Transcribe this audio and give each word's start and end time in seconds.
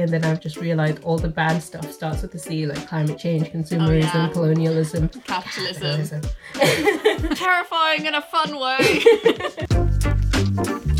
And 0.00 0.10
then 0.12 0.24
I've 0.24 0.40
just 0.40 0.58
realized 0.58 1.02
all 1.02 1.18
the 1.18 1.26
bad 1.26 1.60
stuff 1.60 1.90
starts 1.90 2.22
with 2.22 2.30
the 2.30 2.38
C, 2.38 2.66
like 2.66 2.86
climate 2.86 3.18
change, 3.18 3.48
oh, 3.48 3.58
consumerism, 3.58 4.14
Oh, 4.14 4.18
yeah. 4.18 4.28
colonialism, 4.28 5.08
Capitalism. 5.08 6.22
capitalism. 6.54 6.54
Terrifying 7.34 8.06
in 8.06 8.14
a 8.14 8.22
fun 8.22 8.60
way. 8.60 9.02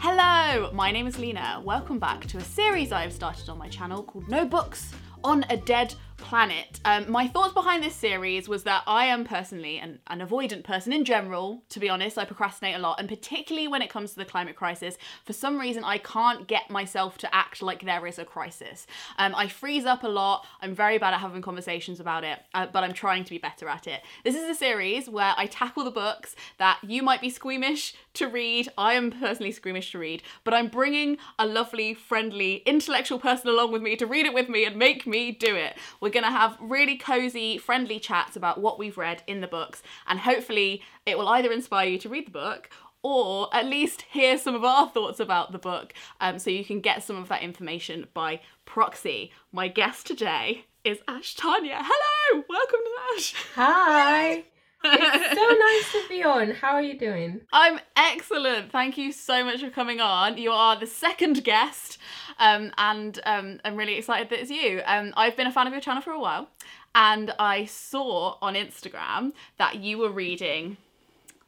Hello, 0.00 0.70
my 0.72 0.90
name 0.90 1.06
is 1.06 1.18
Leena. 1.18 1.62
Welcome 1.64 1.98
back 1.98 2.26
to 2.26 2.38
a 2.38 2.42
series 2.42 2.92
I've 2.92 3.12
started 3.12 3.48
on 3.48 3.58
my 3.58 3.68
channel 3.68 4.02
called 4.02 4.28
No 4.28 4.44
Books 4.44 4.92
on 5.24 5.44
a 5.48 5.56
Dead 5.56 5.94
Planet. 6.20 6.80
Um, 6.84 7.10
my 7.10 7.26
thoughts 7.26 7.54
behind 7.54 7.82
this 7.82 7.94
series 7.94 8.48
was 8.48 8.62
that 8.64 8.82
I 8.86 9.06
am 9.06 9.24
personally 9.24 9.78
an, 9.78 9.98
an 10.06 10.20
avoidant 10.20 10.62
person 10.62 10.92
in 10.92 11.04
general, 11.04 11.62
to 11.70 11.80
be 11.80 11.88
honest. 11.88 12.18
I 12.18 12.24
procrastinate 12.24 12.76
a 12.76 12.78
lot, 12.78 13.00
and 13.00 13.08
particularly 13.08 13.66
when 13.66 13.82
it 13.82 13.90
comes 13.90 14.12
to 14.12 14.16
the 14.16 14.24
climate 14.24 14.54
crisis, 14.54 14.96
for 15.24 15.32
some 15.32 15.58
reason 15.58 15.82
I 15.82 15.98
can't 15.98 16.46
get 16.46 16.70
myself 16.70 17.18
to 17.18 17.34
act 17.34 17.62
like 17.62 17.84
there 17.84 18.06
is 18.06 18.18
a 18.18 18.24
crisis. 18.24 18.86
Um, 19.18 19.34
I 19.34 19.48
freeze 19.48 19.86
up 19.86 20.04
a 20.04 20.08
lot. 20.08 20.46
I'm 20.60 20.74
very 20.74 20.98
bad 20.98 21.14
at 21.14 21.20
having 21.20 21.42
conversations 21.42 21.98
about 21.98 22.22
it, 22.22 22.38
uh, 22.54 22.66
but 22.72 22.84
I'm 22.84 22.92
trying 22.92 23.24
to 23.24 23.30
be 23.30 23.38
better 23.38 23.68
at 23.68 23.86
it. 23.86 24.02
This 24.22 24.36
is 24.36 24.48
a 24.48 24.54
series 24.54 25.08
where 25.08 25.34
I 25.36 25.46
tackle 25.46 25.84
the 25.84 25.90
books 25.90 26.36
that 26.58 26.78
you 26.82 27.02
might 27.02 27.20
be 27.20 27.30
squeamish 27.30 27.94
to 28.14 28.28
read. 28.28 28.68
I 28.76 28.92
am 28.92 29.10
personally 29.10 29.52
squeamish 29.52 29.92
to 29.92 29.98
read, 29.98 30.22
but 30.44 30.54
I'm 30.54 30.68
bringing 30.68 31.18
a 31.38 31.46
lovely, 31.46 31.94
friendly, 31.94 32.56
intellectual 32.66 33.18
person 33.18 33.48
along 33.48 33.72
with 33.72 33.82
me 33.82 33.96
to 33.96 34.06
read 34.06 34.26
it 34.26 34.34
with 34.34 34.48
me 34.48 34.64
and 34.64 34.76
make 34.76 35.06
me 35.06 35.32
do 35.32 35.56
it. 35.56 35.76
We're 36.00 36.09
going 36.10 36.24
to 36.24 36.30
have 36.30 36.56
really 36.60 36.96
cozy, 36.96 37.58
friendly 37.58 37.98
chats 37.98 38.36
about 38.36 38.60
what 38.60 38.78
we've 38.78 38.98
read 38.98 39.22
in 39.26 39.40
the 39.40 39.46
books, 39.46 39.82
and 40.06 40.20
hopefully, 40.20 40.82
it 41.06 41.18
will 41.18 41.28
either 41.28 41.52
inspire 41.52 41.88
you 41.88 41.98
to 41.98 42.08
read 42.08 42.26
the 42.26 42.32
book 42.32 42.70
or 43.02 43.48
at 43.54 43.66
least 43.66 44.02
hear 44.10 44.36
some 44.36 44.54
of 44.54 44.64
our 44.64 44.88
thoughts 44.88 45.20
about 45.20 45.52
the 45.52 45.58
book 45.58 45.94
um, 46.20 46.38
so 46.38 46.50
you 46.50 46.64
can 46.64 46.80
get 46.80 47.02
some 47.02 47.16
of 47.16 47.28
that 47.28 47.42
information 47.42 48.06
by 48.12 48.40
proxy. 48.66 49.32
My 49.52 49.68
guest 49.68 50.06
today 50.06 50.66
is 50.84 50.98
Ash 51.08 51.34
Tanya. 51.34 51.78
Hello! 51.80 52.44
Welcome 52.48 52.80
to 52.84 53.16
Ash. 53.16 53.34
Hi. 53.54 54.44
It's 54.82 55.34
so 55.40 55.48
nice 55.48 55.92
to 56.04 56.08
be 56.08 56.22
on. 56.22 56.50
How 56.52 56.72
are 56.72 56.82
you 56.82 56.98
doing? 56.98 57.40
I'm 57.52 57.80
excellent. 57.96 58.72
Thank 58.72 58.96
you 58.96 59.12
so 59.12 59.44
much 59.44 59.60
for 59.60 59.70
coming 59.70 60.00
on. 60.00 60.38
You 60.38 60.50
are 60.50 60.78
the 60.78 60.86
second 60.86 61.44
guest, 61.44 61.98
um, 62.38 62.72
and 62.78 63.18
um, 63.24 63.60
I'm 63.64 63.76
really 63.76 63.96
excited 63.96 64.30
that 64.30 64.40
it's 64.40 64.50
you. 64.50 64.82
Um, 64.86 65.12
I've 65.16 65.36
been 65.36 65.46
a 65.46 65.52
fan 65.52 65.66
of 65.66 65.72
your 65.72 65.82
channel 65.82 66.02
for 66.02 66.12
a 66.12 66.20
while, 66.20 66.48
and 66.94 67.32
I 67.38 67.66
saw 67.66 68.36
on 68.40 68.54
Instagram 68.54 69.32
that 69.58 69.76
you 69.76 69.98
were 69.98 70.10
reading 70.10 70.76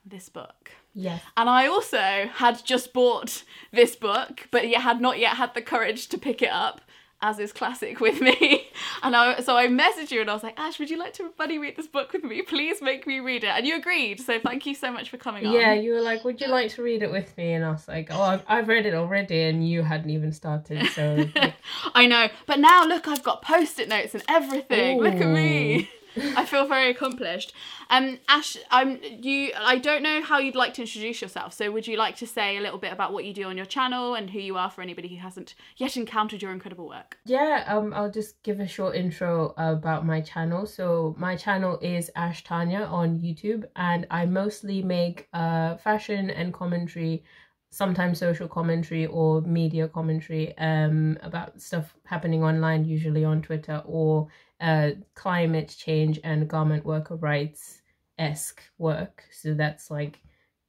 this 0.04 0.28
book. 0.28 0.72
Yes. 0.94 1.22
And 1.36 1.48
I 1.48 1.66
also 1.66 2.28
had 2.34 2.64
just 2.64 2.92
bought 2.92 3.44
this 3.72 3.96
book, 3.96 4.48
but 4.50 4.68
yet 4.68 4.82
had 4.82 5.00
not 5.00 5.18
yet 5.18 5.36
had 5.36 5.54
the 5.54 5.62
courage 5.62 6.08
to 6.08 6.18
pick 6.18 6.42
it 6.42 6.50
up, 6.50 6.82
as 7.22 7.38
is 7.38 7.52
classic 7.52 8.00
with 8.00 8.20
me. 8.20 8.68
And 9.04 9.16
I, 9.16 9.40
so 9.40 9.56
I 9.56 9.66
messaged 9.66 10.12
you 10.12 10.20
and 10.20 10.30
I 10.30 10.34
was 10.34 10.42
like, 10.44 10.58
Ash, 10.58 10.78
would 10.78 10.88
you 10.88 10.96
like 10.98 11.12
to 11.14 11.30
buddy 11.36 11.58
read 11.58 11.76
this 11.76 11.88
book 11.88 12.12
with 12.12 12.22
me? 12.22 12.42
Please 12.42 12.80
make 12.80 13.04
me 13.06 13.18
read 13.18 13.42
it. 13.42 13.48
And 13.48 13.66
you 13.66 13.76
agreed. 13.76 14.20
So 14.20 14.38
thank 14.38 14.64
you 14.64 14.74
so 14.76 14.92
much 14.92 15.10
for 15.10 15.16
coming 15.16 15.44
on. 15.46 15.52
Yeah, 15.52 15.72
you 15.74 15.92
were 15.92 16.00
like, 16.00 16.24
"Would 16.24 16.40
you 16.40 16.46
like 16.46 16.70
to 16.74 16.82
read 16.82 17.02
it 17.02 17.10
with 17.10 17.36
me?" 17.36 17.52
And 17.52 17.64
I 17.64 17.70
was 17.70 17.88
like, 17.88 18.08
"Oh, 18.10 18.20
I've, 18.20 18.44
I've 18.46 18.68
read 18.68 18.86
it 18.86 18.94
already," 18.94 19.42
and 19.42 19.68
you 19.68 19.82
hadn't 19.82 20.10
even 20.10 20.32
started. 20.32 20.86
So, 20.90 21.24
I 21.94 22.06
know. 22.06 22.28
But 22.46 22.60
now 22.60 22.84
look, 22.84 23.08
I've 23.08 23.22
got 23.22 23.42
post-it 23.42 23.88
notes 23.88 24.14
and 24.14 24.22
everything. 24.28 25.00
Look 25.00 25.14
at 25.14 25.28
me. 25.28 25.90
I 26.36 26.44
feel 26.44 26.66
very 26.66 26.90
accomplished. 26.90 27.52
Um, 27.90 28.18
Ash, 28.28 28.56
I'm 28.70 29.00
you. 29.02 29.52
I 29.56 29.78
don't 29.78 30.02
know 30.02 30.22
how 30.22 30.38
you'd 30.38 30.54
like 30.54 30.74
to 30.74 30.82
introduce 30.82 31.22
yourself. 31.22 31.54
So, 31.54 31.70
would 31.70 31.86
you 31.86 31.96
like 31.96 32.16
to 32.16 32.26
say 32.26 32.56
a 32.56 32.60
little 32.60 32.78
bit 32.78 32.92
about 32.92 33.12
what 33.12 33.24
you 33.24 33.32
do 33.32 33.44
on 33.44 33.56
your 33.56 33.66
channel 33.66 34.14
and 34.14 34.30
who 34.30 34.38
you 34.38 34.56
are 34.56 34.70
for 34.70 34.82
anybody 34.82 35.08
who 35.08 35.16
hasn't 35.16 35.54
yet 35.76 35.96
encountered 35.96 36.42
your 36.42 36.52
incredible 36.52 36.88
work? 36.88 37.18
yeah, 37.24 37.64
um, 37.66 37.92
I'll 37.94 38.10
just 38.10 38.42
give 38.42 38.60
a 38.60 38.66
short 38.66 38.96
intro 38.96 39.54
about 39.56 40.04
my 40.06 40.20
channel. 40.20 40.66
So, 40.66 41.14
my 41.18 41.36
channel 41.36 41.78
is 41.80 42.10
Ash 42.16 42.44
Tanya 42.44 42.80
on 42.80 43.18
YouTube, 43.20 43.64
and 43.76 44.06
I 44.10 44.26
mostly 44.26 44.82
make 44.82 45.28
uh 45.32 45.76
fashion 45.76 46.30
and 46.30 46.52
commentary 46.52 47.24
sometimes 47.72 48.18
social 48.18 48.46
commentary 48.46 49.06
or 49.06 49.40
media 49.40 49.88
commentary 49.88 50.56
um, 50.58 51.18
about 51.22 51.60
stuff 51.60 51.94
happening 52.04 52.44
online, 52.44 52.84
usually 52.84 53.24
on 53.24 53.40
Twitter, 53.40 53.82
or 53.86 54.28
uh, 54.62 54.92
climate 55.14 55.74
change 55.78 56.18
and 56.24 56.48
garment 56.48 56.86
worker 56.86 57.16
rights 57.16 57.82
esque 58.18 58.62
work. 58.78 59.24
So 59.32 59.52
that's 59.54 59.90
like 59.90 60.20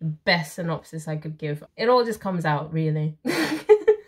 the 0.01 0.07
best 0.07 0.55
synopsis 0.55 1.07
I 1.07 1.15
could 1.17 1.37
give. 1.37 1.63
It 1.77 1.87
all 1.87 2.03
just 2.03 2.19
comes 2.19 2.43
out, 2.45 2.73
really. 2.73 3.17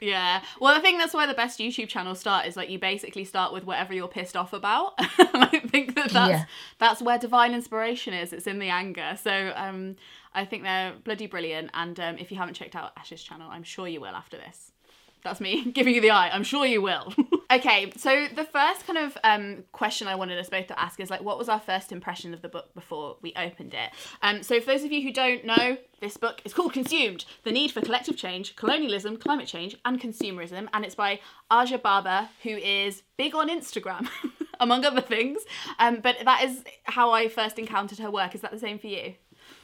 Yeah. 0.02 0.44
Well, 0.62 0.78
I 0.78 0.82
think 0.82 1.00
that's 1.00 1.16
why 1.16 1.26
the 1.26 1.34
best 1.34 1.60
YouTube 1.60 1.88
channels 1.88 2.20
start 2.20 2.46
is 2.46 2.56
like 2.56 2.70
you 2.70 2.78
basically 2.78 3.26
start 3.26 3.52
with 3.54 3.64
whatever 3.66 3.92
you're 3.92 4.08
pissed 4.08 4.36
off 4.38 4.54
about. 4.54 4.94
I 5.00 5.62
think 5.68 5.96
that 5.96 6.12
that's 6.12 6.30
Yeah. 6.30 6.46
that's 6.78 7.02
where 7.02 7.18
divine 7.18 7.56
inspiration 7.56 8.14
is. 8.14 8.32
It's 8.32 8.46
in 8.46 8.60
the 8.60 8.70
anger. 8.70 9.18
So 9.20 9.52
um, 9.56 9.96
I 10.34 10.46
think 10.46 10.62
they're 10.62 10.94
bloody 11.04 11.26
brilliant. 11.26 11.72
And 11.74 12.00
um, 12.00 12.18
if 12.20 12.30
you 12.32 12.38
haven't 12.38 12.54
checked 12.54 12.76
out 12.76 12.92
Ash's 12.98 13.24
channel, 13.24 13.50
I'm 13.50 13.64
sure 13.64 13.88
you 13.88 14.00
will 14.00 14.16
after 14.16 14.38
this. 14.38 14.72
That's 15.26 15.42
me 15.42 15.72
giving 15.74 15.96
you 15.96 16.02
the 16.02 16.12
eye. 16.12 16.30
I'm 16.30 16.44
sure 16.44 16.66
you 16.66 16.82
will. 16.82 17.14
okay, 17.52 17.92
so 17.98 18.28
the 18.34 18.46
first 18.46 18.88
kind 18.88 19.00
of 19.00 19.18
um, 19.24 19.64
question 19.72 20.08
I 20.08 20.16
wanted 20.16 20.38
us 20.38 20.50
both 20.50 20.68
to 20.68 20.80
ask 20.80 21.00
is 21.00 21.10
like, 21.10 21.22
what 21.22 21.38
was 21.38 21.50
our 21.50 21.60
first 21.60 21.92
impression 21.92 22.34
of 22.34 22.42
the 22.42 22.48
book 22.48 22.74
before 22.74 23.18
we 23.22 23.34
opened 23.36 23.74
it? 23.74 23.90
Um, 24.22 24.44
so, 24.44 24.60
for 24.60 24.68
those 24.68 24.84
of 24.84 24.92
you 24.92 25.02
who 25.02 25.12
don't 25.12 25.44
know, 25.44 25.78
this 26.00 26.16
book 26.16 26.42
is 26.46 26.54
called 26.54 26.74
Consumed 26.74 27.26
The 27.44 27.52
Need 27.52 27.72
for 27.72 27.82
Collective 27.82 28.16
Change, 28.16 28.56
Colonialism, 28.56 29.18
Climate 29.18 29.48
Change, 29.48 29.76
and 29.84 30.00
Consumerism. 30.00 30.68
And 30.74 30.86
it's 30.86 30.96
by 30.96 31.20
Aja 31.50 31.80
Barber, 31.80 32.30
who 32.44 32.52
is 32.52 33.02
big 33.18 33.34
on 33.34 33.50
Instagram, 33.50 34.08
among 34.60 34.86
other 34.86 35.02
things. 35.02 35.42
Um, 35.80 36.02
but 36.02 36.18
that 36.24 36.44
is 36.44 36.64
how 36.84 37.12
I 37.12 37.30
first 37.30 37.58
encountered 37.58 38.00
her 38.00 38.12
work. 38.12 38.36
Is 38.36 38.42
that 38.42 38.52
the 38.52 38.60
same 38.60 38.78
for 38.78 38.88
you? 38.88 39.16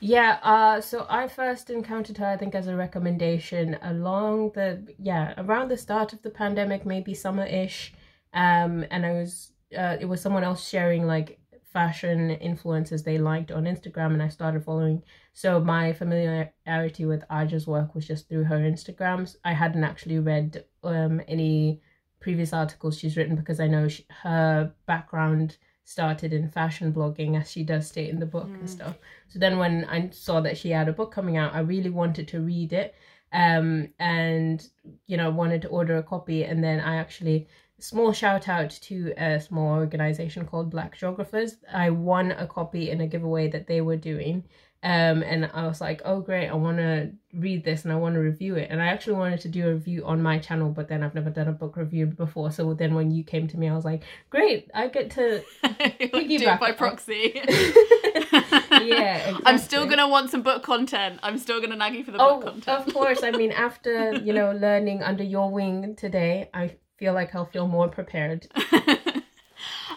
Yeah, 0.04 0.40
uh, 0.42 0.82
so 0.82 1.06
I 1.10 1.28
first 1.28 1.70
encountered 1.70 2.18
her, 2.18 2.26
I 2.26 2.36
think, 2.36 2.56
as 2.56 2.66
a 2.68 2.76
recommendation 2.76 3.78
along 3.84 4.54
the, 4.56 4.84
yeah, 4.98 5.36
around 5.38 5.70
the 5.70 5.78
start 5.78 6.12
of 6.12 6.24
the 6.24 6.32
pandemic, 6.32 6.88
maybe 6.88 7.14
summer 7.14 7.46
ish. 7.46 7.94
Um, 8.34 8.84
and 8.90 9.06
I 9.06 9.12
was, 9.12 9.52
uh, 9.78 9.98
it 10.00 10.06
was 10.06 10.20
someone 10.20 10.44
else 10.44 10.68
sharing 10.68 11.06
like 11.06 11.40
fashion 11.72 12.32
influences 12.32 13.04
they 13.04 13.20
liked 13.20 13.52
on 13.52 13.66
Instagram, 13.66 14.14
and 14.14 14.24
I 14.24 14.30
started 14.30 14.66
following. 14.66 15.04
So 15.34 15.60
my 15.60 15.94
familiarity 15.94 17.06
with 17.06 17.24
Aja's 17.32 17.68
work 17.68 17.94
was 17.94 18.08
just 18.08 18.28
through 18.28 18.46
her 18.46 18.58
Instagrams. 18.58 19.36
I 19.46 19.54
hadn't 19.54 19.84
actually 19.84 20.18
read 20.18 20.66
um, 20.84 21.22
any 21.28 21.80
previous 22.20 22.54
articles 22.54 22.98
she's 22.98 23.18
written 23.18 23.36
because 23.36 23.60
I 23.60 23.68
know 23.68 23.88
she, 23.88 24.08
her 24.24 24.74
background 24.88 25.58
started 25.92 26.34
in 26.34 26.50
fashion 26.50 26.94
blogging, 26.94 27.40
as 27.40 27.52
she 27.52 27.64
does 27.64 27.88
state 27.88 28.10
in 28.10 28.20
the 28.20 28.26
book 28.26 28.48
and 28.48 28.70
stuff. 28.70 28.98
So 29.28 29.40
then 29.40 29.58
when 29.58 29.86
I 29.86 30.10
saw 30.12 30.42
that 30.42 30.58
she 30.58 30.70
had 30.70 30.90
a 30.90 30.94
book 30.94 31.12
coming 31.12 31.38
out, 31.38 31.54
I 31.54 31.60
really 31.60 31.90
wanted 31.90 32.28
to 32.30 32.40
read 32.42 32.74
it. 32.74 32.96
Um, 33.34 33.90
and 34.00 34.68
you 35.08 35.18
know, 35.18 35.30
wanted 35.30 35.62
to 35.64 35.70
order 35.70 35.98
a 35.98 36.04
copy. 36.04 36.44
And 36.44 36.64
then 36.64 36.80
I 36.80 36.96
actually 36.98 37.48
small 37.80 38.14
shout 38.14 38.48
out 38.48 38.70
to 38.70 39.14
a 39.18 39.40
small 39.40 39.74
organization 39.74 40.46
called 40.46 40.70
Black 40.70 40.98
Geographers. 40.98 41.58
I 41.74 41.90
won 41.90 42.32
a 42.32 42.48
copy 42.48 42.90
in 42.92 43.02
a 43.02 43.08
giveaway 43.08 43.50
that 43.50 43.68
they 43.68 43.82
were 43.82 43.98
doing. 43.98 44.44
Um, 44.84 45.22
and 45.22 45.48
I 45.54 45.68
was 45.68 45.80
like, 45.80 46.02
oh 46.06 46.22
great, 46.22 46.48
I 46.48 46.56
want 46.56 46.78
to 46.78 47.12
read 47.34 47.64
this 47.64 47.84
and 47.84 47.94
I 47.94 47.98
want 47.98 48.16
to 48.16 48.20
review 48.20 48.56
it. 48.56 48.70
And 48.72 48.82
I 48.82 48.88
actually 48.88 49.14
wanted 49.14 49.40
to 49.42 49.48
do 49.50 49.68
a 49.68 49.74
review 49.74 50.04
on 50.06 50.24
my 50.24 50.40
channel, 50.40 50.70
but 50.72 50.88
then 50.88 51.04
I've 51.04 51.14
never 51.14 51.30
done 51.30 51.48
a 51.48 51.52
book 51.52 51.78
review 51.78 52.08
before. 52.08 52.50
So 52.52 52.74
then 52.74 52.96
when 52.96 53.12
you 53.12 53.24
came 53.24 53.48
to 53.50 53.58
me, 53.58 53.70
I 53.70 53.76
was 53.76 53.86
like, 53.86 54.02
great, 54.32 54.72
I 54.74 54.88
get 54.88 55.12
to 55.12 55.40
Do 55.62 55.76
it 55.80 56.12
Piggyback 56.12 56.60
by 56.60 56.72
proxy. 56.72 57.40
yeah. 58.84 59.38
I'm 59.46 59.60
still 59.60 59.86
gonna 59.86 60.08
want 60.10 60.32
some 60.32 60.42
book 60.42 60.64
content. 60.64 61.20
I'm 61.22 61.38
still 61.38 61.62
gonna 61.62 61.76
nag 61.76 61.94
you 61.94 62.04
for 62.04 62.12
the 62.12 62.20
Oh, 62.20 62.40
book 62.40 62.64
content. 62.64 62.88
of 62.88 62.94
course. 62.94 63.22
I 63.22 63.32
mean, 63.32 63.52
after 63.52 64.16
you 64.16 64.34
know 64.34 64.52
learning 64.52 65.04
under 65.04 65.24
your 65.24 65.52
wing 65.52 65.96
today, 65.96 66.50
I 66.56 66.76
feel 66.98 67.14
like 67.14 67.36
I'll 67.36 67.46
feel 67.46 67.68
more 67.68 67.88
prepared. 67.88 68.48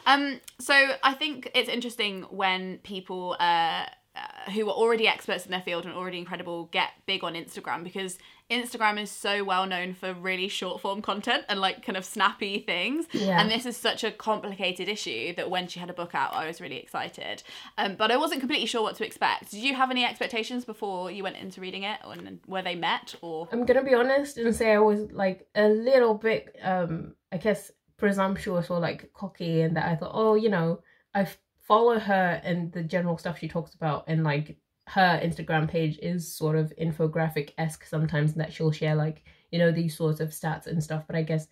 um, 0.06 0.40
so 0.60 0.74
I 1.02 1.14
think 1.14 1.50
it's 1.54 1.68
interesting 1.68 2.22
when 2.30 2.78
people 2.78 3.36
uh, 3.40 3.86
uh, 4.16 4.50
who 4.52 4.68
are 4.68 4.72
already 4.72 5.08
experts 5.08 5.44
in 5.44 5.50
their 5.50 5.60
field 5.60 5.84
and 5.84 5.94
already 5.94 6.18
incredible 6.18 6.66
get 6.66 6.90
big 7.06 7.24
on 7.24 7.34
Instagram 7.34 7.82
because 7.82 8.18
Instagram 8.50 9.00
is 9.00 9.10
so 9.10 9.42
well 9.42 9.66
known 9.66 9.94
for 9.94 10.12
really 10.12 10.48
short 10.48 10.80
form 10.80 11.00
content 11.00 11.44
and 11.48 11.60
like 11.60 11.84
kind 11.84 11.96
of 11.96 12.04
snappy 12.04 12.60
things. 12.60 13.06
Yeah. 13.12 13.40
And 13.40 13.50
this 13.50 13.66
is 13.66 13.76
such 13.76 14.04
a 14.04 14.12
complicated 14.12 14.88
issue 14.88 15.34
that 15.34 15.50
when 15.50 15.66
she 15.66 15.80
had 15.80 15.90
a 15.90 15.94
book 15.94 16.14
out, 16.14 16.34
I 16.34 16.46
was 16.46 16.60
really 16.60 16.76
excited. 16.76 17.42
Um, 17.78 17.96
but 17.96 18.10
I 18.10 18.16
wasn't 18.16 18.40
completely 18.40 18.66
sure 18.66 18.82
what 18.82 18.96
to 18.96 19.06
expect. 19.06 19.50
Did 19.50 19.60
you 19.60 19.74
have 19.74 19.90
any 19.90 20.04
expectations 20.04 20.64
before 20.64 21.10
you 21.10 21.22
went 21.22 21.36
into 21.36 21.60
reading 21.60 21.84
it, 21.84 21.98
or 22.06 22.14
were 22.46 22.62
they 22.62 22.74
met? 22.74 23.14
Or 23.22 23.48
I'm 23.50 23.64
gonna 23.64 23.82
be 23.82 23.94
honest 23.94 24.36
and 24.36 24.54
say 24.54 24.72
I 24.72 24.78
was 24.78 25.10
like 25.10 25.48
a 25.54 25.68
little 25.68 26.14
bit, 26.14 26.54
um, 26.62 27.14
I 27.32 27.38
guess, 27.38 27.72
presumptuous 27.96 28.70
or 28.70 28.78
like 28.78 29.10
cocky, 29.14 29.62
and 29.62 29.76
that 29.76 29.86
I 29.90 29.96
thought, 29.96 30.12
oh, 30.14 30.34
you 30.34 30.50
know, 30.50 30.80
I 31.14 31.26
follow 31.66 31.98
her 31.98 32.40
and 32.44 32.72
the 32.72 32.82
general 32.82 33.18
stuff 33.18 33.38
she 33.38 33.48
talks 33.48 33.74
about, 33.74 34.04
and 34.06 34.24
like 34.24 34.56
her 34.88 35.20
Instagram 35.22 35.68
page 35.68 35.98
is 36.02 36.34
sort 36.36 36.56
of 36.56 36.72
infographic 36.80 37.52
esque 37.56 37.86
sometimes 37.86 38.34
that 38.34 38.52
she'll 38.52 38.70
share 38.70 38.94
like 38.94 39.24
you 39.50 39.58
know 39.58 39.72
these 39.72 39.96
sorts 39.96 40.20
of 40.20 40.30
stats 40.30 40.66
and 40.66 40.82
stuff. 40.82 41.04
But 41.06 41.16
I 41.16 41.22
guess 41.22 41.46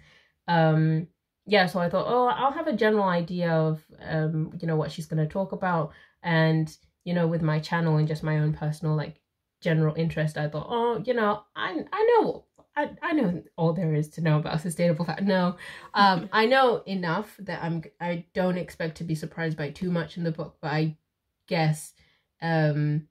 um 0.49 1.07
yeah, 1.47 1.67
so 1.67 1.81
I 1.81 1.89
thought 1.89 2.07
oh 2.09 2.27
I'll 2.27 2.53
have 2.53 2.67
a 2.69 2.77
general 2.77 3.05
idea 3.05 3.51
of 3.51 3.83
um 4.01 4.53
you 4.61 4.67
know 4.69 4.77
what 4.77 4.93
she's 4.93 5.07
gonna 5.07 5.27
talk 5.27 5.53
about 5.53 5.93
and 6.23 6.75
you 7.05 7.15
know 7.15 7.27
with 7.27 7.43
my 7.43 7.59
channel 7.59 7.97
and 7.97 8.07
just 8.07 8.23
my 8.23 8.39
own 8.39 8.53
personal 8.53 8.95
like 8.95 9.21
general 9.61 9.95
interest 9.97 10.37
I 10.37 10.49
thought 10.49 10.67
oh 10.69 11.03
you 11.05 11.15
know 11.15 11.43
I 11.57 11.85
I 11.93 12.21
know 12.21 12.45
I, 12.75 12.91
I 13.03 13.13
know 13.13 13.43
all 13.57 13.73
there 13.73 13.95
is 13.95 14.09
to 14.11 14.21
know 14.21 14.39
about 14.39 14.61
sustainable 14.61 15.05
fat. 15.05 15.25
No, 15.25 15.57
um, 15.95 16.29
I 16.33 16.47
know 16.47 16.83
enough 16.87 17.37
that 17.41 17.63
I'm 17.63 17.83
I 18.01 18.27
don't 18.35 18.59
expect 18.59 18.99
to 18.99 19.05
be 19.05 19.15
surprised 19.15 19.57
by 19.57 19.71
too 19.71 19.91
much 19.91 20.17
in 20.17 20.25
the 20.25 20.33
book, 20.33 20.57
but 20.61 20.73
I 20.73 20.97
guess 21.49 21.93
um, 22.41 23.09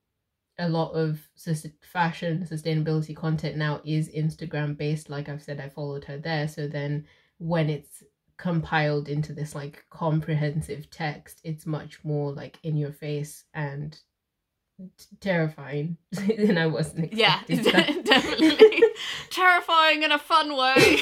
a 0.57 0.67
lot 0.69 0.91
of 0.91 1.19
sus- 1.35 1.67
fashion 1.81 2.47
sustainability 2.49 3.15
content 3.15 3.57
now 3.57 3.81
is 3.85 4.09
Instagram 4.09 4.77
based. 4.77 5.09
Like 5.09 5.29
I've 5.29 5.43
said, 5.43 5.59
I 5.59 5.69
followed 5.69 6.05
her 6.05 6.17
there. 6.17 6.47
So 6.47 6.67
then 6.67 7.05
when 7.37 7.69
it's 7.69 8.03
compiled 8.37 9.07
into 9.07 9.33
this 9.33 9.53
like 9.53 9.85
comprehensive 9.89 10.89
text, 10.89 11.41
it's 11.43 11.65
much 11.65 12.03
more 12.03 12.31
like 12.31 12.57
in 12.63 12.75
your 12.75 12.91
face 12.91 13.43
and 13.53 13.99
terrifying 15.19 15.97
than 16.11 16.57
I 16.57 16.67
wasn't 16.67 17.11
expecting. 17.11 17.65
Yeah, 17.65 18.01
definitely 18.03 18.83
terrifying 19.29 20.03
in 20.03 20.11
a 20.11 20.19
fun 20.19 20.55
way. 20.55 20.99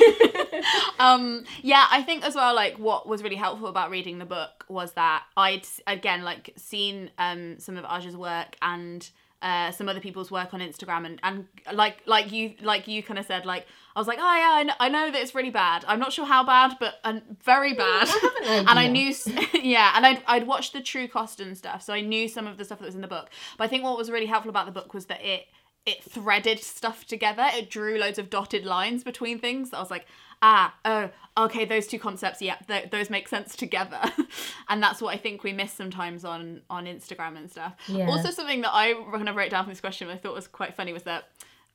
um, 1.00 1.44
yeah, 1.62 1.86
I 1.92 2.02
think 2.04 2.24
as 2.24 2.36
well. 2.36 2.56
Like, 2.56 2.78
what 2.78 3.08
was 3.08 3.24
really 3.24 3.36
helpful 3.36 3.68
about 3.68 3.90
reading 3.90 4.20
the 4.20 4.26
book 4.26 4.66
was 4.68 4.94
that 4.94 5.24
I'd 5.36 5.66
again 5.88 6.24
like 6.24 6.54
seen 6.58 7.10
um 7.18 7.60
some 7.60 7.78
of 7.78 7.86
Aja's 7.86 8.16
work 8.16 8.56
and 8.62 9.10
uh, 9.42 9.72
some 9.72 9.88
other 9.88 10.02
people's 10.02 10.30
work 10.30 10.54
on 10.54 10.60
Instagram 10.60 11.06
and, 11.06 11.20
and 11.24 11.48
like 11.74 12.02
like 12.06 12.31
you 12.31 12.56
like 12.62 12.88
you 12.88 13.02
kind 13.02 13.18
of 13.18 13.26
said 13.26 13.46
like 13.46 13.66
I 13.95 14.00
was 14.00 14.07
like 14.07 14.19
oh 14.19 14.21
yeah 14.21 14.51
I 14.53 14.63
know, 14.63 14.74
I 14.80 14.89
know 14.89 15.12
that 15.12 15.21
it's 15.21 15.36
really 15.36 15.50
bad 15.50 15.86
I'm 15.88 16.00
not 16.00 16.13
sure 16.13 16.25
how 16.25 16.44
bad 16.44 16.77
but 16.80 16.95
uh, 17.03 17.19
very 17.44 17.74
bad 17.74 18.07
and 18.45 18.69
I 18.69 18.88
knew 18.88 19.13
yeah 19.53 19.94
and 19.95 20.06
I'd, 20.06 20.21
I'd 20.27 20.47
watched 20.47 20.74
the 20.74 20.81
true 20.81 21.07
cost 21.07 21.39
and 21.39 21.57
stuff 21.57 21.81
so 21.81 21.94
I 21.94 22.01
knew 22.01 22.27
some 22.27 22.47
of 22.47 22.57
the 22.57 22.65
stuff 22.65 22.80
that 22.80 22.86
was 22.86 22.95
in 22.95 23.01
the 23.01 23.07
book 23.07 23.30
but 23.57 23.63
I 23.65 23.68
think 23.68 23.83
what 23.83 23.97
was 23.97 24.12
really 24.12 24.27
helpful 24.27 24.50
about 24.50 24.65
the 24.65 24.71
book 24.71 24.94
was 24.94 25.06
that 25.07 25.24
it 25.24 25.47
it 25.86 26.03
threaded 26.03 26.59
stuff 26.59 27.06
together 27.06 27.47
it 27.53 27.69
drew 27.69 27.97
loads 27.97 28.19
of 28.19 28.30
dotted 28.30 28.65
lines 28.65 29.03
between 29.03 29.39
things 29.39 29.74
I 29.74 29.80
was 29.80 29.92
like 29.92 30.06
ah, 30.42 30.74
oh, 30.85 31.09
okay, 31.38 31.65
those 31.65 31.88
two 31.88 32.00
concepts, 32.00 32.42
yeah, 32.42 32.56
th- 32.68 32.89
those 32.92 33.09
make 33.09 33.27
sense 33.27 33.56
together. 33.56 34.01
and 34.69 34.81
that's 34.81 35.01
what 35.01 35.13
I 35.13 35.18
think 35.18 35.44
we 35.44 35.53
miss 35.53 35.71
sometimes 35.71 36.25
on 36.25 36.62
on 36.69 36.85
Instagram 36.85 37.38
and 37.38 37.50
stuff. 37.50 37.75
Yeah. 37.88 38.07
Also, 38.09 38.31
something 38.31 38.62
that 38.62 38.74
I 38.74 38.94
kind 39.12 39.30
of 39.30 39.35
wrote 39.35 39.51
down 39.51 39.65
from 39.65 39.71
this 39.71 39.81
question 39.81 40.09
I 40.09 40.18
thought 40.18 40.33
was 40.33 40.47
quite 40.47 40.75
funny 40.75 40.94
was 40.94 41.03
that 41.03 41.30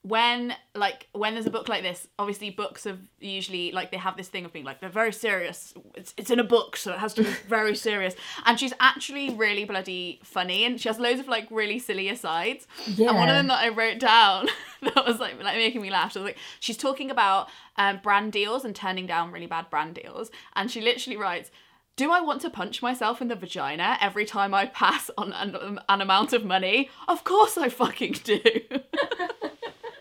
when 0.05 0.55
like 0.75 1.09
when 1.13 1.33
there's 1.33 1.47
a 1.47 1.51
book 1.51 1.67
like 1.67 1.83
this 1.83 2.07
obviously 2.19 2.51
books 2.51 2.85
have 2.85 2.99
usually 3.21 3.73
like 3.73 3.91
they 3.91 3.97
have 3.97 4.19
this 4.19 4.29
thing 4.29 4.45
of 4.45 4.53
being 4.53 4.65
like 4.65 4.79
they're 4.79 4.91
very 4.91 5.13
serious 5.13 5.73
it's, 5.95 6.13
it's 6.19 6.31
in 6.31 6.39
a 6.39 6.45
book 6.45 6.77
so 6.77 6.93
it 6.93 6.99
has 6.99 7.15
to 7.15 7.23
be 7.23 7.31
very 7.49 7.75
serious 7.75 8.15
and 8.45 8.61
she's 8.61 8.75
actually 8.81 9.35
really 9.35 9.65
bloody 9.65 10.21
funny 10.23 10.67
and 10.67 10.79
she 10.79 10.91
has 10.91 10.99
loads 10.99 11.21
of 11.21 11.27
like 11.27 11.49
really 11.51 11.79
silly 11.79 12.11
asides 12.11 12.67
yeah. 12.87 13.09
and 13.09 13.17
one 13.17 13.31
of 13.31 13.35
them 13.35 13.47
that 13.47 13.61
i 13.61 13.71
wrote 13.71 13.99
down 13.99 14.47
that 14.83 15.07
was 15.07 15.19
like 15.21 15.43
like 15.43 15.57
making 15.57 15.81
me 15.81 15.91
laugh 15.91 16.13
so 16.13 16.21
like 16.21 16.37
she's 16.61 16.77
talking 16.77 17.11
about 17.11 17.49
um, 17.79 17.99
brand 18.03 18.31
deals 18.31 18.63
and 18.63 18.77
turning 18.77 19.07
down 19.07 19.33
really 19.33 19.47
bad 19.47 19.71
brand 19.71 19.95
deals 19.95 20.31
and 20.55 20.71
she 20.71 20.83
literally 20.83 21.17
writes 21.17 21.51
do 21.97 22.11
I 22.11 22.21
want 22.21 22.41
to 22.41 22.51
punch 22.51 22.83
myself 22.83 23.23
in 23.23 23.29
the 23.29 23.37
vagina 23.37 23.97
every 24.01 24.25
time 24.25 24.53
I 24.53 24.67
pass 24.67 25.13
on 25.17 25.33
an, 25.33 25.79
an 25.89 26.01
amount 26.01 26.33
of 26.33 26.45
money? 26.45 26.91
Of 27.07 27.23
course 27.23 27.57
I 27.57 27.69
fucking 27.69 28.17
do. 28.25 28.41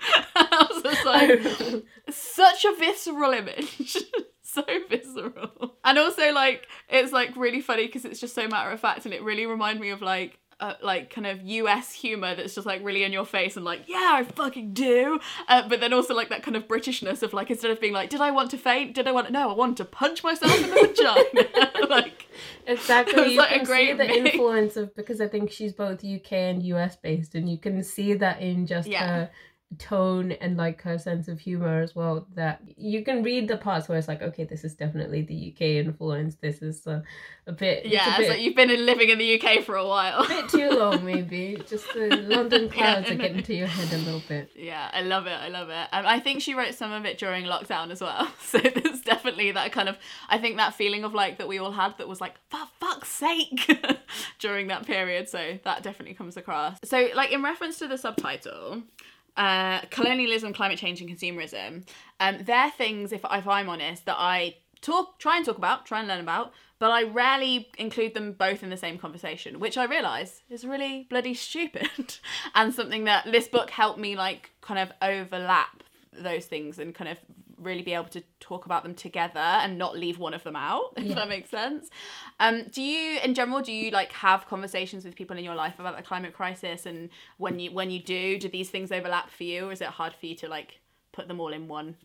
I 0.36 0.68
was 0.72 0.84
just 0.84 1.06
like, 1.06 1.84
such 2.10 2.66
a 2.66 2.76
visceral 2.76 3.34
image. 3.34 3.98
so 4.42 4.64
visceral. 4.90 5.76
And 5.84 5.98
also, 5.98 6.32
like, 6.32 6.68
it's 6.90 7.12
like 7.12 7.36
really 7.36 7.62
funny 7.62 7.88
because 7.88 8.06
it's 8.06 8.20
just 8.20 8.36
so 8.36 8.48
matter 8.48 8.72
of 8.72 8.80
fact 8.80 9.06
and 9.06 9.14
it 9.14 9.24
really 9.24 9.46
reminded 9.46 9.82
me 9.82 9.90
of 9.90 10.02
like 10.02 10.40
uh, 10.60 10.76
like 10.82 11.10
kind 11.10 11.28
of 11.28 11.42
US 11.44 11.92
humor 11.92 12.36
that's 12.36 12.56
just 12.56 12.66
like 12.66 12.82
really 12.84 13.04
in 13.04 13.12
your 13.12 13.26
face 13.26 13.58
and 13.58 13.66
like 13.66 13.82
yeah 13.88 14.12
I 14.14 14.24
fucking 14.24 14.74
do 14.74 15.20
uh, 15.50 15.68
but 15.68 15.82
then 15.82 15.92
also 15.92 16.14
like 16.14 16.30
that 16.30 16.42
kind 16.42 16.56
of 16.56 16.70
Britishness 16.70 17.22
of 17.22 17.34
like 17.34 17.52
instead 17.52 17.72
of 17.72 17.82
being 17.82 17.92
like 17.92 18.10
did 18.10 18.22
I 18.22 18.32
want 18.32 18.52
to 18.52 18.58
faint 18.58 18.96
did 18.96 19.08
I 19.08 19.12
want 19.12 19.28
to 19.28 19.34
no 19.34 19.50
I 19.50 19.54
want 19.54 19.76
to 19.78 19.86
punch 19.86 20.24
myself 20.24 20.56
in 20.56 20.70
the 20.70 20.76
vagina 21.76 21.88
like 21.88 22.28
exactly 22.66 23.34
you 23.34 23.38
like 23.40 23.50
can 23.50 23.66
see 23.66 23.92
the 23.92 24.06
mix. 24.06 24.30
influence 24.30 24.78
of 24.78 24.96
because 24.96 25.20
I 25.20 25.28
think 25.28 25.52
she's 25.52 25.74
both 25.74 26.04
UK 26.04 26.32
and 26.32 26.64
US 26.64 26.96
based 26.96 27.36
and 27.36 27.50
you 27.50 27.58
can 27.58 27.84
see 27.84 28.14
that 28.14 28.42
in 28.42 28.66
just 28.66 28.88
yeah. 28.88 29.06
her 29.06 29.32
tone 29.80 30.31
and 30.34 30.58
like 30.58 30.81
her 30.81 30.98
sense 30.98 31.28
of 31.28 31.40
humor 31.40 31.81
as 31.81 31.96
well 31.96 32.28
that 32.36 32.62
you 32.78 33.04
can 33.04 33.24
read 33.24 33.48
the 33.48 33.58
parts 33.58 33.88
where 33.88 33.98
it's 33.98 34.08
like 34.08 34.22
okay 34.22 34.44
this 34.44 34.64
is 34.64 34.74
definitely 34.74 35.22
the 35.22 35.54
uk 35.54 35.62
influence. 35.62 36.36
This 36.36 36.62
is 36.62 36.86
a, 36.88 37.04
a 37.48 37.52
bit 37.52 37.86
yeah 37.86 38.16
a 38.16 38.20
bit, 38.20 38.40
you've 38.40 38.56
been 38.56 38.70
living 38.86 39.10
in 39.10 39.18
the 39.18 39.42
uk 39.42 39.64
for 39.64 39.75
a 39.75 39.88
while. 39.88 40.24
A 40.24 40.28
bit 40.28 40.50
too 40.50 40.70
long 40.70 41.04
maybe. 41.14 41.62
Just 41.68 41.92
the 41.94 42.08
london 42.28 42.70
clouds 42.70 43.08
yeah. 43.08 43.14
are 43.14 43.18
getting 43.18 43.44
to 43.44 43.54
your 43.54 43.68
head 43.68 43.94
a 43.94 44.04
little 44.04 44.24
bit. 44.28 44.52
Yeah 44.56 44.90
i 44.94 45.02
love 45.02 45.28
it 45.28 45.34
i 45.34 45.50
love 45.50 45.70
it. 45.70 45.88
Um, 45.92 46.06
i 46.06 46.19
think 46.19 46.42
she 46.42 46.54
wrote 46.54 46.74
some 46.74 46.92
of 46.92 47.06
it 47.06 47.18
during 47.18 47.46
lockdown 47.46 47.92
as 47.92 48.02
well. 48.02 48.31
So 48.44 48.60
there's 48.60 49.02
definitely 49.02 49.52
that 49.54 49.72
kind 49.72 49.90
of 49.90 49.98
i 50.30 50.38
think 50.38 50.58
that 50.58 50.76
feeling 50.76 51.04
of 51.04 51.16
like 51.16 51.40
that 51.40 51.48
we 51.48 51.58
all 51.58 51.72
had 51.72 51.98
that 51.98 52.08
was 52.08 52.22
like 52.22 52.36
for 52.50 52.60
fuck's 52.80 53.10
sake! 53.10 53.72
during 54.40 54.68
that 54.68 54.86
period. 54.86 55.30
So 55.30 55.60
that 55.64 55.84
definitely 55.84 56.16
comes 56.16 56.38
across. 56.38 56.78
So 56.84 57.10
like 57.16 57.31
in 57.31 57.42
reference 57.44 57.80
to 57.80 57.88
the 57.88 57.98
subtitle 57.98 58.84
uh, 59.38 59.81
colonialism, 59.89 60.53
climate 60.53 60.77
change, 60.77 61.01
and 61.01 61.09
consumerism. 61.09 61.83
Um, 62.19 62.38
they're 62.41 62.71
things, 62.71 63.12
if, 63.12 63.21
if 63.30 63.47
I'm 63.47 63.69
honest, 63.69 64.06
that 64.06 64.18
I 64.18 64.57
talk, 64.81 65.19
try 65.19 65.38
and 65.38 65.45
talk 65.45 65.57
about, 65.57 65.85
try 65.85 66.00
and 66.00 66.07
learn 66.07 66.19
about, 66.19 66.53
but 66.80 66.91
I 66.91 67.03
rarely 67.03 67.69
include 67.77 68.13
them 68.13 68.33
both 68.33 68.62
in 68.62 68.69
the 68.69 68.77
same 68.77 68.97
conversation, 68.97 69.59
which 69.59 69.77
I 69.77 69.85
realise 69.85 70.44
is 70.50 70.65
really 70.65 71.07
bloody 71.09 71.33
stupid, 71.33 72.18
and 72.56 72.74
something 72.74 73.06
that 73.06 73.31
this 73.31 73.47
book 73.47 73.69
helped 73.69 74.00
me 74.00 74.15
like 74.15 74.51
kind 74.62 74.80
of 74.80 74.91
overlap 75.01 75.83
those 76.12 76.45
things 76.45 76.77
and 76.77 76.94
kind 76.94 77.09
of 77.09 77.18
really 77.63 77.81
be 77.81 77.94
able 77.94 78.10
to 78.10 78.21
talk 78.39 78.65
about 78.65 78.83
them 78.83 78.94
together 78.94 79.39
and 79.39 79.77
not 79.77 79.98
leave 79.98 80.19
one 80.19 80.33
of 80.33 80.44
them 80.44 80.56
out 80.56 80.94
if 80.98 81.06
yeah. 81.06 81.15
that 81.15 81.30
makes 81.30 81.50
sense 81.50 81.89
um 82.39 82.63
do 82.71 82.81
you 82.81 83.19
in 83.19 83.33
general 83.33 83.62
do 83.62 83.71
you 83.71 83.92
like 83.92 84.12
have 84.12 84.48
conversations 84.48 85.06
with 85.06 85.15
people 85.15 85.38
in 85.38 85.44
your 85.44 85.56
life 85.56 85.80
about 85.80 85.95
the 85.95 86.04
climate 86.04 86.33
crisis 86.33 86.86
and 86.86 87.10
when 87.38 87.60
you 87.60 87.71
when 87.71 87.89
you 87.89 88.00
do 88.00 88.38
do 88.38 88.50
these 88.50 88.69
things 88.69 88.92
overlap 88.92 89.30
for 89.30 89.44
you 89.44 89.68
or 89.68 89.71
is 89.71 89.81
it 89.81 89.88
hard 89.88 90.13
for 90.13 90.25
you 90.25 90.36
to 90.36 90.48
like 90.48 90.80
put 91.12 91.27
them 91.27 91.39
all 91.39 91.54
in 91.54 91.68
one 91.68 91.95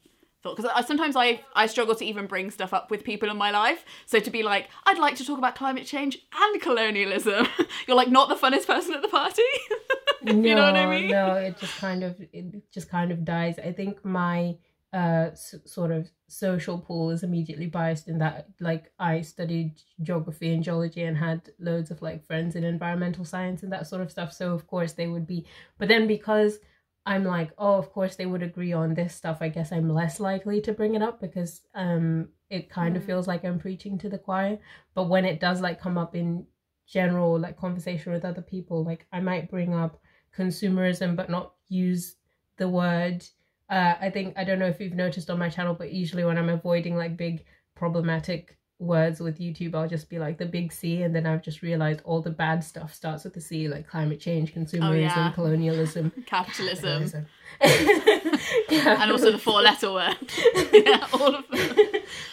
thought 0.43 0.57
because 0.57 0.71
I, 0.75 0.83
sometimes 0.83 1.17
I 1.17 1.41
I 1.55 1.67
struggle 1.67 1.95
to 1.97 2.05
even 2.05 2.27
bring 2.27 2.51
stuff 2.51 2.73
up 2.73 2.91
with 2.91 3.05
people 3.05 3.31
in 3.31 3.37
my 3.37 3.51
life. 3.51 3.85
So 4.07 4.21
to 4.21 4.31
be 4.31 4.43
like, 4.43 4.69
I'd 4.85 4.99
like 4.99 5.17
to 5.17 5.25
talk 5.25 5.39
about 5.39 5.55
climate 5.55 5.87
change 5.87 6.19
and 6.35 6.61
colonialism. 6.61 7.47
You're 7.87 7.97
like 7.97 8.09
not 8.09 8.29
the 8.29 8.37
funnest 8.37 8.67
person 8.67 8.95
at 8.95 9.03
the 9.03 9.09
party. 9.09 9.43
you 10.23 10.35
no, 10.35 10.55
know 10.55 10.63
what 10.63 10.77
I 10.77 10.87
mean? 10.87 11.11
No, 11.11 11.35
it 11.35 11.59
just 11.59 11.77
kind 11.79 12.05
of 12.05 12.17
it 12.33 12.71
just 12.73 12.89
kind 12.89 13.11
of 13.11 13.25
dies. 13.25 13.59
I 13.59 13.73
think 13.73 14.05
my 14.05 14.57
uh 14.93 15.29
s- 15.33 15.55
sort 15.67 15.91
of 15.91 16.09
social 16.29 16.79
pool 16.79 17.11
is 17.11 17.23
immediately 17.23 17.67
biased 17.67 18.09
in 18.09 18.19
that 18.19 18.49
like 18.61 18.91
I 18.99 19.21
studied 19.21 19.81
geography 20.03 20.53
and 20.55 20.63
geology 20.63 21.03
and 21.03 21.17
had 21.17 21.51
loads 21.59 21.91
of 21.91 22.01
like 22.01 22.27
friends 22.27 22.57
in 22.57 22.65
environmental 22.65 23.25
science 23.25 23.63
and 23.63 23.73
that 23.73 23.87
sort 23.87 24.01
of 24.01 24.11
stuff 24.11 24.33
so 24.33 24.55
of 24.55 24.67
course 24.67 24.93
they 24.93 25.07
would 25.07 25.27
be 25.27 25.47
but 25.79 25.89
then 25.89 26.07
because 26.07 26.59
I'm 27.05 27.25
like 27.25 27.51
oh 27.59 27.75
of 27.75 27.93
course 27.93 28.17
they 28.17 28.25
would 28.25 28.43
agree 28.43 28.73
on 28.73 28.95
this 28.95 29.15
stuff 29.15 29.39
I 29.41 29.51
guess 29.51 29.73
I'm 29.73 29.91
less 29.91 30.21
likely 30.21 30.61
to 30.63 30.73
bring 30.73 30.95
it 30.95 31.03
up 31.03 31.21
because 31.21 31.61
um 31.75 32.29
it 32.49 32.71
kind 32.71 32.95
mm. 32.95 32.99
of 32.99 33.05
feels 33.05 33.27
like 33.27 33.45
I'm 33.45 33.59
preaching 33.59 33.99
to 33.99 34.09
the 34.09 34.19
choir 34.19 34.59
but 34.95 35.11
when 35.11 35.27
it 35.27 35.39
does 35.39 35.61
like 35.61 35.81
come 35.81 35.99
up 35.99 36.15
in 36.15 36.47
general 36.87 37.39
like 37.39 37.59
conversation 37.59 38.13
with 38.13 38.25
other 38.25 38.41
people 38.43 38.85
like 38.85 39.07
I 39.13 39.21
might 39.21 39.51
bring 39.51 39.75
up 39.75 40.01
consumerism 40.35 41.15
but 41.15 41.29
not 41.29 41.53
use 41.69 42.17
the 42.57 42.69
word 42.69 43.23
uh, 43.71 43.95
I 44.01 44.11
think 44.11 44.35
I 44.37 44.45
don't 44.45 44.59
know 44.59 44.67
if 44.67 44.81
you've 44.81 44.95
noticed 44.95 45.31
on 45.31 45.39
my 45.39 45.49
channel, 45.49 45.75
but 45.75 45.93
usually 45.93 46.25
when 46.25 46.39
I'm 46.39 46.49
avoiding 46.49 46.97
like 46.97 47.17
big 47.17 47.45
problematic 47.75 48.57
words 48.79 49.21
with 49.21 49.41
YouTube, 49.41 49.75
I'll 49.75 49.89
just 49.89 50.09
be 50.09 50.19
like 50.19 50.39
the 50.39 50.47
big 50.47 50.73
C, 50.73 51.03
and 51.03 51.15
then 51.15 51.27
I've 51.27 51.43
just 51.43 51.63
realized 51.63 52.01
all 52.05 52.23
the 52.23 52.31
bad 52.31 52.65
stuff 52.65 52.95
starts 52.95 53.25
with 53.25 53.35
the 53.35 53.41
C, 53.41 53.69
like 53.69 53.87
climate 53.87 54.21
change, 54.21 54.55
consumerism, 54.55 54.89
oh, 54.89 54.93
yeah. 54.95 55.33
colonialism, 55.33 56.13
capitalism, 56.27 57.27
yeah. 57.61 59.03
and 59.03 59.11
also 59.11 59.33
the 59.33 59.39
four-letter 59.39 59.93
word. 59.93 60.17
yeah, 60.73 61.07
all 61.13 61.35
of 61.35 61.49
them. 61.49 61.77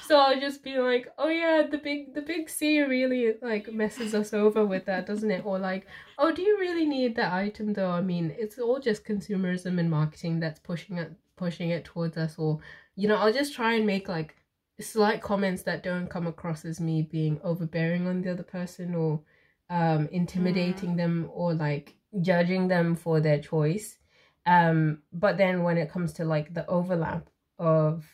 So 0.08 0.18
I'll 0.20 0.40
just 0.40 0.64
be 0.64 0.78
like, 0.78 1.08
oh 1.18 1.30
yeah, 1.30 1.64
the 1.70 1.80
big 1.80 2.14
the 2.14 2.22
big 2.22 2.48
C 2.48 2.80
really 2.82 3.34
like 3.42 3.74
messes 3.74 4.14
us 4.14 4.34
over 4.34 4.66
with 4.66 4.86
that, 4.86 5.08
doesn't 5.08 5.32
it? 5.32 5.46
Or 5.46 5.58
like, 5.58 5.88
oh, 6.18 6.32
do 6.32 6.44
you 6.44 6.60
really 6.60 6.86
need 6.86 7.16
that 7.16 7.34
item 7.34 7.74
though? 7.74 7.90
I 7.90 8.02
mean, 8.02 8.34
it's 8.38 8.60
all 8.60 8.80
just 8.80 9.04
consumerism 9.04 9.80
and 9.80 9.90
marketing 9.90 10.40
that's 10.40 10.60
pushing 10.60 11.00
it 11.00 11.12
pushing 11.36 11.70
it 11.70 11.86
towards 11.86 12.18
us 12.18 12.36
or 12.38 12.60
you 12.96 13.08
know 13.08 13.16
i'll 13.16 13.34
just 13.34 13.54
try 13.54 13.74
and 13.74 13.86
make 13.86 14.08
like 14.08 14.36
slight 14.80 15.22
comments 15.22 15.64
that 15.64 15.84
don't 15.84 16.10
come 16.10 16.28
across 16.28 16.66
as 16.66 16.82
me 16.82 17.02
being 17.02 17.40
overbearing 17.44 18.08
on 18.08 18.22
the 18.22 18.32
other 18.32 18.44
person 18.44 18.94
or 18.94 19.22
um 19.70 20.08
intimidating 20.12 20.94
mm. 20.94 20.98
them 20.98 21.30
or 21.34 21.54
like 21.54 21.96
judging 22.22 22.68
them 22.68 22.96
for 22.96 23.20
their 23.20 23.40
choice. 23.40 23.98
Um, 24.46 25.00
but 25.12 25.38
then 25.38 25.64
when 25.64 25.78
it 25.78 25.92
comes 25.92 26.14
to 26.14 26.26
like 26.26 26.54
the 26.54 26.68
overlap 26.68 27.30
of 27.58 28.06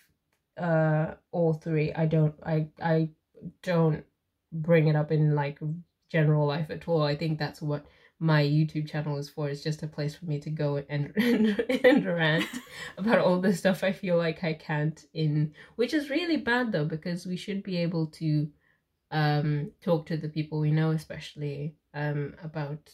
uh 0.57 1.15
all 1.31 1.53
three, 1.53 1.93
I 1.93 2.05
don't 2.05 2.35
I 2.45 2.67
I 2.81 3.09
don't 3.63 4.05
bring 4.51 4.87
it 4.87 4.95
up 4.95 5.11
in 5.11 5.35
like 5.35 5.59
general 6.11 6.45
life 6.45 6.69
at 6.69 6.87
all. 6.87 7.03
I 7.03 7.15
think 7.15 7.39
that's 7.39 7.61
what 7.61 7.85
my 8.21 8.43
YouTube 8.43 8.87
channel 8.87 9.17
is 9.17 9.29
for. 9.29 9.49
It's 9.49 9.63
just 9.63 9.81
a 9.81 9.87
place 9.87 10.15
for 10.15 10.25
me 10.25 10.39
to 10.41 10.51
go 10.51 10.77
and 10.89 11.11
and, 11.17 12.05
rant 12.05 12.47
about 12.97 13.19
all 13.19 13.41
the 13.41 13.53
stuff 13.53 13.83
I 13.83 13.91
feel 13.91 14.15
like 14.15 14.43
I 14.43 14.53
can't 14.53 15.03
in, 15.13 15.53
which 15.75 15.93
is 15.93 16.09
really 16.09 16.37
bad 16.37 16.71
though 16.71 16.85
because 16.85 17.25
we 17.25 17.35
should 17.35 17.63
be 17.63 17.77
able 17.77 18.07
to 18.07 18.47
um 19.09 19.71
talk 19.83 20.05
to 20.05 20.17
the 20.17 20.29
people 20.29 20.59
we 20.59 20.71
know, 20.71 20.91
especially 20.91 21.75
um 21.95 22.35
about 22.43 22.91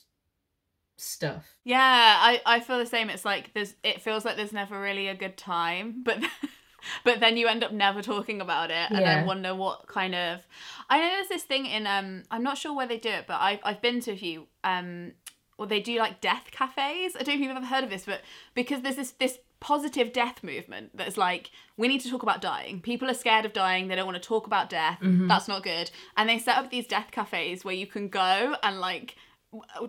stuff. 0.95 1.57
Yeah, 1.65 1.77
I 2.19 2.41
I 2.45 2.59
feel 2.61 2.79
the 2.79 2.85
same. 2.85 3.09
It's 3.09 3.25
like 3.25 3.53
there's 3.53 3.75
it 3.83 4.01
feels 4.01 4.23
like 4.23 4.37
there's 4.37 4.53
never 4.53 4.79
really 4.79 5.09
a 5.09 5.15
good 5.15 5.37
time, 5.37 6.03
but 6.03 6.23
but 7.03 7.19
then 7.19 7.37
you 7.37 7.47
end 7.47 7.63
up 7.63 7.71
never 7.71 8.01
talking 8.01 8.41
about 8.41 8.71
it 8.71 8.89
and 8.91 8.99
Yeah. 8.99 9.21
I 9.21 9.25
wonder 9.25 9.53
what 9.55 9.87
kind 9.87 10.15
of 10.15 10.41
I 10.89 10.99
know 10.99 11.09
there's 11.09 11.27
this 11.29 11.43
thing 11.43 11.65
in 11.65 11.85
um 11.87 12.23
I'm 12.31 12.43
not 12.43 12.57
sure 12.57 12.73
where 12.75 12.87
they 12.87 12.97
do 12.97 13.09
it, 13.09 13.25
but 13.27 13.39
I've 13.39 13.59
I've 13.63 13.81
been 13.81 13.99
to 14.01 14.11
a 14.11 14.15
few 14.17 14.47
um 14.63 15.13
or 15.57 15.65
they 15.65 15.79
do 15.79 15.97
like 15.97 16.21
death 16.21 16.49
cafes. 16.51 17.15
I 17.15 17.23
don't 17.23 17.27
know 17.29 17.33
if 17.33 17.39
you've 17.39 17.57
ever 17.57 17.65
heard 17.65 17.83
of 17.83 17.89
this, 17.89 18.05
but 18.05 18.21
because 18.53 18.81
there's 18.81 18.95
this 18.95 19.11
this 19.11 19.39
positive 19.59 20.13
death 20.13 20.43
movement 20.43 20.91
that's 20.95 21.17
like 21.17 21.49
we 21.77 21.87
need 21.87 21.99
to 22.01 22.09
talk 22.11 22.21
about 22.21 22.41
dying. 22.41 22.79
People 22.79 23.09
are 23.09 23.15
scared 23.15 23.43
of 23.43 23.53
dying. 23.53 23.87
They 23.87 23.95
don't 23.95 24.05
want 24.05 24.21
to 24.21 24.27
talk 24.27 24.45
about 24.45 24.69
death. 24.69 24.99
That's 25.27 25.47
not 25.47 25.63
good. 25.63 25.89
And 26.15 26.29
they 26.29 26.37
set 26.37 26.57
up 26.57 26.69
these 26.69 26.85
death 26.85 27.09
cafes 27.11 27.65
where 27.65 27.73
you 27.73 27.87
can 27.87 28.07
go 28.07 28.55
and 28.61 28.79
like 28.79 29.15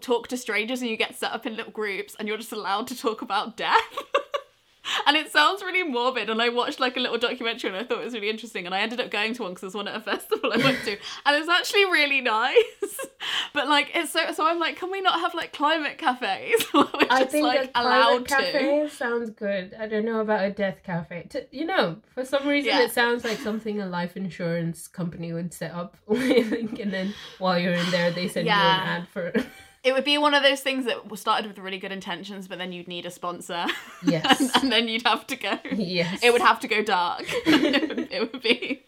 talk 0.00 0.28
to 0.28 0.36
strangers 0.38 0.80
and 0.80 0.88
you 0.90 0.96
get 0.96 1.16
set 1.18 1.32
up 1.32 1.44
in 1.44 1.54
little 1.56 1.72
groups 1.72 2.16
and 2.18 2.26
you're 2.26 2.38
just 2.38 2.52
allowed 2.52 2.86
to 2.86 2.96
talk 2.98 3.20
about 3.20 3.56
death. 3.58 3.76
and 5.06 5.16
it 5.16 5.30
sounds 5.30 5.62
really 5.62 5.82
morbid. 5.82 6.30
And 6.30 6.40
I 6.42 6.48
watched 6.48 6.80
like 6.80 6.96
a 6.96 7.00
little 7.00 7.18
documentary 7.18 7.70
and 7.70 7.76
I 7.78 7.84
thought 7.84 7.98
it 8.00 8.04
was 8.04 8.14
really 8.14 8.30
interesting. 8.30 8.66
And 8.66 8.74
I 8.74 8.80
ended 8.80 9.00
up 9.00 9.10
going 9.10 9.34
to 9.34 9.42
one 9.42 9.52
because 9.52 9.60
there's 9.62 9.74
one 9.74 9.88
at 9.88 9.96
a 9.96 10.00
festival 10.12 10.52
I 10.52 10.56
went 10.58 10.78
to, 10.84 10.92
and 11.26 11.36
it's 11.36 11.48
actually 11.48 11.84
really 11.86 12.20
nice. 12.20 12.54
but 13.52 13.68
like, 13.68 13.90
it's 13.94 14.12
so 14.12 14.32
so. 14.32 14.46
I'm 14.46 14.58
like, 14.58 14.76
can 14.76 14.90
we 14.90 15.00
not 15.00 15.20
have 15.20 15.34
like 15.34 15.52
climate 15.52 15.98
cafes? 15.98 16.64
I 17.10 17.24
think 17.24 17.44
like 17.44 17.70
a 17.74 17.80
allowed 17.82 18.26
private 18.28 18.46
to. 18.46 18.58
cafe 18.58 18.88
sounds 18.88 19.30
good. 19.30 19.74
I 19.78 19.86
don't 19.86 20.04
know 20.04 20.20
about 20.20 20.44
a 20.44 20.50
death 20.50 20.78
cafe. 20.84 21.28
You 21.50 21.66
know, 21.66 21.96
for 22.14 22.24
some 22.24 22.46
reason, 22.46 22.68
Yeah. 22.70 22.82
it 22.84 22.92
sounds 22.92 23.24
like 23.24 23.38
something 23.38 23.80
a 23.80 23.86
life 23.86 24.16
insurance 24.16 24.88
company 24.88 25.32
would 25.32 25.52
set 25.52 25.72
up. 25.72 25.96
and 26.08 26.92
then 26.92 27.14
while 27.38 27.58
you're 27.58 27.72
in 27.74 27.90
there, 27.90 28.10
they 28.10 28.28
send 28.28 28.46
Yeah. 28.46 28.56
you 28.76 28.82
an 28.82 28.88
ad 29.02 29.08
for. 29.08 29.32
It 29.84 29.92
would 29.92 30.04
be 30.04 30.18
one 30.18 30.34
of 30.34 30.42
those 30.42 30.60
things 30.60 30.84
that 30.86 30.98
started 31.18 31.46
with 31.46 31.58
really 31.58 31.78
good 31.78 31.92
intentions, 31.92 32.48
but 32.48 32.58
then 32.58 32.72
you'd 32.72 32.88
need 32.88 33.06
a 33.06 33.10
sponsor, 33.10 33.66
Yes. 34.04 34.40
and, 34.40 34.50
and 34.64 34.72
then 34.72 34.88
you'd 34.88 35.06
have 35.06 35.26
to 35.28 35.36
go. 35.36 35.58
yes. 35.72 36.22
It 36.22 36.32
would 36.32 36.42
have 36.42 36.60
to 36.60 36.68
go 36.68 36.82
dark. 36.82 37.24
it, 37.28 37.88
would, 37.96 38.08
it 38.12 38.32
would 38.32 38.42
be. 38.42 38.84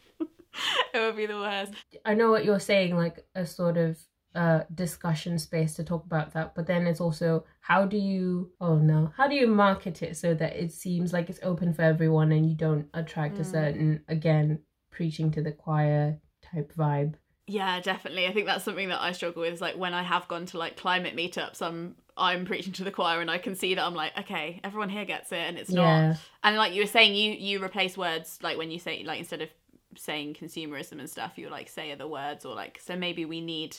It 0.92 0.98
would 0.98 1.16
be 1.16 1.26
the 1.26 1.38
worst. 1.38 1.72
I 2.04 2.14
know 2.14 2.30
what 2.30 2.44
you're 2.44 2.58
saying, 2.60 2.96
like 2.96 3.24
a 3.34 3.46
sort 3.46 3.76
of 3.76 3.98
uh 4.32 4.60
discussion 4.72 5.38
space 5.40 5.74
to 5.74 5.82
talk 5.82 6.04
about 6.04 6.32
that 6.34 6.54
but 6.54 6.64
then 6.64 6.86
it's 6.86 7.00
also 7.00 7.42
how 7.62 7.84
do 7.84 7.96
you 7.96 8.48
oh 8.60 8.76
no 8.76 9.12
how 9.16 9.26
do 9.26 9.34
you 9.34 9.48
market 9.48 10.04
it 10.04 10.16
so 10.16 10.34
that 10.34 10.54
it 10.54 10.70
seems 10.70 11.12
like 11.12 11.28
it's 11.28 11.40
open 11.42 11.74
for 11.74 11.82
everyone 11.82 12.30
and 12.30 12.48
you 12.48 12.54
don't 12.54 12.86
attract 12.94 13.40
a 13.40 13.42
Mm. 13.42 13.50
certain 13.50 14.04
again 14.06 14.60
preaching 14.92 15.32
to 15.32 15.42
the 15.42 15.50
choir 15.50 16.20
type 16.44 16.72
vibe 16.78 17.14
Yeah, 17.50 17.80
definitely. 17.80 18.28
I 18.28 18.32
think 18.32 18.46
that's 18.46 18.64
something 18.64 18.90
that 18.90 19.02
I 19.02 19.10
struggle 19.10 19.42
with. 19.42 19.52
Is 19.54 19.60
like 19.60 19.76
when 19.76 19.92
I 19.92 20.04
have 20.04 20.28
gone 20.28 20.46
to 20.46 20.58
like 20.58 20.76
climate 20.76 21.16
meetups, 21.16 21.60
I'm 21.60 21.96
I'm 22.16 22.44
preaching 22.44 22.72
to 22.74 22.84
the 22.84 22.92
choir, 22.92 23.20
and 23.20 23.28
I 23.28 23.38
can 23.38 23.56
see 23.56 23.74
that 23.74 23.84
I'm 23.84 23.94
like, 23.94 24.16
okay, 24.16 24.60
everyone 24.62 24.88
here 24.88 25.04
gets 25.04 25.32
it, 25.32 25.38
and 25.38 25.58
it's 25.58 25.70
not. 25.70 25.82
yeah 25.82 26.16
And 26.44 26.56
like 26.56 26.74
you 26.74 26.82
were 26.82 26.86
saying, 26.86 27.16
you 27.16 27.32
you 27.32 27.62
replace 27.62 27.96
words 27.96 28.38
like 28.40 28.56
when 28.56 28.70
you 28.70 28.78
say 28.78 29.02
like 29.04 29.18
instead 29.18 29.42
of 29.42 29.48
saying 29.96 30.34
consumerism 30.34 31.00
and 31.00 31.10
stuff, 31.10 31.38
you 31.38 31.48
like 31.48 31.68
say 31.68 31.90
other 31.90 32.06
words 32.06 32.44
or 32.44 32.54
like 32.54 32.80
so 32.80 32.94
maybe 32.94 33.24
we 33.24 33.40
need 33.40 33.76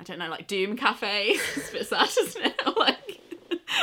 I 0.00 0.02
don't 0.02 0.18
know 0.18 0.30
like 0.30 0.46
doom 0.46 0.74
cafe. 0.78 1.32
it's 1.56 1.68
a 1.68 1.72
bit 1.72 1.86
sad, 1.86 2.08
isn't 2.18 2.46
it? 2.46 2.62
like 2.78 3.20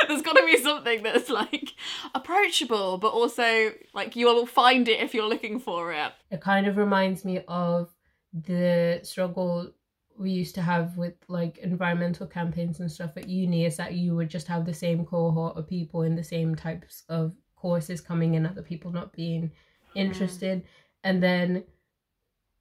there's 0.08 0.22
got 0.22 0.34
to 0.36 0.44
be 0.44 0.56
something 0.60 1.04
that's 1.04 1.30
like 1.30 1.74
approachable, 2.16 2.98
but 2.98 3.12
also 3.12 3.72
like 3.94 4.16
you 4.16 4.26
will 4.26 4.44
find 4.46 4.88
it 4.88 4.98
if 4.98 5.14
you're 5.14 5.28
looking 5.28 5.60
for 5.60 5.92
it. 5.92 6.12
it 6.32 6.40
kind 6.40 6.66
of 6.66 6.76
reminds 6.76 7.24
me 7.24 7.44
of 7.46 7.90
the 8.32 9.00
struggle 9.02 9.70
we 10.18 10.30
used 10.30 10.54
to 10.54 10.62
have 10.62 10.96
with 10.96 11.14
like 11.28 11.58
environmental 11.58 12.26
campaigns 12.26 12.80
and 12.80 12.90
stuff 12.90 13.16
at 13.16 13.28
uni 13.28 13.64
is 13.64 13.76
that 13.76 13.94
you 13.94 14.14
would 14.14 14.28
just 14.28 14.46
have 14.46 14.64
the 14.64 14.74
same 14.74 15.04
cohort 15.04 15.56
of 15.56 15.68
people 15.68 16.02
in 16.02 16.14
the 16.14 16.24
same 16.24 16.54
types 16.54 17.02
of 17.08 17.34
courses 17.56 18.00
coming 18.00 18.34
in 18.34 18.46
other 18.46 18.62
people 18.62 18.90
not 18.92 19.12
being 19.12 19.42
mm. 19.44 19.50
interested. 19.94 20.64
And 21.04 21.22
then 21.22 21.64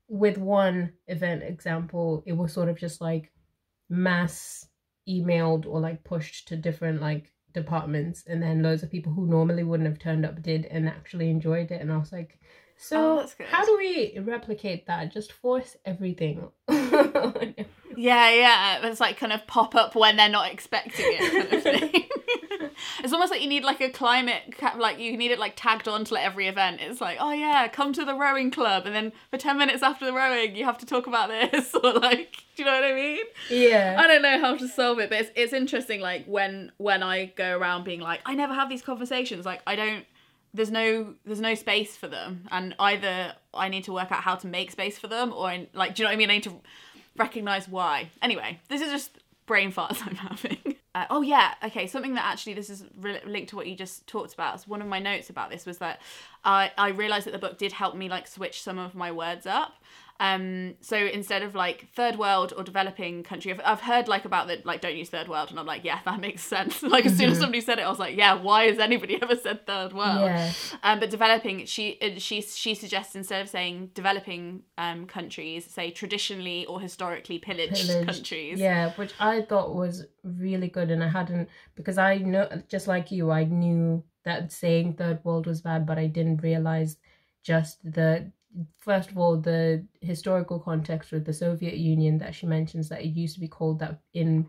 with 0.07 0.37
one 0.37 0.91
event 1.07 1.43
example 1.43 2.21
it 2.25 2.33
was 2.33 2.51
sort 2.51 2.67
of 2.67 2.77
just 2.77 2.99
like 2.99 3.31
mass 3.89 4.67
emailed 5.07 5.65
or 5.65 5.79
like 5.79 6.03
pushed 6.03 6.47
to 6.49 6.55
different 6.55 7.01
like 7.01 7.31
departments. 7.53 8.23
And 8.27 8.41
then 8.41 8.63
loads 8.63 8.83
of 8.83 8.91
people 8.91 9.13
who 9.13 9.27
normally 9.27 9.63
wouldn't 9.63 9.89
have 9.89 9.99
turned 9.99 10.25
up 10.25 10.41
did 10.41 10.65
and 10.65 10.87
actually 10.87 11.29
enjoyed 11.29 11.71
it. 11.71 11.81
And 11.81 11.91
i 11.91 11.97
was 11.97 12.11
like 12.11 12.39
so 12.83 13.19
Oh, 13.19 13.45
how 13.45 13.63
do 13.63 13.77
we 13.77 14.17
replicate 14.19 14.87
that 14.87 15.13
just 15.13 15.31
force 15.31 15.77
everything 15.85 16.47
Yeah, 17.97 18.31
yeah. 18.31 18.85
It's 18.87 18.99
like 18.99 19.17
kind 19.17 19.33
of 19.33 19.45
pop 19.47 19.75
up 19.75 19.95
when 19.95 20.15
they're 20.15 20.29
not 20.29 20.51
expecting 20.51 21.05
it 21.07 21.31
kind 21.31 21.53
of 21.53 21.63
thing. 21.91 22.05
it's 23.03 23.13
almost 23.13 23.31
like 23.31 23.41
you 23.41 23.49
need 23.49 23.63
like 23.63 23.81
a 23.81 23.89
climate, 23.89 24.41
like 24.77 24.99
you 24.99 25.17
need 25.17 25.31
it 25.31 25.39
like 25.39 25.53
tagged 25.55 25.87
on 25.87 26.05
to 26.05 26.13
like 26.13 26.25
every 26.25 26.47
event. 26.47 26.79
It's 26.81 27.01
like, 27.01 27.17
oh 27.19 27.31
yeah, 27.31 27.67
come 27.67 27.93
to 27.93 28.05
the 28.05 28.15
rowing 28.15 28.51
club, 28.51 28.85
and 28.85 28.95
then 28.95 29.11
for 29.29 29.37
ten 29.37 29.57
minutes 29.57 29.83
after 29.83 30.05
the 30.05 30.13
rowing, 30.13 30.55
you 30.55 30.65
have 30.65 30.77
to 30.79 30.85
talk 30.85 31.07
about 31.07 31.29
this, 31.29 31.73
or 31.75 31.93
like, 31.93 32.37
do 32.55 32.63
you 32.63 32.65
know 32.65 32.73
what 32.73 32.83
I 32.83 32.93
mean? 32.93 33.25
yeah 33.49 33.95
I 33.99 34.07
don't 34.07 34.21
know 34.21 34.39
how 34.39 34.55
to 34.55 34.67
solve 34.67 34.99
it, 34.99 35.09
but 35.09 35.21
it's 35.21 35.31
it's 35.35 35.53
interesting. 35.53 36.01
Like 36.01 36.25
when 36.25 36.71
when 36.77 37.03
I 37.03 37.25
go 37.25 37.57
around 37.57 37.83
being 37.83 37.99
like, 37.99 38.21
I 38.25 38.35
never 38.35 38.53
have 38.53 38.69
these 38.69 38.81
conversations. 38.81 39.45
Like 39.45 39.61
I 39.67 39.75
don't. 39.75 40.05
There's 40.53 40.71
no 40.71 41.15
there's 41.25 41.39
no 41.39 41.55
space 41.55 41.95
for 41.95 42.07
them, 42.07 42.47
and 42.51 42.75
either 42.79 43.33
I 43.53 43.69
need 43.69 43.85
to 43.85 43.93
work 43.93 44.11
out 44.11 44.21
how 44.21 44.35
to 44.35 44.47
make 44.47 44.71
space 44.71 44.97
for 44.99 45.07
them, 45.07 45.31
or 45.33 45.47
I, 45.47 45.67
like, 45.73 45.95
do 45.95 46.01
you 46.01 46.05
know 46.05 46.09
what 46.09 46.15
I 46.15 46.17
mean? 46.17 46.29
I 46.29 46.33
need 46.35 46.43
to 46.43 46.61
recognize 47.15 47.67
why. 47.67 48.09
Anyway, 48.21 48.59
this 48.69 48.81
is 48.81 48.91
just 48.91 49.19
brain 49.45 49.71
farts 49.71 50.01
I'm 50.05 50.15
having. 50.15 50.75
Uh, 50.93 51.05
oh 51.09 51.21
yeah, 51.21 51.53
okay. 51.63 51.87
Something 51.87 52.15
that 52.15 52.25
actually 52.25 52.53
this 52.53 52.69
is 52.69 52.83
re- 52.99 53.21
linked 53.25 53.49
to 53.51 53.55
what 53.55 53.67
you 53.67 53.75
just 53.75 54.07
talked 54.07 54.33
about. 54.33 54.61
So 54.61 54.65
one 54.67 54.81
of 54.81 54.87
my 54.87 54.99
notes 54.99 55.29
about 55.29 55.49
this 55.49 55.65
was 55.65 55.77
that 55.77 56.01
I 56.43 56.71
I 56.77 56.89
realized 56.89 57.25
that 57.27 57.31
the 57.31 57.39
book 57.39 57.57
did 57.57 57.71
help 57.71 57.95
me 57.95 58.09
like 58.09 58.27
switch 58.27 58.61
some 58.61 58.77
of 58.77 58.93
my 58.93 59.11
words 59.11 59.45
up. 59.45 59.75
Um, 60.21 60.75
so 60.81 60.95
instead 60.97 61.41
of 61.41 61.55
like 61.55 61.87
third 61.95 62.15
world 62.15 62.53
or 62.55 62.63
developing 62.63 63.23
country, 63.23 63.51
I've, 63.51 63.61
I've 63.65 63.81
heard 63.81 64.07
like 64.07 64.23
about 64.23 64.47
the 64.47 64.61
like 64.65 64.79
don't 64.79 64.95
use 64.95 65.09
third 65.09 65.27
world, 65.27 65.49
and 65.49 65.59
I'm 65.59 65.65
like, 65.65 65.83
yeah, 65.83 65.99
that 66.05 66.19
makes 66.19 66.43
sense. 66.43 66.83
like 66.95 67.07
as 67.07 67.17
soon 67.17 67.31
as 67.31 67.39
somebody 67.39 67.59
said 67.59 67.79
it, 67.79 67.81
I 67.81 67.89
was 67.89 67.97
like, 67.97 68.15
yeah, 68.15 68.35
why 68.35 68.65
has 68.67 68.77
anybody 68.77 69.17
ever 69.21 69.35
said 69.35 69.65
third 69.65 69.93
world? 69.93 70.25
yeah 70.27 70.51
Um, 70.83 70.99
but 70.99 71.09
developing, 71.09 71.65
she 71.65 71.97
uh, 71.99 72.19
she 72.19 72.41
she 72.41 72.75
suggests 72.75 73.15
instead 73.15 73.41
of 73.41 73.49
saying 73.49 73.89
developing 73.95 74.61
um 74.77 75.07
countries, 75.07 75.65
say 75.65 75.89
traditionally 75.89 76.67
or 76.67 76.79
historically 76.79 77.39
pillaged, 77.39 77.87
Pillaged. 77.87 78.07
countries. 78.07 78.59
Yeah, 78.59 78.91
which 78.91 79.13
I 79.19 79.41
thought 79.41 79.73
was 79.73 80.05
really 80.23 80.67
good, 80.67 80.91
and 80.91 81.03
I 81.03 81.07
hadn't 81.09 81.49
because 81.73 81.97
I 81.97 82.17
know 82.17 82.47
just 82.69 82.87
like 82.87 83.09
you, 83.11 83.31
I 83.31 83.45
knew 83.45 84.03
that 84.23 84.51
saying 84.51 84.93
third 84.93 85.19
world 85.25 85.47
was 85.47 85.61
bad, 85.61 85.87
but 85.87 85.97
I 85.97 86.05
didn't 86.05 86.43
realize 86.43 86.97
just 87.43 87.79
the 87.83 88.31
first 88.77 89.09
of 89.11 89.17
all 89.17 89.37
the 89.37 89.85
historical 90.01 90.59
context 90.59 91.11
with 91.11 91.25
the 91.25 91.33
Soviet 91.33 91.77
Union 91.77 92.17
that 92.19 92.35
she 92.35 92.45
mentions 92.45 92.89
that 92.89 93.01
it 93.01 93.09
used 93.09 93.35
to 93.35 93.39
be 93.39 93.47
called 93.47 93.79
that 93.79 94.01
in 94.13 94.47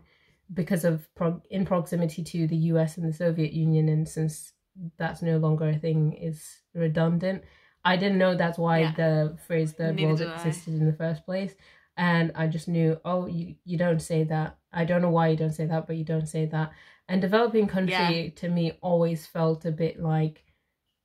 because 0.53 0.83
of 0.85 1.07
pro- 1.15 1.41
in 1.49 1.65
proximity 1.65 2.23
to 2.23 2.47
the 2.47 2.55
US 2.73 2.97
and 2.97 3.07
the 3.07 3.13
Soviet 3.13 3.53
Union, 3.53 3.89
and 3.89 4.07
since 4.07 4.53
that's 4.97 5.21
no 5.21 5.37
longer 5.37 5.69
a 5.69 5.77
thing, 5.77 6.13
is 6.13 6.61
redundant. 6.73 7.43
I 7.85 7.95
didn't 7.97 8.17
know 8.17 8.35
that's 8.35 8.57
why 8.57 8.79
Yeah. 8.79 8.93
the 8.95 9.37
phrase 9.47 9.71
third 9.73 9.95
Neither 9.95 10.07
world 10.07 10.17
did 10.19 10.27
I. 10.27 10.33
existed 10.35 10.73
in 10.73 10.85
the 10.85 10.93
first 10.93 11.25
place 11.25 11.55
and 11.97 12.31
I 12.35 12.47
just 12.47 12.67
knew, 12.67 12.99
oh, 13.05 13.27
you 13.27 13.55
you 13.65 13.77
don't 13.77 14.01
say 14.01 14.23
that. 14.25 14.57
I 14.71 14.83
don't 14.85 15.01
know 15.01 15.09
why 15.11 15.27
you 15.29 15.37
don't 15.37 15.53
say 15.53 15.65
that, 15.67 15.85
but 15.87 15.95
you 15.97 16.03
don't 16.03 16.27
say 16.27 16.45
that. 16.47 16.71
And 17.07 17.21
developing 17.21 17.67
country 17.67 18.31
to 18.37 18.49
me 18.49 18.77
always 18.81 19.25
felt 19.27 19.65
a 19.65 19.71
bit 19.71 19.99
like 19.99 20.43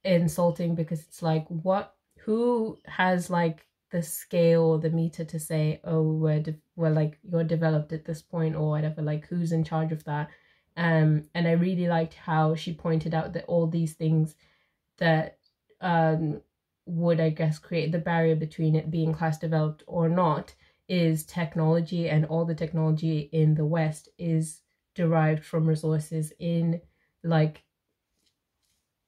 insulting 0.05 0.75
because 0.75 1.02
it's 1.02 1.23
like 1.23 1.47
what 1.49 1.95
who 2.25 2.78
has 2.87 3.30
like 3.30 3.66
the 3.90 4.02
scale 4.02 4.62
or 4.62 4.78
the 4.78 4.90
meter 4.90 5.25
to 5.25 5.38
say 5.40 5.80
oh 5.84 6.02
we're 6.02 6.40
de- 6.40 6.60
we're 6.76 6.90
like 6.90 7.18
you're 7.22 7.44
developed 7.44 7.92
at 7.92 8.04
this 8.04 8.20
point 8.20 8.54
or 8.54 8.68
whatever 8.70 9.00
like 9.00 9.26
who's 9.26 9.52
in 9.52 9.64
charge 9.64 9.92
of 9.92 10.04
that? 10.04 10.28
Um 10.76 11.25
and 11.34 11.48
I 11.48 11.52
really 11.52 11.88
liked 11.88 12.14
how 12.14 12.54
she 12.54 12.72
pointed 12.75 13.14
out 13.14 13.32
that 13.32 13.46
all 13.46 13.66
these 13.66 13.94
things 13.94 14.34
that 14.98 15.38
um 15.80 16.40
would 16.87 17.20
I 17.20 17.30
guess 17.30 17.58
create 17.58 17.92
the 17.92 17.98
barrier 17.98 18.37
between 18.37 18.75
it 18.75 18.90
being 18.90 19.14
class 19.14 19.38
developed 19.38 19.82
or 19.87 20.08
not 20.08 20.54
is 20.88 21.25
technology 21.25 22.08
and 22.08 22.25
all 22.26 22.44
the 22.44 22.54
technology 22.54 23.28
in 23.32 23.54
the 23.54 23.66
west 23.66 24.08
is 24.18 24.62
derived 24.94 25.44
from 25.44 25.66
resources 25.66 26.32
in 26.38 26.80
like 27.22 27.62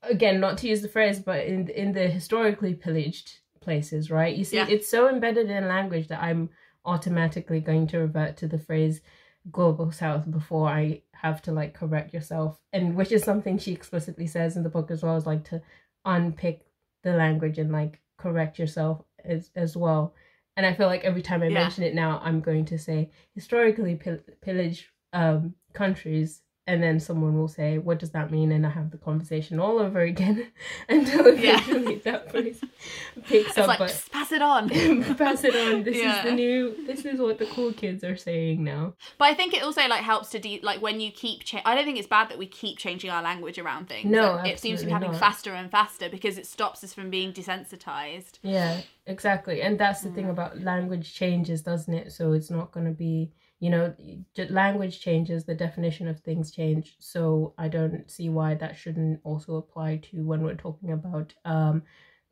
again 0.03 0.41
not 0.41 0.59
to 0.59 0.69
use 0.69 0.83
the 0.83 0.89
phrase 0.89 1.19
but 1.19 1.45
in 1.47 1.69
in 1.69 1.93
the 1.93 2.07
historically 2.09 2.75
pillaged 2.75 3.41
places 3.61 4.11
right 4.11 4.35
you 4.37 4.45
see 4.45 4.57
Yeah. 4.57 4.67
it's 4.69 4.89
so 4.89 5.09
embedded 5.09 5.51
in 5.51 5.69
language 5.69 6.09
that 6.09 6.23
i'm 6.23 6.49
automatically 6.85 7.61
going 7.61 7.87
to 7.89 7.99
revert 7.99 8.37
to 8.39 8.49
the 8.49 8.59
phrase 8.59 9.03
global 9.51 9.91
south 9.93 10.31
before 10.31 10.69
i 10.69 11.03
have 11.13 11.43
to 11.43 11.53
like 11.53 11.75
correct 11.75 12.15
yourself 12.15 12.59
and 12.73 12.97
which 12.97 13.13
is 13.13 13.23
something 13.23 13.59
she 13.59 13.73
explicitly 13.73 14.27
says 14.27 14.57
in 14.57 14.63
the 14.63 14.71
book 14.71 14.91
as 14.91 15.03
well 15.03 15.17
as 15.17 15.27
like 15.27 15.45
to 15.45 15.61
unpick 16.07 16.65
the 17.03 17.13
language 17.13 17.59
and 17.59 17.71
like 17.71 18.01
correct 18.17 18.59
yourself 18.59 19.03
as 19.25 19.51
as 19.55 19.77
well 19.77 20.15
and 20.57 20.65
i 20.65 20.73
feel 20.75 20.87
like 20.87 21.05
every 21.05 21.23
time 21.23 21.43
i 21.43 21.47
Yeah. 21.47 21.55
mention 21.63 21.85
it 21.85 21.95
now 21.95 22.21
i'm 22.25 22.41
going 22.41 22.65
to 22.67 22.79
say 22.79 23.11
historically 23.35 23.95
pill- 23.97 24.25
pillaged 24.41 24.87
um 25.13 25.55
countries 25.75 26.41
and 26.71 26.83
then 26.83 27.01
someone 27.01 27.35
will 27.39 27.49
say 27.49 27.79
what 27.79 27.99
does 27.99 28.11
that 28.11 28.31
mean 28.31 28.53
and 28.53 28.67
i 28.67 28.71
have 28.71 28.91
the 28.91 28.97
conversation 28.99 29.59
all 29.59 29.79
over 29.79 30.01
again 30.01 30.37
until 30.89 31.35
Yeah. 31.35 31.59
eventually 31.59 31.97
that 32.09 32.31
phrase 32.31 32.61
picks 33.29 33.51
It's 33.51 33.59
up 33.59 33.69
like 33.69 33.79
but 33.81 33.89
just 33.89 34.11
pass 34.13 34.31
it 34.33 34.43
on. 34.43 34.69
pass 35.25 35.45
it 35.45 35.55
on 35.55 35.83
this 35.83 35.97
is 35.97 36.25
the 36.25 36.33
new 36.33 36.87
this 36.87 37.05
is 37.05 37.19
what 37.21 37.39
the 37.39 37.47
cool 37.47 37.73
kids 37.73 38.03
are 38.05 38.17
saying 38.17 38.63
now 38.65 38.95
But 39.19 39.27
I 39.27 39.35
think 39.35 39.55
it 39.55 39.63
also 39.63 39.83
like 39.89 40.03
helps 40.13 40.31
to 40.31 40.39
de- 40.39 40.61
like 40.63 40.81
when 40.81 41.01
you 41.01 41.11
keep 41.11 41.45
cha- 41.45 41.63
I 41.65 41.75
don't 41.75 41.85
think 41.85 41.99
it's 41.99 42.07
bad 42.19 42.29
that 42.31 42.39
we 42.39 42.47
keep 42.47 42.79
changing 42.79 43.11
our 43.11 43.23
language 43.23 43.59
around 43.59 43.89
things. 43.89 44.07
No, 44.11 44.35
Like, 44.37 44.53
it 44.53 44.61
seems 44.61 44.81
to 44.81 44.87
be 44.87 44.93
happening 44.93 45.13
not. 45.13 45.21
faster 45.21 45.53
and 45.53 45.71
faster 45.71 46.09
because 46.09 46.39
it 46.39 46.47
stops 46.47 46.83
us 46.85 46.93
from 46.95 47.11
being 47.11 47.33
desensitized. 47.33 48.39
Yeah, 48.43 48.81
exactly. 49.07 49.63
And 49.63 49.79
that's 49.79 50.03
the 50.03 50.11
thing 50.11 50.27
Mm. 50.27 50.31
about 50.31 50.61
language 50.61 51.15
changes, 51.15 51.63
doesn't 51.63 51.93
it? 51.93 52.13
So 52.13 52.33
it's 52.33 52.51
not 52.51 52.73
going 52.73 52.87
to 52.87 52.93
be, 52.93 53.33
you 53.59 53.71
know, 53.71 53.95
language 54.51 55.01
changes, 55.01 55.45
the 55.45 55.55
definition 55.55 56.09
of 56.09 56.21
things 56.21 56.51
change. 56.51 56.97
So 56.99 57.55
I 57.59 57.69
don't 57.69 58.11
see 58.11 58.29
why 58.29 58.55
that 58.55 58.77
shouldn't 58.77 59.21
also 59.25 59.57
apply 59.57 59.99
to 60.11 60.25
when 60.25 60.43
we're 60.43 60.55
talking 60.55 60.93
about 60.93 61.35
um 61.45 61.83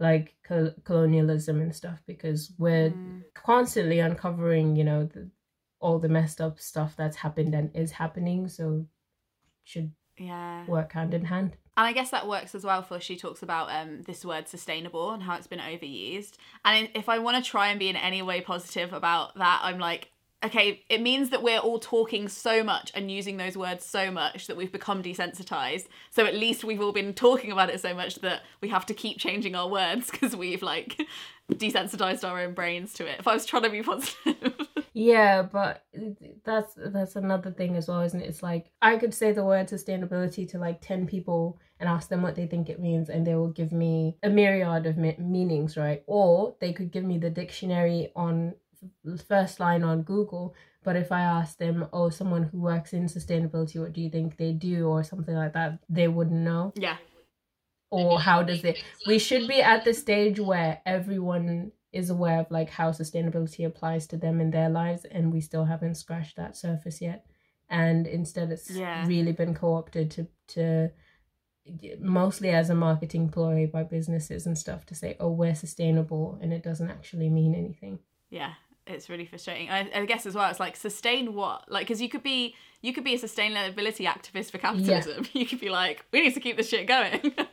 like 0.01 0.37
col- 0.45 0.75
colonialism 0.85 1.61
and 1.61 1.75
stuff 1.75 2.01
because 2.07 2.53
we're 2.59 2.91
Mm. 2.91 3.23
constantly 3.35 3.99
uncovering, 3.99 4.77
you 4.77 4.85
know, 4.85 5.05
the, 5.07 5.29
all 5.81 5.99
the 5.99 6.09
messed 6.09 6.41
up 6.41 6.61
stuff 6.61 6.95
that's 6.97 7.17
happened 7.17 7.55
and 7.55 7.75
is 7.75 7.91
happening, 7.93 8.49
so 8.49 8.87
should 9.65 9.93
Yeah. 10.19 10.65
work 10.67 10.93
hand 10.93 11.15
in 11.15 11.25
hand. 11.25 11.57
And 11.79 11.87
I 11.87 11.93
guess 11.93 12.11
that 12.11 12.27
works 12.27 12.57
as 12.57 12.65
well 12.65 12.83
for 12.83 12.99
she 12.99 13.17
talks 13.17 13.41
about 13.41 13.71
um, 13.71 14.03
this 14.03 14.25
word 14.25 14.49
sustainable 14.49 15.13
and 15.13 15.23
how 15.23 15.37
it's 15.37 15.47
been 15.47 15.61
overused. 15.61 16.33
And 16.65 16.89
if 16.93 17.09
I 17.09 17.21
want 17.21 17.43
to 17.43 17.49
try 17.49 17.69
and 17.69 17.79
be 17.79 17.89
in 17.89 17.95
any 17.95 18.21
way 18.21 18.41
positive 18.41 18.93
about 18.93 19.37
that, 19.37 19.61
I'm 19.63 19.79
like, 19.79 20.11
okay, 20.45 20.83
it 20.89 21.01
means 21.01 21.31
that 21.31 21.41
we're 21.41 21.61
all 21.61 21.79
talking 21.79 22.29
so 22.29 22.65
much 22.65 22.91
and 22.97 23.13
using 23.13 23.37
those 23.37 23.57
words 23.57 23.85
so 23.85 24.11
much 24.11 24.49
that 24.49 24.57
we've 24.57 24.73
become 24.73 25.05
desensitized. 25.05 25.87
So 26.11 26.27
at 26.27 26.35
least 26.35 26.65
we've 26.65 26.81
all 26.81 26.91
been 26.91 27.15
talking 27.15 27.53
about 27.53 27.71
it 27.71 27.81
so 27.81 27.95
much 27.95 28.17
that 28.17 28.43
we 28.61 28.71
have 28.71 28.85
to 28.87 28.95
keep 28.95 29.19
changing 29.19 29.55
our 29.55 29.69
words 29.69 30.11
because 30.11 30.35
we've 30.35 30.63
like 30.63 31.01
desensitized 31.53 32.29
our 32.29 32.41
own 32.41 32.55
brains 32.55 32.93
to 32.95 33.07
it. 33.07 33.21
If 33.21 33.27
I 33.29 33.35
was 33.35 33.47
trying 33.47 33.63
to 33.65 33.71
be 33.71 33.83
positive. 33.83 34.55
Yeah, 34.95 35.43
but 35.43 35.85
that's 36.45 36.73
that's 36.77 37.15
another 37.15 37.53
thing 37.53 37.77
as 37.77 37.87
well, 37.87 38.01
isn't 38.01 38.21
it? 38.21 38.27
It's 38.29 38.43
like 38.43 38.73
I 38.83 38.97
could 38.97 39.15
say 39.15 39.31
the 39.31 39.45
word 39.45 39.69
sustainability 39.69 40.49
to 40.51 40.59
like 40.59 40.81
10 40.81 41.07
people 41.07 41.61
and 41.79 41.89
ask 41.89 42.09
them 42.09 42.21
what 42.21 42.35
they 42.35 42.47
think 42.49 42.69
it 42.69 42.81
means 42.81 43.09
and 43.09 43.25
they 43.25 43.37
will 43.37 43.53
give 43.53 43.71
me 43.71 44.17
a 44.25 44.29
myriad 44.29 44.87
of 44.87 44.97
me- 44.97 45.15
meanings, 45.17 45.77
right? 45.77 46.03
Or 46.09 46.57
they 46.61 46.73
could 46.73 46.91
give 46.91 47.05
me 47.05 47.17
the 47.17 47.31
dictionary 47.31 48.11
on 48.17 48.55
f- 49.07 49.21
first 49.25 49.61
line 49.61 49.85
on 49.85 50.03
Google, 50.03 50.57
but 50.83 50.97
if 50.97 51.13
I 51.13 51.21
ask 51.21 51.59
them, 51.59 51.87
"Oh, 51.93 52.09
someone 52.09 52.43
who 52.43 52.59
works 52.61 52.93
in 52.93 53.05
sustainability, 53.05 53.79
what 53.81 53.93
do 53.93 54.01
you 54.01 54.11
think 54.11 54.37
they 54.37 54.51
do?" 54.53 54.89
or 54.89 55.05
something 55.05 55.37
like 55.37 55.53
that, 55.53 55.79
they 55.89 56.09
wouldn't 56.09 56.41
know. 56.41 56.73
yeah. 56.75 56.97
Or 57.91 58.21
how 58.21 58.43
does 58.43 58.65
it 58.65 58.83
we 59.07 59.19
should 59.19 59.49
be 59.49 59.63
at 59.63 59.85
the 59.85 59.95
stage 59.95 60.39
where 60.39 60.81
everyone 60.85 61.73
is 61.93 62.11
aware 62.11 62.41
of 62.41 62.51
like 62.51 62.69
how 62.69 62.91
sustainability 62.91 63.65
applies 63.67 64.07
to 64.09 64.17
them 64.17 64.41
in 64.41 64.51
their 64.51 64.69
lives 64.69 65.07
and 65.07 65.33
we 65.33 65.41
still 65.41 65.65
haven't 65.65 65.95
scratched 65.95 66.37
that 66.37 66.57
surface 66.57 67.01
yet. 67.01 67.25
And 67.71 68.07
instead 68.07 68.51
it's 68.51 68.71
Yeah. 68.71 69.07
really 69.07 69.33
been 69.33 69.55
co-opted 69.55 70.11
to 70.13 70.27
to 70.49 70.91
mostly 72.01 72.51
as 72.51 72.71
a 72.71 72.75
marketing 72.75 73.29
ploy 73.29 73.67
by 73.67 73.83
businesses 73.85 74.47
and 74.47 74.57
stuff 74.57 74.87
to 74.87 74.95
say 74.95 75.17
oh 75.21 75.31
we're 75.31 75.55
sustainable 75.55 76.39
and 76.41 76.53
it 76.53 76.63
doesn't 76.63 76.91
actually 76.91 77.29
mean 77.31 77.55
anything. 77.55 77.99
Yeah 78.31 78.55
it's 78.89 79.09
really 79.09 79.27
frustrating. 79.27 79.71
I, 79.71 79.91
I 79.95 80.05
guess 80.05 80.27
as 80.27 80.35
well 80.35 80.51
it's 80.51 80.61
like 80.61 80.77
sustain 80.77 81.35
what? 81.35 81.71
Like 81.71 81.87
because 81.87 82.01
you 82.01 82.09
could 82.09 82.23
be 82.23 82.55
you 82.81 82.93
could 82.93 83.03
be 83.03 83.15
a 83.15 83.19
sustainability 83.19 84.07
activist 84.07 84.53
for 84.53 84.59
capitalism. 84.59 85.27
You 85.33 85.47
could 85.47 85.61
be 85.61 85.69
like 85.69 86.05
we 86.13 86.21
need 86.21 86.35
to 86.35 86.41
keep 86.41 86.57
this 86.57 86.69
shit 86.69 86.87
going. 86.87 87.35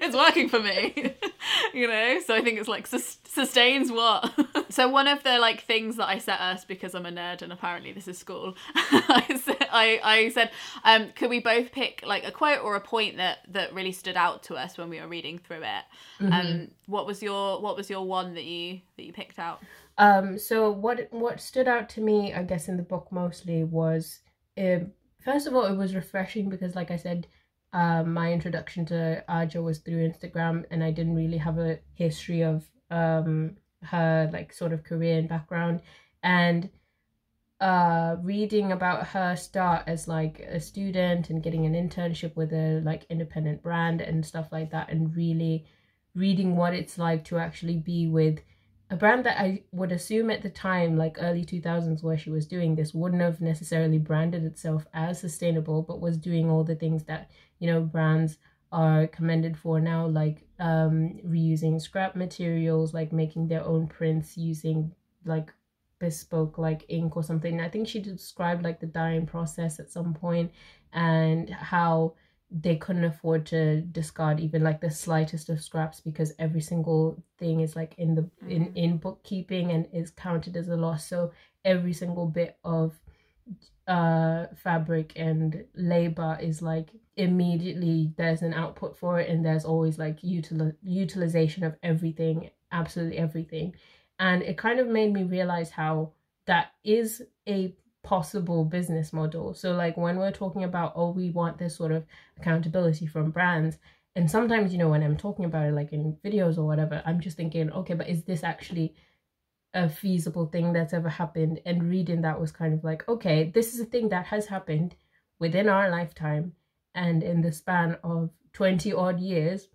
It's 0.00 0.16
working 0.16 0.48
for 0.48 0.60
me. 0.60 1.14
You 1.72 1.86
know? 1.88 2.20
So 2.24 2.34
i 2.34 2.40
think 2.40 2.58
it's 2.58 2.68
like 2.68 2.86
sus- 2.86 3.18
sustains 3.24 3.90
what? 3.92 4.32
So 4.70 4.88
one 4.88 5.06
of 5.06 5.22
the 5.22 5.38
like 5.38 5.62
things 5.62 5.96
that 5.96 6.08
i 6.08 6.18
set 6.18 6.40
us 6.40 6.64
because 6.64 6.94
i'm 6.94 7.04
a 7.04 7.10
nerd 7.10 7.42
and 7.42 7.52
apparently 7.52 7.92
this 7.92 8.08
is 8.08 8.16
school 8.16 8.56
I, 8.74 9.40
said, 9.44 9.68
I, 9.70 10.00
I 10.02 10.28
said 10.30 10.50
um 10.84 11.10
could 11.14 11.30
we 11.30 11.40
both 11.40 11.70
pick 11.72 12.02
like 12.06 12.24
a 12.26 12.30
quote 12.30 12.60
or 12.62 12.76
a 12.76 12.80
point 12.80 13.18
that 13.18 13.38
that 13.48 13.74
really 13.74 13.92
stood 13.92 14.16
out 14.16 14.42
to 14.44 14.54
us 14.54 14.78
when 14.78 14.88
we 14.88 15.00
were 15.00 15.08
reading 15.08 15.38
through 15.38 15.62
it? 15.62 15.84
Um 16.32 16.68
what 16.86 17.06
was 17.06 17.22
your 17.22 17.60
what 17.60 17.76
was 17.76 17.90
your 17.90 18.04
one 18.06 18.34
that 18.34 18.44
you 18.44 18.80
that 18.96 19.04
you 19.04 19.12
picked 19.12 19.38
out 19.38 19.62
Um, 19.98 20.38
so 20.38 20.70
what 20.70 21.08
what 21.12 21.40
stood 21.40 21.68
out 21.68 21.88
to 21.90 22.00
me, 22.00 22.34
I 22.34 22.42
guess, 22.42 22.68
in 22.68 22.76
the 22.76 22.82
book 22.82 23.08
mostly 23.10 23.64
was, 23.64 24.20
um, 24.58 24.92
first 25.24 25.46
of 25.46 25.54
all, 25.54 25.66
it 25.66 25.76
was 25.76 25.94
refreshing 25.94 26.48
because, 26.48 26.74
like 26.74 26.90
I 26.90 26.96
said, 26.96 27.26
um, 27.72 28.12
my 28.12 28.32
introduction 28.32 28.86
to 28.86 29.24
Aja 29.28 29.62
was 29.62 29.78
through 29.78 30.08
Instagram, 30.08 30.64
and 30.70 30.82
I 30.82 30.90
didn't 30.90 31.16
really 31.16 31.38
have 31.38 31.58
a 31.58 31.78
history 31.94 32.42
of 32.42 32.64
um 32.90 33.56
her 33.82 34.30
like 34.32 34.52
sort 34.52 34.72
of 34.72 34.84
career 34.84 35.18
and 35.18 35.28
background, 35.28 35.80
and 36.22 36.70
uh 37.60 38.16
reading 38.22 38.72
about 38.72 39.06
her 39.08 39.36
start 39.36 39.84
as 39.86 40.08
like 40.08 40.40
a 40.40 40.58
student 40.58 41.30
and 41.30 41.42
getting 41.42 41.66
an 41.66 41.74
internship 41.74 42.34
with 42.34 42.52
a 42.52 42.80
like 42.84 43.06
independent 43.10 43.62
brand 43.62 44.00
and 44.00 44.26
stuff 44.26 44.48
like 44.50 44.70
that 44.72 44.90
and 44.90 45.14
really 45.16 45.64
reading 46.16 46.56
what 46.56 46.74
it's 46.74 46.98
like 46.98 47.24
to 47.24 47.38
actually 47.38 47.76
be 47.76 48.08
with 48.08 48.40
a 48.94 48.96
brand 48.96 49.26
that 49.26 49.40
I 49.40 49.64
would 49.72 49.90
assume 49.90 50.30
at 50.30 50.42
the 50.42 50.48
time, 50.48 50.96
like 50.96 51.16
early 51.18 51.44
2000s, 51.44 52.04
where 52.04 52.16
she 52.16 52.30
was 52.30 52.46
doing 52.46 52.76
this, 52.76 52.94
wouldn't 52.94 53.22
have 53.22 53.40
necessarily 53.40 53.98
branded 53.98 54.44
itself 54.44 54.86
as 54.94 55.20
sustainable, 55.20 55.82
but 55.82 56.00
was 56.00 56.16
doing 56.16 56.48
all 56.48 56.62
the 56.62 56.76
things 56.76 57.02
that, 57.04 57.28
you 57.58 57.66
know, 57.66 57.80
brands 57.80 58.38
are 58.70 59.08
commended 59.08 59.58
for 59.58 59.80
now, 59.80 60.06
like 60.06 60.46
um, 60.60 61.18
reusing 61.26 61.82
scrap 61.82 62.14
materials, 62.14 62.94
like 62.94 63.12
making 63.12 63.48
their 63.48 63.64
own 63.64 63.88
prints 63.88 64.36
using 64.36 64.92
like 65.24 65.52
bespoke 65.98 66.56
like 66.56 66.84
ink 66.88 67.16
or 67.16 67.24
something. 67.24 67.60
I 67.60 67.68
think 67.68 67.88
she 67.88 67.98
described 67.98 68.62
like 68.62 68.78
the 68.78 68.86
dyeing 68.86 69.26
process 69.26 69.80
at 69.80 69.90
some 69.90 70.14
point 70.14 70.52
and 70.92 71.50
how 71.50 72.14
they 72.50 72.76
couldn't 72.76 73.04
afford 73.04 73.46
to 73.46 73.80
discard 73.80 74.38
even 74.40 74.62
like 74.62 74.80
the 74.80 74.90
slightest 74.90 75.48
of 75.48 75.60
scraps 75.60 76.00
because 76.00 76.32
every 76.38 76.60
single 76.60 77.22
thing 77.38 77.60
is 77.60 77.74
like 77.74 77.94
in 77.98 78.14
the 78.14 78.28
in 78.48 78.72
in 78.74 78.96
bookkeeping 78.98 79.72
and 79.72 79.86
is 79.92 80.10
counted 80.10 80.56
as 80.56 80.68
a 80.68 80.76
loss. 80.76 81.06
So 81.06 81.32
every 81.64 81.92
single 81.92 82.26
bit 82.26 82.58
of 82.64 82.92
uh 83.86 84.46
fabric 84.56 85.12
and 85.16 85.64
labor 85.74 86.38
is 86.40 86.62
like 86.62 86.90
immediately 87.16 88.12
there's 88.16 88.40
an 88.40 88.54
output 88.54 88.96
for 88.96 89.20
it 89.20 89.28
and 89.28 89.44
there's 89.44 89.66
always 89.66 89.98
like 89.98 90.22
util- 90.22 90.74
utilization 90.82 91.64
of 91.64 91.76
everything 91.82 92.48
absolutely 92.74 93.18
everything. 93.18 93.74
And 94.18 94.42
it 94.42 94.58
kind 94.58 94.80
of 94.80 94.88
made 94.88 95.12
me 95.12 95.22
realize 95.22 95.70
how 95.70 96.12
that 96.46 96.72
is 96.84 97.22
a 97.48 97.74
possible 98.04 98.64
business 98.64 99.12
model. 99.12 99.54
So 99.54 99.72
like 99.72 99.96
when 99.96 100.18
we're 100.18 100.30
talking 100.30 100.62
about 100.62 100.92
oh 100.94 101.10
we 101.10 101.30
want 101.30 101.58
this 101.58 101.76
sort 101.76 101.90
of 101.90 102.04
accountability 102.38 103.06
from 103.06 103.30
brands 103.30 103.78
and 104.14 104.30
sometimes 104.30 104.72
you 104.72 104.78
know 104.78 104.88
when 104.88 105.02
I'm 105.02 105.16
talking 105.16 105.44
about 105.44 105.66
it 105.66 105.74
like 105.74 105.92
in 105.92 106.16
videos 106.24 106.58
or 106.58 106.64
whatever 106.64 107.02
I'm 107.04 107.20
just 107.20 107.36
thinking 107.36 107.72
okay 107.72 107.94
but 107.94 108.08
is 108.08 108.22
this 108.24 108.44
actually 108.44 108.94
a 109.72 109.88
feasible 109.88 110.46
thing 110.46 110.72
that's 110.72 110.92
ever 110.92 111.08
happened 111.08 111.60
and 111.66 111.90
reading 111.90 112.22
that 112.22 112.40
was 112.40 112.52
kind 112.52 112.74
of 112.74 112.84
like 112.84 113.08
okay 113.08 113.50
this 113.52 113.74
is 113.74 113.80
a 113.80 113.84
thing 113.84 114.10
that 114.10 114.26
has 114.26 114.46
happened 114.46 114.94
within 115.40 115.68
our 115.68 115.90
lifetime 115.90 116.52
and 116.94 117.22
in 117.22 117.42
the 117.42 117.50
span 117.50 117.96
of 118.04 118.30
20 118.52 118.92
odd 118.92 119.18
years 119.18 119.66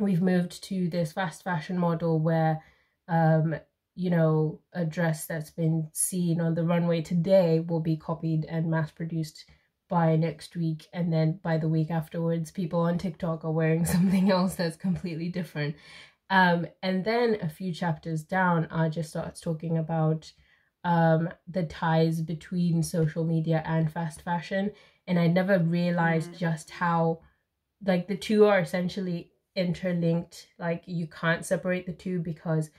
we've 0.00 0.22
moved 0.22 0.64
to 0.64 0.88
this 0.88 1.12
fast 1.12 1.44
fashion 1.44 1.78
model 1.78 2.18
where 2.18 2.60
um 3.06 3.54
you 3.94 4.10
know, 4.10 4.60
a 4.72 4.84
dress 4.84 5.26
that's 5.26 5.50
been 5.50 5.88
seen 5.92 6.40
on 6.40 6.54
the 6.54 6.64
runway 6.64 7.02
today 7.02 7.60
will 7.60 7.80
be 7.80 7.96
copied 7.96 8.44
and 8.46 8.70
mass 8.70 8.90
produced 8.90 9.44
by 9.88 10.16
next 10.16 10.56
week. 10.56 10.86
And 10.92 11.12
then 11.12 11.40
by 11.42 11.58
the 11.58 11.68
week 11.68 11.90
afterwards, 11.90 12.50
people 12.50 12.80
on 12.80 12.98
TikTok 12.98 13.44
are 13.44 13.50
wearing 13.50 13.84
something 13.96 14.30
else 14.30 14.54
that's 14.54 14.76
completely 14.76 15.28
different. 15.28 15.76
Um, 16.30 16.66
and 16.82 17.04
then 17.04 17.36
a 17.42 17.48
few 17.48 17.74
chapters 17.74 18.22
down, 18.22 18.66
Aja 18.70 19.02
starts 19.02 19.40
talking 19.40 19.76
about 19.76 20.32
um, 20.84 21.28
the 21.46 21.64
ties 21.64 22.22
between 22.22 22.82
social 22.82 23.24
media 23.24 23.62
and 23.66 23.92
fast 23.92 24.22
fashion 24.22 24.72
and 25.06 25.18
I 25.18 25.26
never 25.26 25.58
realized 25.58 26.32
Mm. 26.32 26.38
just 26.38 26.70
how 26.70 27.20
like 27.84 28.06
the 28.06 28.16
two 28.16 28.44
are 28.46 28.60
essentially 28.60 29.32
interlinked. 29.56 30.48
Like 30.58 30.84
you 30.86 31.06
can't 31.06 31.44
separate 31.44 31.86
the 31.86 31.92
two 31.92 32.20
because 32.20 32.70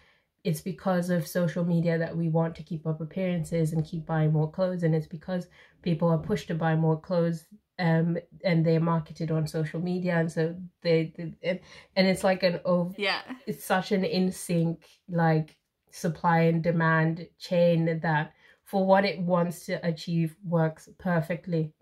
it's 0.43 0.62
because 0.62 1.10
of 1.10 1.25
social 1.25 1.63
media 1.63 1.97
that 1.97 2.15
we 2.15 2.27
want 2.29 2.56
to 2.56 2.63
keep 2.63 2.86
up 2.86 2.99
appearances 3.01 3.71
and 3.73 3.86
keep 3.86 4.06
buying 4.06 4.32
more 4.32 4.49
clothes 4.51 4.84
and 4.84 4.93
it's 4.93 5.08
because 5.08 5.47
people 5.82 6.10
are 6.10 6.17
pushed 6.17 6.47
to 6.47 6.56
buy 6.56 6.75
more 6.75 6.99
clothes 6.99 7.45
um 7.79 8.17
and 8.43 8.65
they're 8.65 8.79
marketed 8.79 9.32
on 9.32 9.47
social 9.47 9.82
media 9.82 10.17
and 10.17 10.32
so 10.32 10.56
they, 10.82 11.13
they 11.17 11.34
and, 11.43 11.60
and 11.95 12.08
it's 12.08 12.23
like 12.23 12.43
an 12.43 12.60
over 12.65 12.93
Yeah. 12.97 13.21
it's 13.47 13.63
such 13.63 13.91
an 13.91 14.03
in 14.03 14.32
sync 14.32 14.86
like 15.10 15.58
supply 15.91 16.41
and 16.41 16.62
demand 16.62 17.27
chain 17.39 17.99
that 18.01 18.34
for 18.63 18.86
what 18.86 19.06
it 19.06 19.19
wants 19.19 19.65
to 19.65 19.86
achieve 19.86 20.36
works 20.45 20.89
perfectly 20.99 21.73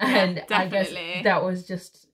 and 0.00 0.42
i 0.50 0.66
guess 0.66 0.90
that 1.24 1.42
was 1.42 1.66
just 1.66 2.06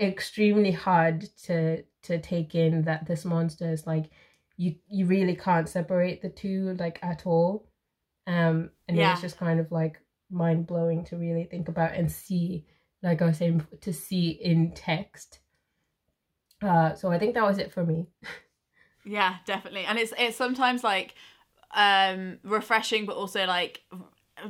extremely 0.00 0.70
hard 0.70 1.28
to 1.44 1.82
to 2.02 2.18
take 2.20 2.54
in 2.54 2.82
that 2.82 3.06
this 3.06 3.24
monster 3.24 3.70
is 3.70 3.86
like 3.86 4.10
you 4.58 4.74
you 4.88 5.06
really 5.06 5.34
can't 5.34 5.68
separate 5.68 6.20
the 6.20 6.28
two 6.28 6.76
like 6.78 6.98
at 7.02 7.26
all 7.26 7.66
um 8.26 8.70
and 8.88 8.98
Yeah. 8.98 9.12
it's 9.12 9.22
just 9.22 9.38
kind 9.38 9.58
of 9.60 9.72
like 9.72 9.98
mind 10.30 10.66
blowing 10.66 11.04
to 11.04 11.16
really 11.16 11.44
think 11.44 11.68
about 11.68 11.94
and 11.94 12.12
see 12.12 12.66
like 13.02 13.22
i 13.22 13.24
was 13.24 13.38
saying 13.38 13.66
to 13.80 13.92
see 13.92 14.28
in 14.30 14.72
text 14.74 15.38
uh 16.60 16.94
so 16.94 17.10
i 17.10 17.18
think 17.18 17.34
that 17.34 17.44
was 17.44 17.56
it 17.58 17.72
for 17.72 17.84
me 17.86 18.06
Yeah, 19.04 19.36
definitely. 19.46 19.84
And 19.86 19.98
it's 19.98 20.12
it's 20.18 20.36
sometimes 20.36 20.84
like 20.84 21.14
um 21.74 22.38
refreshing 22.42 23.06
but 23.06 23.16
also 23.16 23.46
like 23.46 23.82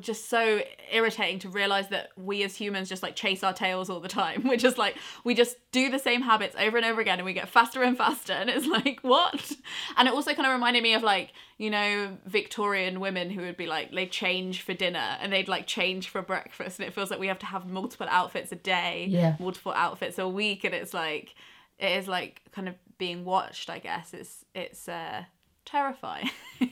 just 0.00 0.28
so 0.28 0.60
irritating 0.90 1.38
to 1.40 1.48
realize 1.48 1.88
that 1.88 2.10
we 2.16 2.42
as 2.42 2.54
humans 2.56 2.88
just 2.88 3.02
like 3.02 3.14
chase 3.16 3.42
our 3.42 3.52
tails 3.52 3.88
all 3.90 4.00
the 4.00 4.08
time. 4.08 4.42
We're 4.48 4.56
just 4.56 4.78
like 4.78 4.96
we 5.24 5.34
just 5.34 5.56
do 5.72 5.90
the 5.90 5.98
same 5.98 6.22
habits 6.22 6.54
over 6.58 6.76
and 6.76 6.86
over 6.86 7.00
again 7.00 7.18
and 7.18 7.26
we 7.26 7.32
get 7.32 7.48
faster 7.48 7.82
and 7.82 7.96
faster 7.96 8.32
and 8.32 8.48
it's 8.50 8.66
like 8.78 9.00
what? 9.02 9.52
And 9.96 10.08
it 10.08 10.14
also 10.14 10.34
kind 10.34 10.46
of 10.46 10.52
reminded 10.52 10.82
me 10.82 10.94
of 10.94 11.02
like, 11.02 11.32
you 11.56 11.70
know, 11.70 12.16
Victorian 12.26 13.00
women 13.00 13.30
who 13.30 13.42
would 13.42 13.56
be 13.56 13.66
like 13.66 13.92
they 13.92 14.06
change 14.06 14.62
for 14.62 14.74
dinner 14.74 15.16
and 15.20 15.32
they'd 15.32 15.48
like 15.48 15.66
change 15.66 16.08
for 16.08 16.22
breakfast 16.22 16.78
and 16.78 16.86
it 16.88 16.92
feels 16.94 17.10
like 17.10 17.20
we 17.20 17.28
have 17.28 17.38
to 17.40 17.46
have 17.46 17.66
multiple 17.66 18.06
outfits 18.10 18.52
a 18.52 18.56
day, 18.56 19.06
Yeah. 19.08 19.36
multiple 19.38 19.72
outfits 19.72 20.18
a 20.18 20.28
week 20.28 20.64
and 20.64 20.74
it's 20.74 20.94
like 20.94 21.34
it 21.78 21.92
is 21.96 22.08
like 22.08 22.42
kind 22.52 22.68
of 22.68 22.74
being 22.98 23.24
watched, 23.24 23.70
I 23.70 23.78
guess. 23.78 24.12
It's 24.12 24.44
it's 24.54 24.88
uh 24.88 25.24
terrifying. 25.64 26.30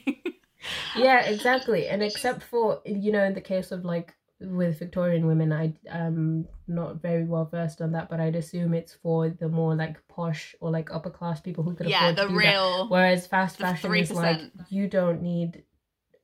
yeah 0.96 1.24
exactly. 1.24 1.88
And 1.88 2.02
except 2.02 2.42
for 2.42 2.80
you 2.84 3.12
know 3.12 3.24
in 3.24 3.34
the 3.34 3.40
case 3.40 3.72
of 3.72 3.84
like 3.84 4.14
with 4.38 4.78
victorian 4.78 5.26
women 5.26 5.50
i 5.50 5.72
am 5.88 6.46
not 6.68 7.00
very 7.00 7.24
well 7.24 7.46
versed 7.46 7.80
on 7.80 7.92
that 7.92 8.10
but 8.10 8.20
i'd 8.20 8.36
assume 8.36 8.74
it's 8.74 8.92
for 8.92 9.30
the 9.30 9.48
more 9.48 9.74
like 9.74 9.96
posh 10.08 10.54
or 10.60 10.70
like 10.70 10.90
upper 10.92 11.08
class 11.08 11.40
people 11.40 11.64
who 11.64 11.74
could 11.74 11.88
yeah, 11.88 12.10
afford 12.10 12.16
the 12.16 12.22
to 12.22 12.28
do 12.28 12.34
that. 12.42 12.52
real 12.52 12.88
whereas 12.88 13.26
fast 13.26 13.56
fashion 13.56 13.94
is 13.94 14.12
like 14.12 14.42
you 14.68 14.88
don't 14.88 15.22
need 15.22 15.62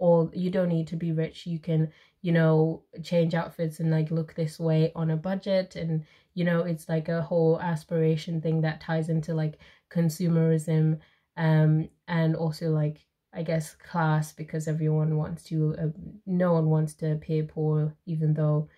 all 0.02 0.28
you 0.35 0.50
don't 0.50 0.68
need 0.68 0.88
to 0.88 0.96
be 0.96 1.12
rich. 1.12 1.46
You 1.46 1.61
can 1.61 1.92
you 2.22 2.33
know 2.33 2.83
change 3.05 3.35
outfits 3.35 3.78
and 3.78 3.90
like 3.90 4.11
look 4.11 4.35
this 4.35 4.59
way 4.59 4.90
on 4.96 5.11
a 5.11 5.16
budget. 5.16 5.76
And 5.76 6.05
you 6.35 6.44
know 6.44 6.62
it's 6.62 6.88
like 6.88 7.09
a 7.09 7.22
whole 7.22 7.61
aspiration 7.61 8.40
thing 8.40 8.62
that 8.62 8.81
ties 8.81 9.09
into 9.09 9.33
like 9.33 9.59
consumerism 9.90 10.98
um 11.37 11.88
and 12.09 12.35
also 12.35 12.70
like 12.70 12.98
i 13.32 13.42
guess 13.42 13.74
class 13.74 14.32
because 14.32 14.68
everyone 14.68 15.16
wants 15.16 15.44
to 15.44 15.74
uh, 15.78 15.88
no 16.26 16.52
one 16.52 16.68
wants 16.70 16.94
to 16.94 17.12
appear 17.12 17.44
poor 17.44 17.94
even 18.06 18.34
though 18.34 18.68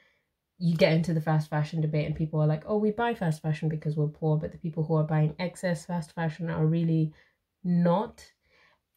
you 0.58 0.76
get 0.76 0.92
into 0.92 1.12
the 1.12 1.20
fast 1.20 1.50
fashion 1.50 1.80
debate 1.80 2.06
and 2.06 2.16
people 2.16 2.40
are 2.40 2.46
like 2.46 2.62
oh 2.66 2.78
we 2.78 2.90
buy 2.90 3.14
fast 3.14 3.42
fashion 3.42 3.68
because 3.68 3.96
we're 3.96 4.06
poor 4.06 4.36
but 4.36 4.52
the 4.52 4.58
people 4.58 4.84
who 4.84 4.94
are 4.94 5.04
buying 5.04 5.34
excess 5.38 5.84
fast 5.84 6.14
fashion 6.14 6.50
are 6.50 6.66
really 6.66 7.12
not 7.64 8.32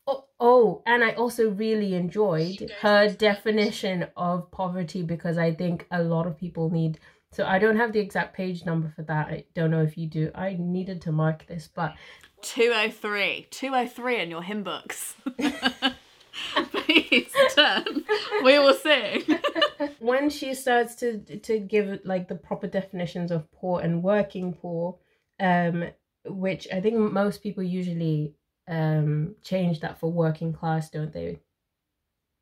Oh, 0.09 0.25
oh, 0.39 0.83
and 0.85 1.03
I 1.03 1.11
also 1.13 1.49
really 1.49 1.93
enjoyed 1.93 2.71
her 2.79 3.09
definition 3.13 4.07
of 4.15 4.49
poverty 4.51 5.03
because 5.03 5.37
I 5.37 5.53
think 5.53 5.85
a 5.91 6.01
lot 6.01 6.25
of 6.25 6.37
people 6.37 6.69
need. 6.69 6.99
So 7.33 7.45
I 7.45 7.59
don't 7.59 7.75
have 7.75 7.91
the 7.91 7.99
exact 7.99 8.33
page 8.33 8.65
number 8.65 8.89
for 8.95 9.03
that. 9.03 9.27
I 9.27 9.43
don't 9.53 9.69
know 9.69 9.83
if 9.83 9.97
you 9.97 10.07
do. 10.07 10.31
I 10.33 10.55
needed 10.57 11.01
to 11.01 11.11
mark 11.11 11.45
this, 11.47 11.67
but 11.67 11.93
203. 12.41 13.47
203 13.49 14.21
in 14.21 14.29
your 14.29 14.43
hymn 14.43 14.63
books. 14.63 15.15
Please 16.71 17.33
turn. 17.55 18.03
We 18.43 18.59
will 18.59 18.73
sing. 18.73 19.23
when 19.99 20.29
she 20.29 20.53
starts 20.53 20.95
to 20.95 21.19
to 21.19 21.59
give 21.59 22.01
like 22.03 22.27
the 22.27 22.35
proper 22.35 22.67
definitions 22.67 23.31
of 23.31 23.51
poor 23.51 23.81
and 23.81 24.03
working 24.03 24.53
poor, 24.53 24.97
um, 25.39 25.85
which 26.25 26.67
I 26.71 26.81
think 26.81 26.97
most 26.97 27.41
people 27.41 27.63
usually 27.63 28.35
um 28.67 29.35
change 29.43 29.79
that 29.79 29.99
for 29.99 30.11
working 30.11 30.53
class, 30.53 30.89
don't 30.89 31.13
they? 31.13 31.39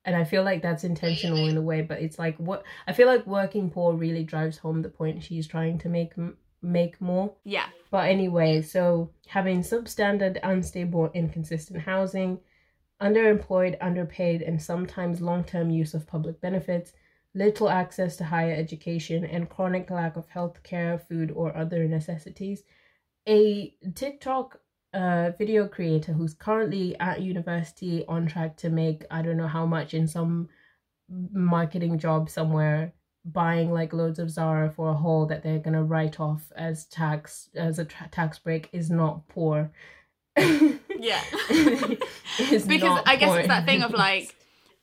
And 0.04 0.16
I 0.16 0.24
feel 0.24 0.44
like 0.44 0.62
that's 0.62 0.84
intentional 0.84 1.48
in 1.48 1.58
a 1.58 1.62
way, 1.62 1.82
but 1.82 2.00
it's 2.02 2.20
like 2.20 2.38
what 2.38 2.64
I 2.88 2.94
feel 2.94 3.08
like 3.08 3.26
working 3.26 3.72
poor 3.72 3.94
really 3.94 4.24
drives 4.24 4.58
home 4.58 4.82
the 4.82 4.90
point 4.90 5.24
she's 5.24 5.48
trying 5.48 5.80
to 5.80 5.90
make 5.90 6.14
make 6.62 7.00
more. 7.02 7.34
Yeah. 7.44 7.68
But 7.96 8.10
anyway, 8.10 8.62
so 8.62 9.12
having 9.28 9.62
substandard, 9.62 10.38
unstable, 10.44 11.12
inconsistent 11.14 11.84
housing, 11.84 12.42
underemployed, 13.02 13.78
underpaid, 13.80 14.42
and 14.42 14.62
sometimes 14.62 15.22
long 15.22 15.46
term 15.46 15.70
use 15.70 15.94
of 15.94 16.06
public 16.06 16.42
benefits, 16.42 16.92
little 17.34 17.70
access 17.70 18.18
to 18.18 18.26
higher 18.26 18.54
education, 18.54 19.24
and 19.24 19.50
chronic 19.50 19.90
lack 19.90 20.18
of 20.18 20.28
health 20.28 20.62
care, 20.62 21.00
food, 21.00 21.32
or 21.32 21.56
other 21.56 21.88
necessities. 21.88 22.64
A 23.30 23.74
TikTok 23.96 24.60
uh, 24.94 25.32
video 25.38 25.66
creator 25.66 26.12
who's 26.12 26.34
currently 26.34 27.00
at 27.00 27.22
university 27.22 28.04
on 28.10 28.28
track 28.28 28.58
to 28.58 28.70
make, 28.70 29.06
I 29.10 29.22
don't 29.22 29.38
know 29.38 29.48
how 29.48 29.66
much 29.66 29.94
in 29.94 30.10
some 30.10 30.50
marketing 31.08 31.98
job 32.00 32.30
somewhere 32.30 32.94
buying 33.26 33.72
like 33.72 33.92
loads 33.94 34.20
of 34.20 34.30
Zara 34.30 34.70
for 34.70 34.90
a 34.90 34.94
haul 34.94 35.26
that 35.28 35.44
they're 35.44 35.60
gonna 35.60 35.84
write 35.84 36.20
off 36.20 36.52
as 36.56 36.86
tax 36.86 37.50
as 37.56 37.80
a 37.80 37.86
tra- 37.86 38.10
tax 38.12 38.40
break 38.40 38.70
is 38.72 38.90
not 38.90 39.28
poor. 39.28 39.72
Yeah. 40.98 41.22
Because 42.38 43.02
I 43.06 43.16
guess 43.16 43.30
poor. 43.30 43.40
it's 43.40 43.48
that 43.48 43.66
thing 43.66 43.82
of 43.82 43.92
like 43.92 44.36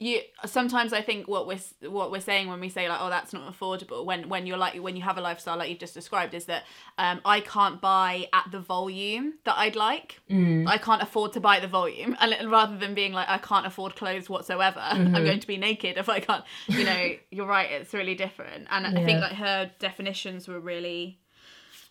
you 0.03 0.21
sometimes 0.47 0.93
I 0.93 1.03
think 1.03 1.29
what 1.29 1.47
we're 1.47 1.61
what 1.99 2.11
we're 2.11 2.21
saying 2.31 2.49
when 2.49 2.61
we 2.61 2.69
say 2.69 2.89
like 2.89 2.99
oh 3.01 3.09
that's 3.11 3.33
not 3.33 3.45
affordable 3.53 4.05
when 4.05 4.29
when 4.29 4.47
you're 4.47 4.57
like 4.57 4.75
when 4.87 4.97
you 4.97 5.03
have 5.03 5.17
a 5.19 5.21
lifestyle 5.21 5.57
like 5.59 5.69
you've 5.71 5.79
just 5.87 5.95
described 5.95 6.35
is 6.35 6.47
that 6.47 6.65
um 6.99 7.21
I 7.25 7.41
can't 7.41 7.81
buy 7.81 8.29
at 8.33 8.47
the 8.51 8.61
volume 8.61 9.35
that 9.45 9.57
I'd 9.57 9.77
like. 9.77 10.21
Mm, 10.31 10.67
I 10.67 10.79
can't 10.79 11.03
afford 11.03 11.33
to 11.35 11.41
buy 11.41 11.61
the 11.61 11.69
volume 11.69 12.17
and 12.21 12.51
rather 12.51 12.77
than 12.77 12.95
being 12.95 13.13
like 13.13 13.29
I 13.29 13.39
can't 13.39 13.67
afford 13.67 13.95
clothes 13.97 14.29
whatsoever. 14.29 14.81
I'm 14.81 15.09
Mhm. 15.13 15.25
going 15.25 15.41
to 15.41 15.47
be 15.47 15.57
naked 15.57 15.97
if 15.99 16.09
I 16.09 16.19
can't 16.21 16.45
you 16.69 16.85
know 16.85 17.03
you're 17.31 17.47
right 17.47 17.71
it's 17.71 17.95
really 17.95 18.15
different. 18.15 18.67
And 18.71 18.87
I 18.87 19.05
think 19.05 19.21
like 19.21 19.33
her 19.35 19.71
definitions 19.79 20.49
were 20.49 20.61
really 20.61 21.19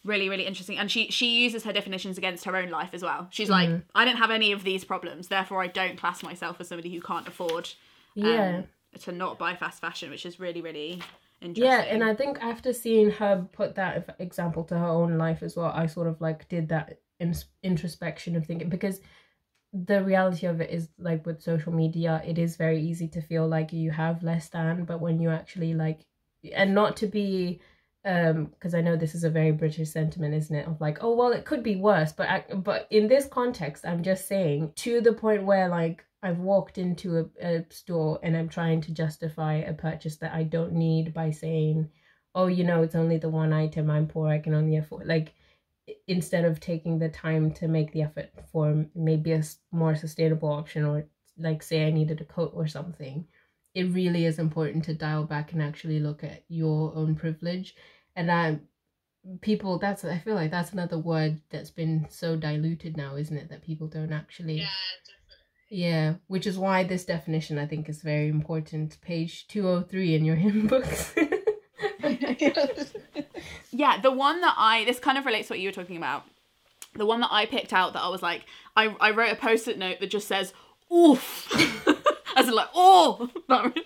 really 0.04 0.30
really 0.30 0.46
interesting. 0.48 0.78
And 0.80 0.90
she 0.92 1.10
she 1.12 1.28
uses 1.44 1.64
her 1.64 1.74
definitions 1.74 2.18
against 2.18 2.46
her 2.46 2.56
own 2.56 2.70
life 2.70 2.90
as 2.94 3.04
well. 3.04 3.28
She's 3.32 3.50
like 3.50 3.70
Mhm. 3.70 3.84
i 3.94 4.04
don't 4.06 4.18
have 4.18 4.32
any 4.32 4.52
of 4.52 4.64
these 4.64 4.84
problems 4.84 5.28
therefore 5.28 5.62
i 5.62 5.68
don't 5.68 5.98
class 5.98 6.24
myself 6.24 6.58
as 6.60 6.68
somebody 6.70 6.92
who 6.94 7.02
can't 7.02 7.28
afford 7.28 7.70
yeah. 8.16 8.62
to 9.00 9.12
not 9.12 9.40
buy 9.40 9.56
fast 9.56 9.82
fashion 9.82 10.10
which 10.10 10.26
is 10.26 10.40
really 10.40 10.62
really 10.62 11.02
interesting 11.42 11.72
Yeah, 11.72 11.82
and 11.82 12.04
I 12.04 12.14
think 12.14 12.40
after 12.42 12.74
seeing 12.74 13.12
her 13.12 13.48
put 13.52 13.76
that 13.76 14.16
example 14.20 14.64
to 14.66 14.78
her 14.78 14.88
own 14.88 15.18
life 15.18 15.44
as 15.44 15.56
well, 15.56 15.72
I 15.74 15.88
sort 15.88 16.08
of 16.08 16.22
like 16.22 16.48
did 16.48 16.70
that 16.70 17.00
in- 17.20 17.36
introspection 17.64 18.36
of 18.36 18.46
thinking 18.46 18.70
because 18.70 19.02
the 19.74 20.04
reality 20.04 20.48
of 20.48 20.60
it 20.60 20.70
is 20.70 20.90
like 21.00 21.26
with 21.26 21.42
social 21.42 21.72
media, 21.72 22.22
it 22.26 22.38
is 22.38 22.58
very 22.58 22.82
easy 22.82 23.08
to 23.08 23.22
feel 23.22 23.48
like 23.48 23.72
you 23.72 23.90
have 23.92 24.24
less 24.24 24.50
than, 24.50 24.84
but 24.84 25.00
when 25.00 25.20
you 25.20 25.30
actually 25.30 25.74
like, 25.74 26.06
and 26.54 26.76
not 26.76 26.98
to 26.98 27.08
be, 27.08 27.62
um, 28.04 28.46
because 28.46 28.74
I 28.74 28.82
know 28.82 28.98
this 28.98 29.16
is 29.16 29.24
a 29.24 29.30
very 29.30 29.52
British 29.52 29.90
sentiment, 29.90 30.34
isn't 30.34 30.56
it? 30.56 30.68
Of 30.68 30.82
like, 30.82 30.98
oh 31.02 31.16
well, 31.16 31.32
it 31.32 31.46
could 31.46 31.64
be 31.64 31.78
worse, 31.78 32.12
but 32.12 32.28
I, 32.28 32.44
but 32.54 32.88
in 32.90 33.08
this 33.08 33.28
context, 33.28 33.86
I'm 33.86 34.04
just 34.04 34.28
saying 34.28 34.74
to 34.78 35.00
the 35.00 35.14
point 35.14 35.46
where 35.46 35.70
like 35.70 36.04
I've 36.24 36.40
walked 36.40 36.78
into 36.78 37.18
a, 37.42 37.46
a 37.46 37.66
store 37.70 38.20
and 38.22 38.38
I'm 38.38 38.50
trying 38.50 38.82
to 38.82 38.94
justify 38.94 39.56
a 39.56 39.74
purchase 39.74 40.18
that 40.18 40.34
I 40.34 40.44
don't 40.44 40.74
need 40.74 41.14
by 41.14 41.32
saying, 41.32 41.90
oh, 42.36 42.48
you 42.48 42.64
know, 42.64 42.84
it's 42.84 42.96
only 42.96 43.18
the 43.18 43.30
one 43.30 43.54
item. 43.54 43.90
I'm 43.90 44.08
poor. 44.08 44.28
I 44.30 44.40
can 44.40 44.54
only 44.54 44.78
afford. 44.78 45.08
Like, 45.08 45.34
instead 46.08 46.46
of 46.46 46.60
taking 46.60 47.00
the 47.00 47.10
time 47.10 47.52
to 47.52 47.68
make 47.68 47.92
the 47.92 48.04
effort 48.04 48.30
for 48.52 48.86
maybe 48.96 49.32
a 49.32 49.44
more 49.72 49.96
sustainable 49.96 50.50
option 50.50 50.86
or 50.86 51.06
like 51.38 51.64
say 51.64 51.88
I 51.88 51.92
needed 51.92 52.22
a 52.22 52.26
coat 52.26 52.52
or 52.54 52.68
something, 52.68 53.26
it 53.74 53.92
really 53.92 54.26
is 54.26 54.40
important 54.40 54.84
to 54.86 54.94
dial 54.94 55.24
back 55.24 55.54
and 55.54 55.62
actually 55.62 56.00
look 56.00 56.24
at 56.24 56.44
your 56.48 56.94
own 56.96 57.16
privilege. 57.16 57.76
And 58.16 58.32
I, 58.32 58.60
people, 59.42 59.80
that's, 59.80 60.06
I 60.06 60.20
feel 60.20 60.36
like 60.36 60.52
that's 60.52 60.74
another 60.74 60.98
word 61.00 61.42
that's 61.50 61.72
been 61.72 62.08
so 62.10 62.36
diluted 62.36 62.96
now, 62.96 63.16
isn't 63.16 63.36
it? 63.36 63.50
That 63.50 63.64
people 63.64 63.88
don't 63.88 64.14
actually. 64.14 64.60
Yeah, 64.60 64.68
which 66.28 66.46
is 66.46 66.60
why 66.60 66.84
this 66.84 67.06
definition 67.06 67.58
I 67.58 67.66
think 67.66 67.88
is 67.88 68.02
very 68.02 68.28
important. 68.28 69.00
Page 69.02 69.48
203 69.48 70.16
in 70.16 70.26
your 70.26 70.36
hymn 70.44 70.68
books. 70.68 71.16
yeah, 73.72 74.00
the 74.02 74.12
one 74.12 74.42
that 74.42 74.56
I 74.58 74.84
this 74.86 75.00
kind 75.00 75.18
of 75.18 75.26
relates 75.26 75.48
to 75.48 75.54
what 75.54 75.60
you 75.60 75.70
were 75.70 75.74
talking 75.74 75.98
about. 75.98 76.24
The 76.96 77.06
one 77.06 77.22
that 77.22 77.32
I 77.32 77.46
picked 77.46 77.72
out 77.72 77.94
that 77.94 78.02
I 78.02 78.10
was 78.10 78.22
like, 78.22 78.44
I, 78.76 78.94
I 79.00 79.12
wrote 79.12 79.32
a 79.32 79.36
post-it 79.36 79.78
note 79.78 80.02
that 80.02 80.08
just 80.08 80.28
says 80.28 80.54
oof. 80.94 81.48
As 82.36 82.48
in 82.48 82.54
like, 82.54 82.70
oh, 82.74 83.30
that, 83.50 83.78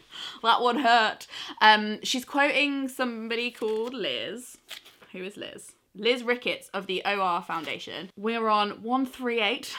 that 0.43 0.62
one 0.62 0.80
hurt. 0.80 1.28
Um, 1.62 2.00
she's 2.04 2.26
quoting 2.26 2.88
somebody 2.88 3.52
called 3.52 3.93
Liz. 3.93 4.58
Who 5.12 5.24
is 5.24 5.38
Liz? 5.38 5.74
Liz 5.95 6.24
Ricketts 6.24 6.69
of 6.69 6.88
the 6.88 7.02
OR 7.06 7.41
Foundation. 7.41 8.10
We're 8.17 8.48
on 8.48 8.84
138. 8.84 9.76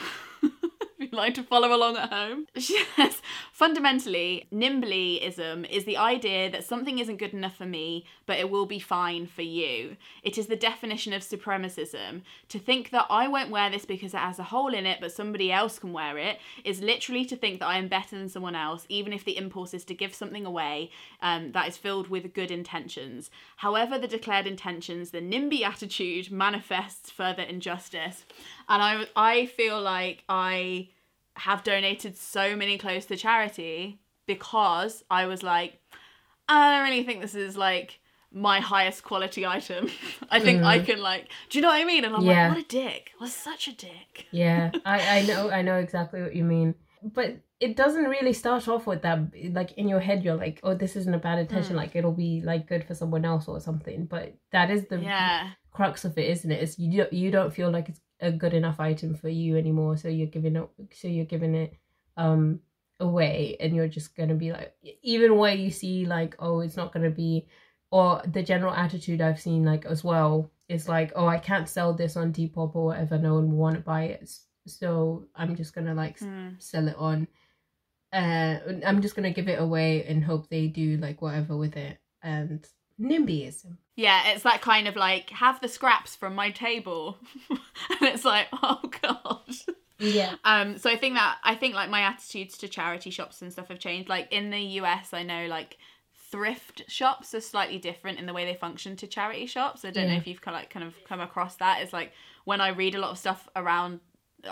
like 1.12 1.34
to 1.34 1.42
follow 1.42 1.74
along 1.74 1.96
at 1.96 2.12
home. 2.12 2.46
She 2.66 2.82
says, 2.96 3.22
fundamentally, 3.52 4.48
NIMBYism 4.52 5.68
is 5.70 5.84
the 5.84 5.96
idea 5.96 6.50
that 6.50 6.64
something 6.64 6.98
isn't 6.98 7.18
good 7.18 7.32
enough 7.32 7.56
for 7.56 7.66
me, 7.66 8.04
but 8.26 8.38
it 8.38 8.50
will 8.50 8.66
be 8.66 8.78
fine 8.78 9.26
for 9.26 9.42
you. 9.42 9.96
It 10.22 10.36
is 10.36 10.46
the 10.46 10.56
definition 10.56 11.12
of 11.12 11.22
supremacism. 11.22 12.22
To 12.48 12.58
think 12.58 12.90
that 12.90 13.06
I 13.08 13.28
won't 13.28 13.50
wear 13.50 13.70
this 13.70 13.84
because 13.84 14.14
it 14.14 14.18
has 14.18 14.38
a 14.38 14.44
hole 14.44 14.74
in 14.74 14.86
it, 14.86 14.98
but 15.00 15.12
somebody 15.12 15.52
else 15.52 15.78
can 15.78 15.92
wear 15.92 16.18
it, 16.18 16.38
is 16.64 16.80
literally 16.80 17.24
to 17.26 17.36
think 17.36 17.60
that 17.60 17.68
I 17.68 17.78
am 17.78 17.88
better 17.88 18.16
than 18.18 18.28
someone 18.28 18.56
else, 18.56 18.86
even 18.88 19.12
if 19.12 19.24
the 19.24 19.36
impulse 19.36 19.74
is 19.74 19.84
to 19.84 19.94
give 19.94 20.14
something 20.14 20.44
away 20.44 20.90
um, 21.22 21.52
that 21.52 21.68
is 21.68 21.76
filled 21.76 22.08
with 22.08 22.34
good 22.34 22.50
intentions. 22.50 23.30
However, 23.56 23.98
the 23.98 24.08
declared 24.08 24.46
intentions, 24.46 25.10
the 25.10 25.20
NIMBY 25.20 25.62
attitude 25.62 26.30
manifests 26.30 27.10
further 27.10 27.42
injustice. 27.42 28.24
And 28.68 28.82
I, 28.82 29.06
I 29.14 29.46
feel 29.46 29.80
like 29.80 30.24
I 30.28 30.88
have 31.36 31.62
donated 31.64 32.16
so 32.16 32.56
many 32.56 32.78
clothes 32.78 33.06
to 33.06 33.16
charity 33.16 34.00
because 34.26 35.04
I 35.10 35.26
was 35.26 35.42
like, 35.42 35.80
I 36.48 36.76
don't 36.78 36.88
really 36.90 37.04
think 37.04 37.20
this 37.20 37.34
is 37.34 37.56
like 37.56 38.00
my 38.32 38.60
highest 38.60 39.02
quality 39.04 39.46
item. 39.46 39.88
I 40.30 40.40
think 40.40 40.62
I 40.62 40.78
can 40.80 41.00
like, 41.00 41.28
do 41.50 41.58
you 41.58 41.62
know 41.62 41.68
what 41.68 41.80
I 41.80 41.84
mean? 41.84 42.04
And 42.04 42.14
I'm 42.14 42.24
Yeah. 42.24 42.48
like, 42.48 42.56
what 42.56 42.64
a 42.64 42.68
dick. 42.68 43.12
Was 43.20 43.32
such 43.32 43.68
a 43.68 43.72
dick. 43.72 44.26
yeah, 44.30 44.70
I, 44.84 45.18
I 45.18 45.22
know 45.22 45.50
I 45.50 45.62
know 45.62 45.76
exactly 45.78 46.22
what 46.22 46.34
you 46.34 46.44
mean. 46.44 46.74
But 47.02 47.36
it 47.60 47.76
doesn't 47.76 48.04
really 48.04 48.32
start 48.32 48.68
off 48.68 48.86
with 48.86 49.02
that 49.02 49.18
like 49.52 49.72
in 49.72 49.88
your 49.88 50.00
head 50.00 50.22
you're 50.24 50.34
like, 50.36 50.60
oh 50.62 50.74
this 50.74 50.96
isn't 50.96 51.14
a 51.14 51.18
bad 51.18 51.38
intention, 51.38 51.74
Mm. 51.74 51.78
like 51.78 51.96
it'll 51.96 52.12
be 52.12 52.42
like 52.44 52.66
good 52.66 52.84
for 52.84 52.94
someone 52.94 53.24
else 53.24 53.48
or 53.48 53.60
something. 53.60 54.06
But 54.06 54.34
that 54.52 54.70
is 54.70 54.86
the 54.88 55.00
Yeah. 55.00 55.50
crux 55.72 56.04
of 56.04 56.16
it, 56.18 56.28
isn't 56.30 56.50
it? 56.50 56.62
Is 56.62 56.78
you 56.78 56.98
don't, 57.02 57.12
you 57.12 57.30
don't 57.30 57.52
feel 57.52 57.70
like 57.70 57.88
it's 57.88 58.00
a 58.20 58.32
good 58.32 58.54
enough 58.54 58.80
item 58.80 59.14
for 59.14 59.28
you 59.28 59.56
anymore, 59.56 59.96
so 59.96 60.08
you're 60.08 60.26
giving 60.26 60.56
it 60.56 60.68
so 60.92 61.08
you're 61.08 61.24
giving 61.24 61.54
it 61.54 61.74
um 62.16 62.60
away 63.00 63.56
and 63.60 63.76
you're 63.76 63.88
just 63.88 64.16
gonna 64.16 64.34
be 64.34 64.52
like 64.52 64.74
even 65.02 65.36
where 65.36 65.54
you 65.54 65.70
see 65.70 66.06
like 66.06 66.34
oh 66.38 66.60
it's 66.60 66.76
not 66.76 66.92
gonna 66.94 67.10
be 67.10 67.46
or 67.90 68.22
the 68.32 68.42
general 68.42 68.72
attitude 68.72 69.20
I've 69.20 69.40
seen 69.40 69.64
like 69.64 69.84
as 69.84 70.02
well 70.02 70.50
is 70.68 70.88
like 70.88 71.12
oh 71.14 71.26
I 71.26 71.38
can't 71.38 71.68
sell 71.68 71.92
this 71.92 72.16
on 72.16 72.32
Depop 72.32 72.74
or 72.74 72.86
whatever 72.86 73.18
no 73.18 73.34
one 73.34 73.50
will 73.50 73.58
want 73.58 73.76
to 73.76 73.82
buy 73.82 74.04
it 74.04 74.30
so 74.66 75.26
I'm 75.34 75.54
just 75.56 75.74
gonna 75.74 75.94
like 75.94 76.18
Mm. 76.18 76.60
sell 76.60 76.88
it 76.88 76.96
on 76.96 77.28
uh 78.12 78.58
I'm 78.86 79.02
just 79.02 79.14
gonna 79.14 79.30
give 79.32 79.48
it 79.48 79.60
away 79.60 80.04
and 80.04 80.24
hope 80.24 80.48
they 80.48 80.66
do 80.68 80.96
like 80.96 81.20
whatever 81.20 81.56
with 81.56 81.76
it 81.76 81.98
and 82.22 82.66
NIMBYism 83.00 83.76
Yeah, 83.94 84.32
it's 84.32 84.42
that 84.42 84.62
kind 84.62 84.88
of 84.88 84.96
like, 84.96 85.30
have 85.30 85.60
the 85.60 85.68
scraps 85.68 86.16
from 86.16 86.34
my 86.34 86.50
table. 86.50 87.18
and 87.50 88.02
it's 88.02 88.24
like, 88.24 88.48
oh 88.52 88.80
God. 89.02 89.54
yeah 89.98 90.36
Um, 90.44 90.78
so 90.78 90.90
I 90.90 90.96
think 90.96 91.14
that 91.14 91.38
I 91.42 91.54
think 91.54 91.74
like 91.74 91.90
my 91.90 92.00
attitudes 92.02 92.58
to 92.58 92.68
charity 92.68 93.10
shops 93.10 93.42
and 93.42 93.52
stuff 93.52 93.68
have 93.68 93.78
changed. 93.78 94.08
Like 94.08 94.32
in 94.32 94.50
the 94.50 94.60
US, 94.80 95.12
I 95.12 95.22
know 95.22 95.46
like 95.46 95.78
thrift 96.30 96.82
shops 96.88 97.34
are 97.34 97.40
slightly 97.40 97.78
different 97.78 98.18
in 98.18 98.26
the 98.26 98.32
way 98.32 98.44
they 98.44 98.54
function 98.54 98.96
to 98.96 99.06
charity 99.06 99.46
shops. 99.46 99.84
I 99.84 99.90
don't 99.90 100.08
know 100.08 100.16
if 100.16 100.26
you've 100.26 100.40
kind 100.40 100.56
of 100.56 100.62
like 100.62 100.70
kind 100.70 100.84
of 100.84 100.94
come 101.08 101.20
across 101.20 101.56
that. 101.56 101.82
It's 101.82 101.92
like 101.92 102.12
when 102.44 102.60
I 102.60 102.68
read 102.68 102.94
a 102.94 102.98
lot 102.98 103.10
of 103.10 103.18
stuff 103.18 103.48
around 103.56 104.00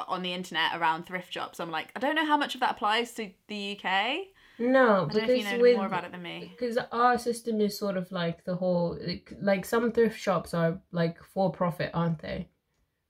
on 0.09 0.23
the 0.23 0.33
internet 0.33 0.73
around 0.75 1.05
thrift 1.05 1.33
shops, 1.33 1.61
I'm 1.61 1.71
like, 1.71 1.89
I 1.97 2.01
don't 2.01 2.15
know 2.15 2.27
how 2.27 2.37
much 2.37 2.55
of 2.55 2.61
that 2.61 2.73
applies 2.73 3.13
to 3.13 3.31
the 3.49 3.79
UK. 3.79 4.29
No 4.59 5.07
if 5.11 5.15
you 5.15 5.21
because 5.21 5.45
know 5.53 5.59
with 5.61 5.77
more 5.77 5.87
about 5.87 6.05
it 6.05 6.13
than 6.13 6.23
me. 6.23 6.53
because 6.57 6.79
our 6.93 7.19
system 7.19 7.61
is 7.61 7.77
sort 7.79 7.97
of 7.97 8.11
like 8.13 8.45
the 8.45 8.55
whole 8.55 8.97
like, 9.05 9.33
like 9.41 9.65
some 9.65 9.91
thrift 9.93 10.19
shops 10.19 10.55
are 10.55 10.81
like 10.93 11.23
for 11.23 11.51
profit 11.51 11.91
aren't 11.95 12.21
they 12.21 12.49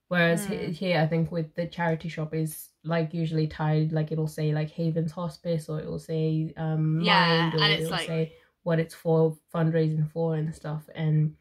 whereas 0.08 0.46
he- 0.46 0.56
Hmm. 0.56 0.70
here 0.72 1.00
i 1.00 1.06
think 1.06 1.30
with 1.32 1.54
the 1.54 1.66
charity 1.66 2.08
shop 2.08 2.34
is 2.34 2.68
like 2.84 3.12
usually 3.14 3.46
tied 3.46 3.92
like 3.92 4.10
it'll 4.12 4.26
say 4.26 4.52
like 4.52 4.70
havens 4.70 5.12
hospice 5.12 5.68
or 5.68 5.80
it'll 5.80 5.98
say 5.98 6.52
um 6.56 7.00
Yeah, 7.02 7.26
Mind, 7.50 7.54
or 7.54 7.62
and 7.64 7.72
it's 7.72 7.82
it'll 7.84 7.92
like- 7.92 8.06
say 8.06 8.32
what 8.62 8.78
it's 8.78 8.94
for 8.94 9.36
fundraising 9.54 10.10
for 10.10 10.36
and 10.36 10.54
stuff 10.54 10.88
and 10.94 11.36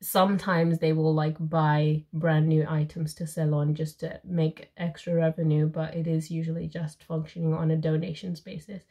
sometimes 0.00 0.78
they 0.78 0.92
will 0.92 1.14
like 1.14 1.36
buy 1.48 2.04
brand 2.12 2.46
new 2.48 2.66
items 2.68 3.14
to 3.14 3.26
sell 3.26 3.54
on 3.54 3.74
just 3.74 4.00
to 4.00 4.20
make 4.24 4.70
extra 4.76 5.14
revenue 5.14 5.66
but 5.66 5.94
it 5.94 6.06
is 6.06 6.30
usually 6.30 6.66
just 6.66 7.04
functioning 7.04 7.54
on 7.54 7.70
a 7.70 7.76
donations 7.76 8.40
basis 8.40 8.82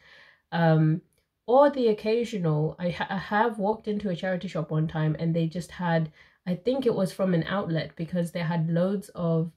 um 0.53 1.01
or 1.45 1.69
the 1.69 1.89
occasional 1.89 2.75
I, 2.79 2.89
ha- 2.91 3.07
I 3.09 3.17
have 3.17 3.59
walked 3.59 3.89
into 3.89 4.09
a 4.09 4.15
charity 4.15 4.47
shop 4.47 4.71
one 4.71 4.87
time 4.87 5.17
and 5.19 5.35
they 5.35 5.47
just 5.47 5.71
had 5.71 6.11
i 6.47 6.55
think 6.55 6.85
it 6.85 6.95
was 6.95 7.11
from 7.13 7.33
an 7.33 7.43
outlet 7.43 7.91
because 7.97 8.31
they 8.31 8.39
had 8.41 8.69
loads 8.69 9.09
of 9.15 9.51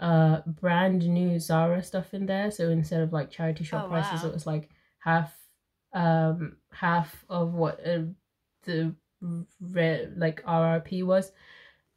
uh 0.00 0.40
brand 0.46 1.06
new 1.08 1.38
zara 1.38 1.82
stuff 1.82 2.14
in 2.14 2.26
there. 2.26 2.50
So 2.50 2.70
instead 2.70 3.02
of 3.02 3.12
like 3.12 3.30
charity 3.30 3.64
shop 3.64 3.84
Oh, 3.86 3.88
prices 3.90 4.22
wow. 4.22 4.28
it 4.30 4.34
was 4.34 4.46
like 4.46 4.70
half 4.98 5.34
um 5.92 6.56
half 6.72 7.24
of 7.28 7.52
what 7.54 7.86
uh, 7.86 8.04
the 8.64 8.94
re- 9.60 10.08
like 10.16 10.42
rrp 10.44 11.04
was. 11.04 11.32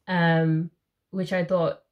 Um 0.07 0.69
which 1.11 1.31
i 1.31 1.43
thought 1.45 1.83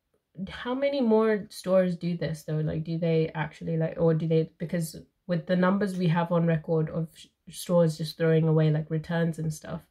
how 0.49 0.73
many 0.73 1.01
more 1.01 1.45
stores 1.49 1.95
do 1.97 2.17
this 2.17 2.43
though? 2.43 2.57
Like 2.59 2.83
do 2.83 2.97
they 2.97 3.31
actually 3.35 3.77
like 3.77 3.95
or 3.97 4.13
do 4.13 4.27
they 4.27 4.51
because 4.57 4.97
with 5.31 5.45
the 5.47 5.55
numbers 5.55 5.97
we 5.97 6.07
have 6.07 6.31
on 6.31 6.45
record 6.45 6.89
of 6.89 7.07
stores 7.49 7.97
just 7.97 8.17
throwing 8.17 8.47
away 8.47 8.69
like 8.69 8.89
returns 8.89 9.39
and 9.39 9.53
stuff 9.53 9.81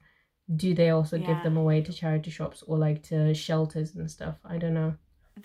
do 0.64 0.74
they 0.74 0.90
also 0.90 1.16
give 1.18 1.42
them 1.42 1.57
away 1.57 1.81
to 1.81 1.92
charity 1.92 2.31
shops 2.31 2.62
or 2.66 2.76
like 2.87 3.03
to 3.03 3.35
shelters 3.35 3.94
and 3.94 4.11
stuff 4.11 4.37
i 4.44 4.57
don't 4.59 4.74
know 4.74 4.94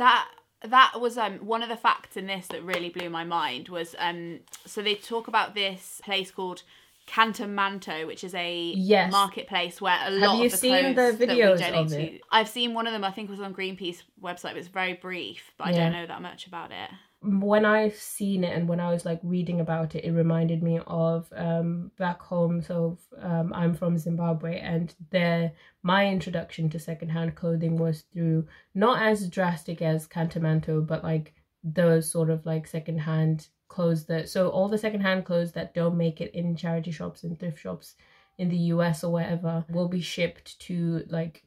that 0.04 0.28
that 0.62 0.92
was 1.00 1.18
um 1.18 1.38
one 1.54 1.64
of 1.64 1.70
the 1.70 1.78
facts 1.88 2.18
in 2.18 2.28
this 2.28 2.48
that 2.48 2.64
really 2.64 2.90
blew 2.90 3.10
my 3.10 3.24
mind 3.24 3.70
was 3.70 3.96
um 4.00 4.40
so 4.66 4.82
they 4.82 4.96
talk 4.96 5.28
about 5.28 5.54
this 5.56 6.02
place 6.04 6.32
called 6.32 6.64
Kantamanto, 7.08 8.08
which 8.08 8.24
is 8.24 8.34
a 8.34 8.74
Yes. 8.76 9.12
marketplace 9.12 9.80
where 9.80 9.98
a 10.08 10.10
Have 10.10 10.22
lot 10.22 10.40
you 10.40 10.46
of 10.46 10.52
the 10.52 10.58
seen 10.58 10.96
the 10.96 11.02
that 11.02 11.20
videos 11.20 11.60
donate 11.60 11.86
of 11.86 11.92
to. 11.92 12.20
I've 12.32 12.50
seen 12.50 12.74
one 12.74 12.88
of 12.88 12.94
them. 12.94 13.04
I 13.04 13.12
think 13.12 13.30
was 13.30 13.40
on 13.40 13.54
Greenpeace 13.54 14.02
website. 14.20 14.52
It 14.52 14.56
was 14.64 14.68
very 14.68 14.94
brief, 14.94 15.52
but 15.60 15.68
I 15.68 15.72
don't 15.72 15.92
know 15.92 16.08
that 16.08 16.22
much 16.24 16.48
about 16.48 16.72
it. 16.72 16.90
When 17.26 17.66
I've 17.66 17.96
seen 17.96 18.44
it 18.44 18.56
and 18.56 18.70
when 18.70 18.80
I 18.80 18.92
was 18.92 19.06
like 19.06 19.20
reading 19.24 19.60
about 19.60 19.96
it, 19.96 20.06
it 20.06 20.12
reminded 20.12 20.62
me 20.62 20.80
of 20.86 21.28
um, 21.36 21.92
back 21.98 22.22
home. 22.22 22.62
So 22.62 22.98
um, 23.20 23.52
I'm 23.54 23.74
from 23.74 23.98
Zimbabwe, 23.98 24.60
and 24.60 24.94
there 25.10 25.52
my 25.82 26.08
introduction 26.08 26.70
to 26.70 26.80
secondhand 26.80 27.36
clothing 27.36 27.78
was 27.78 28.02
through 28.14 28.48
not 28.74 29.02
as 29.02 29.30
drastic 29.30 29.82
as 29.82 30.08
Kantamanto, 30.08 30.86
but 30.86 31.04
like 31.04 31.34
those 31.64 32.10
sort 32.10 32.30
of 32.30 32.46
like 32.46 32.68
secondhand 32.68 33.48
clothes 33.68 34.06
that. 34.06 34.30
So 34.30 34.50
all 34.50 34.70
the 34.70 34.78
secondhand 34.78 35.26
clothes 35.26 35.52
that 35.54 35.74
don't 35.74 35.98
make 35.98 36.22
it 36.22 36.34
in 36.36 36.56
charity 36.56 36.92
shops 36.92 37.24
and 37.24 37.40
thrift 37.40 37.60
shops 37.60 37.96
in 38.38 38.50
the 38.50 38.58
US 38.74 39.04
or 39.04 39.12
wherever 39.12 39.66
will 39.70 39.88
be 39.88 40.02
shipped 40.02 40.60
to 40.62 41.04
like 41.10 41.44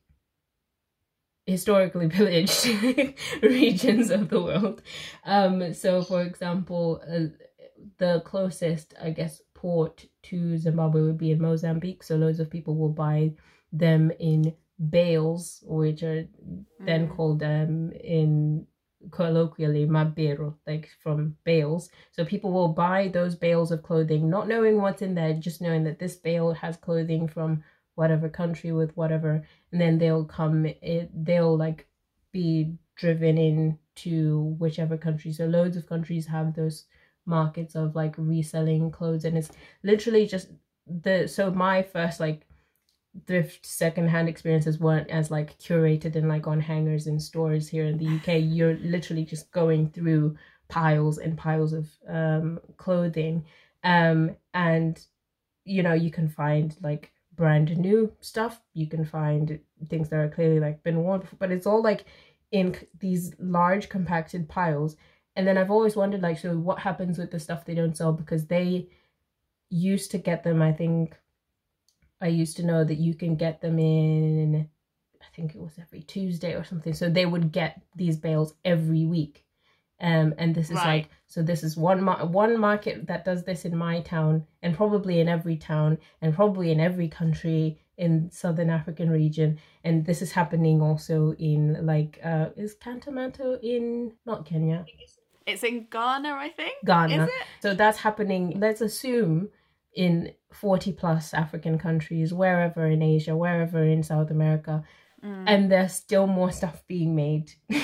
historically 1.48 2.08
pillaged 2.18 2.66
regions 3.42 4.10
of 4.10 4.28
the 4.28 4.40
world. 4.42 4.82
Um, 5.24 5.72
so, 5.74 6.02
for 6.02 6.22
example, 6.22 7.02
uh, 7.08 7.32
the 7.98 8.20
closest, 8.24 8.94
I 9.02 9.10
guess, 9.10 9.40
port 9.54 10.04
to 10.24 10.58
Zimbabwe 10.58 11.02
would 11.02 11.18
be 11.18 11.32
in 11.32 11.40
Mozambique. 11.40 12.02
So, 12.02 12.16
loads 12.16 12.40
of 12.40 12.50
people 12.50 12.76
will 12.76 12.92
buy 13.06 13.32
them 13.72 14.10
in 14.20 14.54
bales, 14.90 15.62
which 15.66 16.02
are 16.02 16.28
then 16.80 17.08
Mm. 17.08 17.14
called 17.16 17.42
um, 17.42 17.92
in 17.92 18.66
colloquially 19.10 19.86
mabero, 19.86 20.56
like 20.66 20.88
from 21.02 21.36
bales. 21.44 21.90
So, 22.12 22.24
people 22.24 22.52
will 22.52 22.68
buy 22.86 23.08
those 23.08 23.34
bales 23.36 23.70
of 23.72 23.82
clothing, 23.82 24.28
not 24.30 24.48
knowing 24.48 24.76
what's 24.80 25.02
in 25.02 25.14
there, 25.14 25.34
just 25.34 25.60
knowing 25.62 25.84
that 25.84 25.98
this 25.98 26.16
bale 26.16 26.52
has 26.52 26.76
clothing 26.76 27.28
from 27.28 27.62
whatever 27.98 28.28
country 28.28 28.70
with 28.70 28.96
whatever 28.96 29.44
and 29.72 29.80
then 29.80 29.98
they'll 29.98 30.24
come 30.24 30.64
it, 30.66 31.10
they'll 31.12 31.56
like 31.56 31.88
be 32.32 32.72
driven 32.94 33.36
in 33.36 33.76
to 33.96 34.54
whichever 34.60 34.96
country. 34.96 35.32
So 35.32 35.46
loads 35.46 35.76
of 35.76 35.88
countries 35.88 36.24
have 36.26 36.54
those 36.54 36.84
markets 37.26 37.74
of 37.74 37.96
like 37.96 38.14
reselling 38.16 38.92
clothes 38.92 39.24
and 39.24 39.36
it's 39.36 39.50
literally 39.82 40.26
just 40.26 40.48
the 40.86 41.26
so 41.26 41.50
my 41.50 41.82
first 41.82 42.20
like 42.20 42.46
thrift 43.26 43.66
secondhand 43.66 44.28
experiences 44.28 44.78
weren't 44.78 45.10
as 45.10 45.28
like 45.30 45.58
curated 45.58 46.14
and 46.14 46.28
like 46.28 46.46
on 46.46 46.60
hangers 46.60 47.08
in 47.08 47.18
stores 47.18 47.68
here 47.68 47.84
in 47.84 47.98
the 47.98 48.06
UK 48.16 48.40
you're 48.42 48.76
literally 48.76 49.24
just 49.24 49.50
going 49.50 49.90
through 49.90 50.36
piles 50.68 51.18
and 51.18 51.36
piles 51.36 51.72
of 51.72 51.90
um 52.08 52.60
clothing 52.76 53.44
um 53.84 54.34
and 54.54 55.04
you 55.64 55.82
know 55.82 55.94
you 55.94 56.10
can 56.10 56.28
find 56.28 56.76
like 56.80 57.12
brand 57.38 57.74
new 57.78 58.12
stuff. 58.20 58.60
You 58.74 58.88
can 58.88 59.04
find 59.04 59.60
things 59.88 60.10
that 60.10 60.18
are 60.18 60.28
clearly 60.28 60.60
like 60.60 60.82
been 60.82 61.02
worn 61.02 61.20
before, 61.20 61.38
but 61.38 61.52
it's 61.52 61.66
all 61.66 61.82
like 61.82 62.04
in 62.50 62.76
these 62.98 63.32
large 63.38 63.88
compacted 63.88 64.48
piles. 64.48 64.96
And 65.36 65.46
then 65.46 65.56
I've 65.56 65.70
always 65.70 65.96
wondered 65.96 66.20
like, 66.20 66.38
so 66.38 66.58
what 66.58 66.80
happens 66.80 67.16
with 67.16 67.30
the 67.30 67.38
stuff 67.38 67.64
they 67.64 67.74
don't 67.74 67.96
sell 67.96 68.12
because 68.12 68.46
they 68.46 68.88
used 69.70 70.10
to 70.10 70.18
get 70.18 70.42
them. 70.42 70.60
I 70.60 70.72
think 70.72 71.16
I 72.20 72.26
used 72.26 72.56
to 72.56 72.66
know 72.66 72.82
that 72.84 72.98
you 72.98 73.14
can 73.14 73.36
get 73.36 73.60
them 73.60 73.78
in. 73.78 74.68
I 75.20 75.36
think 75.36 75.54
it 75.54 75.60
was 75.60 75.78
every 75.80 76.02
Tuesday 76.02 76.54
or 76.54 76.64
something. 76.64 76.92
So 76.92 77.08
they 77.08 77.24
would 77.24 77.52
get 77.52 77.80
these 77.94 78.16
bales 78.16 78.54
every 78.64 79.04
week. 79.04 79.44
Um, 80.00 80.32
and 80.38 80.54
this 80.54 80.70
is 80.70 80.76
Right. 80.76 80.86
like 80.86 81.10
so. 81.26 81.42
This 81.42 81.62
is 81.64 81.76
one 81.76 82.02
mar- 82.02 82.24
one 82.26 82.56
market 82.58 83.06
that 83.08 83.24
does 83.24 83.42
this 83.44 83.64
in 83.64 83.76
my 83.76 84.00
town, 84.02 84.46
and 84.62 84.74
probably 84.76 85.18
in 85.20 85.28
every 85.28 85.56
town, 85.56 85.98
and 86.22 86.32
probably 86.34 86.70
in 86.70 86.78
every 86.80 87.08
country 87.08 87.78
in 87.96 88.30
southern 88.30 88.70
African 88.70 89.10
region. 89.10 89.58
And 89.82 90.06
this 90.06 90.22
is 90.22 90.30
happening 90.30 90.80
also 90.80 91.32
in 91.32 91.84
like 91.84 92.20
uh, 92.22 92.50
is 92.56 92.76
Kantamanto 92.76 93.58
in 93.60 94.12
not 94.24 94.46
Kenya, 94.46 94.86
It's 95.48 95.64
in 95.64 95.88
Ghana, 95.90 96.28
I 96.32 96.50
think. 96.50 96.74
Ghana. 96.84 97.24
Is 97.24 97.28
it? 97.28 97.34
So 97.60 97.74
that's 97.74 97.98
happening. 97.98 98.60
Let's 98.60 98.80
assume 98.80 99.48
in 99.94 100.32
forty 100.52 100.92
plus 100.92 101.34
African 101.34 101.76
countries, 101.76 102.32
wherever 102.32 102.86
in 102.86 103.02
Asia, 103.02 103.36
wherever 103.36 103.82
in 103.84 104.04
South 104.04 104.30
America, 104.30 104.84
Mm. 105.24 105.44
and 105.48 105.72
there's 105.72 105.94
still 105.94 106.28
more 106.28 106.52
stuff 106.52 106.84
being 106.86 107.16
made. 107.16 107.50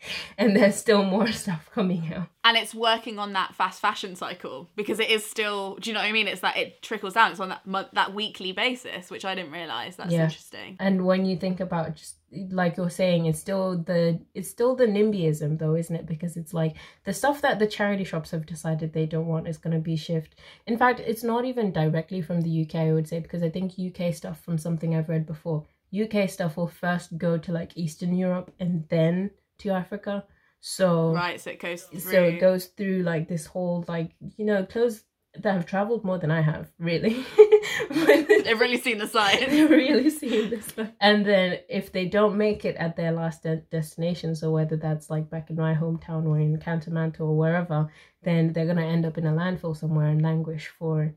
and 0.38 0.56
there's 0.56 0.76
still 0.76 1.02
more 1.02 1.30
stuff 1.32 1.68
coming 1.74 2.12
out. 2.14 2.28
and 2.44 2.56
it's 2.56 2.74
working 2.74 3.18
on 3.18 3.32
that 3.34 3.54
fast 3.54 3.80
fashion 3.80 4.16
cycle 4.16 4.68
because 4.76 4.98
it 4.98 5.10
is 5.10 5.24
still 5.24 5.76
do 5.76 5.90
you 5.90 5.94
know 5.94 6.00
what 6.00 6.06
i 6.08 6.12
mean 6.12 6.26
it's 6.28 6.40
that 6.40 6.56
it 6.56 6.80
trickles 6.82 7.14
down 7.14 7.30
it's 7.30 7.40
on 7.40 7.48
that 7.50 7.66
month 7.66 7.88
that 7.92 8.14
weekly 8.14 8.52
basis 8.52 9.10
which 9.10 9.24
i 9.24 9.34
didn't 9.34 9.52
realize 9.52 9.96
that's 9.96 10.12
Yeah. 10.12 10.24
interesting 10.24 10.76
And 10.80 11.04
when 11.04 11.24
you 11.26 11.36
think 11.36 11.60
about 11.60 11.96
just 11.96 12.16
like 12.52 12.76
you're 12.76 12.90
saying, 12.90 13.26
it's 13.26 13.40
still 13.40 13.76
the 13.76 14.20
it's 14.34 14.48
still 14.48 14.76
the 14.76 14.86
NIMBYism 14.86 15.58
though, 15.58 15.74
isn't 15.74 15.96
it? 15.96 16.06
Because 16.06 16.36
it's 16.36 16.54
like 16.54 16.76
the 17.02 17.12
stuff 17.12 17.40
that 17.42 17.58
the 17.58 17.66
charity 17.66 18.04
shops 18.04 18.30
have 18.30 18.46
decided 18.46 18.92
they 18.92 19.04
don't 19.06 19.26
want 19.26 19.48
is 19.48 19.58
going 19.58 19.74
to 19.74 19.82
be 19.82 19.96
shift. 19.96 20.36
In 20.68 20.78
fact, 20.78 21.00
it's 21.00 21.24
not 21.24 21.44
even 21.44 21.72
directly 21.72 22.22
from 22.22 22.40
the 22.42 22.62
UK. 22.64 22.76
I 22.76 22.92
would 22.92 23.08
say 23.08 23.18
because 23.18 23.42
I 23.42 23.50
think 23.50 23.72
UK 23.80 24.14
stuff 24.14 24.40
from 24.44 24.58
something 24.58 24.94
I've 24.94 25.08
read 25.08 25.26
before, 25.26 25.66
UK 25.92 26.30
stuff 26.30 26.56
will 26.56 26.68
first 26.68 27.18
go 27.18 27.36
to 27.36 27.50
like 27.50 27.76
Eastern 27.76 28.14
Europe 28.14 28.54
and 28.60 28.86
then 28.90 29.32
to 29.60 29.70
Africa. 29.70 30.24
So 30.60 31.12
right 31.14 31.40
so 31.40 31.50
it 31.50 31.60
goes 31.60 31.82
through 31.84 32.00
so 32.00 32.22
it 32.22 32.40
goes 32.40 32.66
through 32.66 33.02
like 33.02 33.28
this 33.28 33.46
whole 33.46 33.84
like 33.88 34.10
you 34.36 34.44
know 34.44 34.66
clothes 34.66 35.04
that 35.38 35.54
have 35.54 35.64
traveled 35.64 36.04
more 36.04 36.18
than 36.18 36.30
I 36.30 36.40
have 36.40 36.70
really. 36.78 37.24
they've 37.90 38.60
really 38.60 38.78
seen 38.78 38.98
the 38.98 39.06
sign 39.06 39.38
They're 39.48 39.68
really 39.68 40.10
seeing 40.10 40.50
this. 40.50 40.68
And 41.00 41.24
then 41.24 41.60
if 41.68 41.92
they 41.92 42.06
don't 42.06 42.36
make 42.36 42.64
it 42.64 42.76
at 42.76 42.96
their 42.96 43.12
last 43.12 43.44
de- 43.44 43.56
destination, 43.70 44.34
so 44.34 44.50
whether 44.50 44.76
that's 44.76 45.08
like 45.08 45.30
back 45.30 45.50
in 45.50 45.56
my 45.56 45.74
hometown 45.74 46.26
or 46.26 46.38
in 46.38 46.58
Kantamanto 46.58 47.20
or 47.20 47.36
wherever, 47.36 47.88
then 48.22 48.52
they're 48.52 48.66
gonna 48.66 48.86
end 48.86 49.06
up 49.06 49.18
in 49.18 49.26
a 49.26 49.32
landfill 49.32 49.76
somewhere 49.76 50.08
and 50.08 50.22
languish 50.22 50.66
for, 50.66 51.14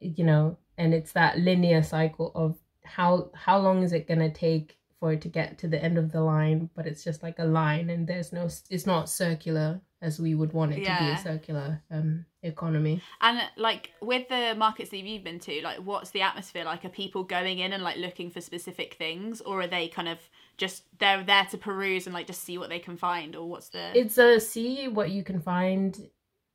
you 0.00 0.24
know. 0.24 0.56
And 0.76 0.94
it's 0.94 1.12
that 1.12 1.38
linear 1.38 1.82
cycle 1.82 2.30
of 2.34 2.56
how 2.84 3.30
how 3.34 3.58
long 3.58 3.82
is 3.82 3.92
it 3.92 4.08
gonna 4.08 4.30
take 4.32 4.78
for 5.00 5.12
it 5.12 5.20
to 5.22 5.28
get 5.28 5.58
to 5.58 5.68
the 5.68 5.82
end 5.82 5.98
of 5.98 6.12
the 6.12 6.20
line? 6.20 6.70
But 6.74 6.86
it's 6.86 7.04
just 7.04 7.22
like 7.22 7.38
a 7.38 7.44
line, 7.44 7.90
and 7.90 8.06
there's 8.06 8.32
no 8.32 8.48
it's 8.70 8.86
not 8.86 9.08
circular 9.08 9.80
as 10.00 10.20
we 10.20 10.34
would 10.34 10.52
want 10.52 10.72
it 10.72 10.76
to 10.76 10.80
be 10.80 11.10
a 11.10 11.18
circular 11.18 11.82
um 11.90 12.24
economy. 12.42 13.02
and 13.20 13.40
like 13.56 13.90
with 14.00 14.28
the 14.28 14.54
markets 14.56 14.90
that 14.90 14.98
you've 14.98 15.24
been 15.24 15.40
to 15.40 15.60
like 15.62 15.78
what's 15.78 16.10
the 16.10 16.22
atmosphere 16.22 16.64
like 16.64 16.84
are 16.84 16.88
people 16.88 17.24
going 17.24 17.58
in 17.58 17.72
and 17.72 17.82
like 17.82 17.96
looking 17.96 18.30
for 18.30 18.40
specific 18.40 18.94
things 18.94 19.40
or 19.40 19.62
are 19.62 19.66
they 19.66 19.88
kind 19.88 20.08
of 20.08 20.18
just 20.56 20.84
they're 21.00 21.24
there 21.24 21.44
to 21.46 21.58
peruse 21.58 22.06
and 22.06 22.14
like 22.14 22.28
just 22.28 22.44
see 22.44 22.58
what 22.58 22.68
they 22.68 22.78
can 22.78 22.96
find 22.96 23.34
or 23.34 23.48
what's 23.48 23.70
the 23.70 23.98
it's 23.98 24.18
a 24.18 24.38
see 24.38 24.86
what 24.86 25.10
you 25.10 25.24
can 25.24 25.40
find 25.40 26.08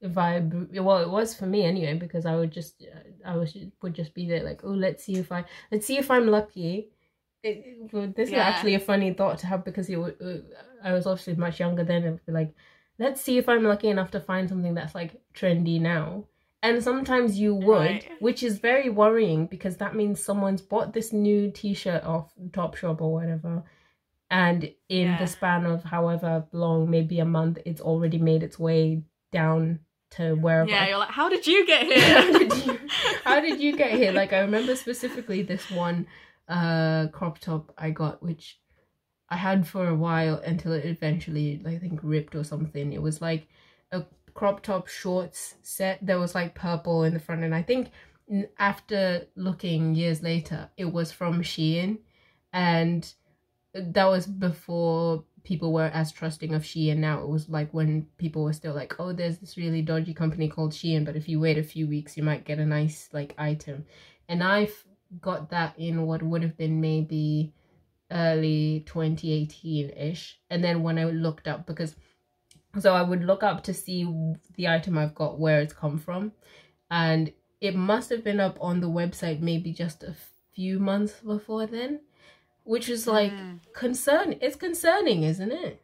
vibe 0.05 0.69
well 0.81 0.97
it 0.99 1.09
was 1.09 1.35
for 1.35 1.45
me 1.45 1.63
anyway 1.63 1.93
because 1.93 2.25
i 2.25 2.35
would 2.35 2.51
just 2.51 2.85
i 3.25 3.35
was 3.35 3.57
would 3.81 3.93
just 3.93 4.13
be 4.13 4.25
there 4.25 4.43
like 4.43 4.61
oh 4.63 4.69
let's 4.69 5.03
see 5.03 5.15
if 5.15 5.31
i 5.33 5.43
let's 5.71 5.85
see 5.85 5.97
if 5.97 6.09
i'm 6.09 6.27
lucky 6.27 6.89
it, 7.43 8.15
this 8.15 8.29
Yeah. 8.31 8.49
is 8.49 8.55
actually 8.55 8.75
a 8.75 8.79
funny 8.79 9.13
thought 9.13 9.37
to 9.39 9.47
have 9.47 9.63
because 9.65 9.89
it, 9.89 9.97
wa- 9.97 10.11
uh, 10.21 10.37
i 10.83 10.93
was 10.93 11.05
obviously 11.05 11.35
much 11.35 11.59
younger 11.59 11.83
then 11.83 12.03
and 12.03 12.25
be 12.25 12.31
like 12.31 12.53
let's 12.99 13.21
see 13.21 13.37
if 13.37 13.49
i'm 13.49 13.63
lucky 13.63 13.89
enough 13.89 14.11
to 14.11 14.19
find 14.19 14.47
something 14.49 14.73
that's 14.73 14.95
like 14.95 15.21
trendy 15.33 15.79
now 15.79 16.23
and 16.61 16.81
sometimes 16.81 17.37
you 17.37 17.53
would 17.53 17.67
Right. 17.77 18.07
which 18.19 18.41
is 18.43 18.59
very 18.59 18.89
worrying 18.89 19.47
because 19.47 19.77
that 19.77 19.95
means 19.95 20.23
someone's 20.23 20.61
bought 20.61 20.93
this 20.93 21.11
new 21.11 21.51
t-shirt 21.51 22.03
off 22.03 22.31
topshop 22.51 23.01
or 23.01 23.11
whatever 23.13 23.63
and 24.31 24.63
in 24.89 25.07
Yeah. 25.07 25.19
the 25.19 25.27
span 25.27 25.65
of 25.65 25.83
however 25.83 26.45
long 26.53 26.89
maybe 26.89 27.19
a 27.19 27.25
month 27.25 27.59
it's 27.65 27.81
already 27.81 28.17
made 28.17 28.43
its 28.43 28.57
way 28.57 29.03
down 29.31 29.79
to 30.11 30.35
wherever 30.35 30.69
yeah 30.69 30.87
you're 30.87 30.97
like 30.99 31.09
how 31.09 31.27
did 31.27 31.45
you 31.45 31.65
get 31.65 31.91
how 31.99 32.21
here 32.21 32.39
did 32.39 32.65
you 32.65 32.79
how 33.23 33.39
did 33.39 33.59
you 33.59 33.75
get 33.75 33.91
here 33.91 34.11
like 34.11 34.31
i 34.31 34.39
remember 34.39 34.75
specifically 34.75 35.41
this 35.41 35.69
one 35.71 36.05
uh 36.49 37.07
crop 37.07 37.39
top 37.39 37.73
i 37.77 37.89
got 37.89 38.21
which 38.21 38.59
i 39.29 39.37
had 39.37 39.65
for 39.67 39.87
a 39.87 39.95
while 39.95 40.35
until 40.45 40.73
it 40.73 40.85
eventually 40.85 41.61
i 41.65 41.77
think 41.77 41.99
ripped 42.03 42.35
or 42.35 42.43
something 42.43 42.91
it 42.93 43.01
was 43.01 43.21
like 43.21 43.47
a 43.91 44.03
crop 44.33 44.61
top 44.61 44.87
shorts 44.87 45.55
set 45.61 46.05
that 46.05 46.19
was 46.19 46.35
like 46.35 46.53
purple 46.55 47.03
in 47.03 47.13
the 47.13 47.19
front 47.19 47.43
and 47.43 47.55
i 47.55 47.61
think 47.61 47.91
after 48.57 49.27
looking 49.35 49.95
years 49.95 50.21
later 50.21 50.69
it 50.77 50.91
was 50.91 51.11
from 51.11 51.41
shein 51.41 51.97
and 52.51 53.13
that 53.73 54.05
was 54.05 54.27
before 54.27 55.23
people 55.43 55.73
were 55.73 55.91
as 55.93 56.11
trusting 56.11 56.53
of 56.53 56.63
Shein. 56.63 56.97
Now 56.97 57.21
it 57.21 57.27
was 57.27 57.49
like 57.49 57.73
when 57.73 58.07
people 58.17 58.43
were 58.43 58.53
still 58.53 58.73
like, 58.73 58.99
oh, 58.99 59.13
there's 59.13 59.37
this 59.39 59.57
really 59.57 59.81
dodgy 59.81 60.13
company 60.13 60.47
called 60.47 60.71
Shein, 60.71 61.05
but 61.05 61.15
if 61.15 61.27
you 61.27 61.39
wait 61.39 61.57
a 61.57 61.63
few 61.63 61.87
weeks, 61.87 62.15
you 62.17 62.23
might 62.23 62.45
get 62.45 62.59
a 62.59 62.65
nice 62.65 63.09
like 63.11 63.33
item. 63.37 63.85
And 64.29 64.41
I've 64.41 64.85
got 65.21 65.49
that 65.51 65.77
in 65.77 66.05
what 66.05 66.23
would 66.23 66.43
have 66.43 66.57
been 66.57 66.81
maybe 66.81 67.53
early 68.11 68.83
2018 68.85 69.89
ish. 69.89 70.39
And 70.49 70.63
then 70.63 70.83
when 70.83 70.97
I 70.99 71.05
looked 71.05 71.47
up, 71.47 71.65
because 71.65 71.95
so 72.79 72.93
I 72.93 73.01
would 73.03 73.23
look 73.23 73.43
up 73.43 73.63
to 73.63 73.73
see 73.73 74.03
the 74.55 74.67
item 74.67 74.97
I've 74.97 75.15
got 75.15 75.39
where 75.39 75.61
it's 75.61 75.73
come 75.73 75.99
from, 75.99 76.31
and 76.89 77.31
it 77.61 77.75
must 77.75 78.09
have 78.09 78.23
been 78.23 78.39
up 78.39 78.57
on 78.59 78.81
the 78.81 78.89
website 78.89 79.39
maybe 79.39 79.71
just 79.71 80.03
a 80.03 80.15
few 80.53 80.79
months 80.79 81.13
before 81.25 81.65
then, 81.67 82.01
which 82.63 82.89
is 82.89 83.07
like 83.07 83.31
Mm. 83.31 83.59
concern. 83.73 84.35
It's 84.41 84.55
concerning, 84.55 85.23
isn't 85.23 85.51
it? 85.51 85.81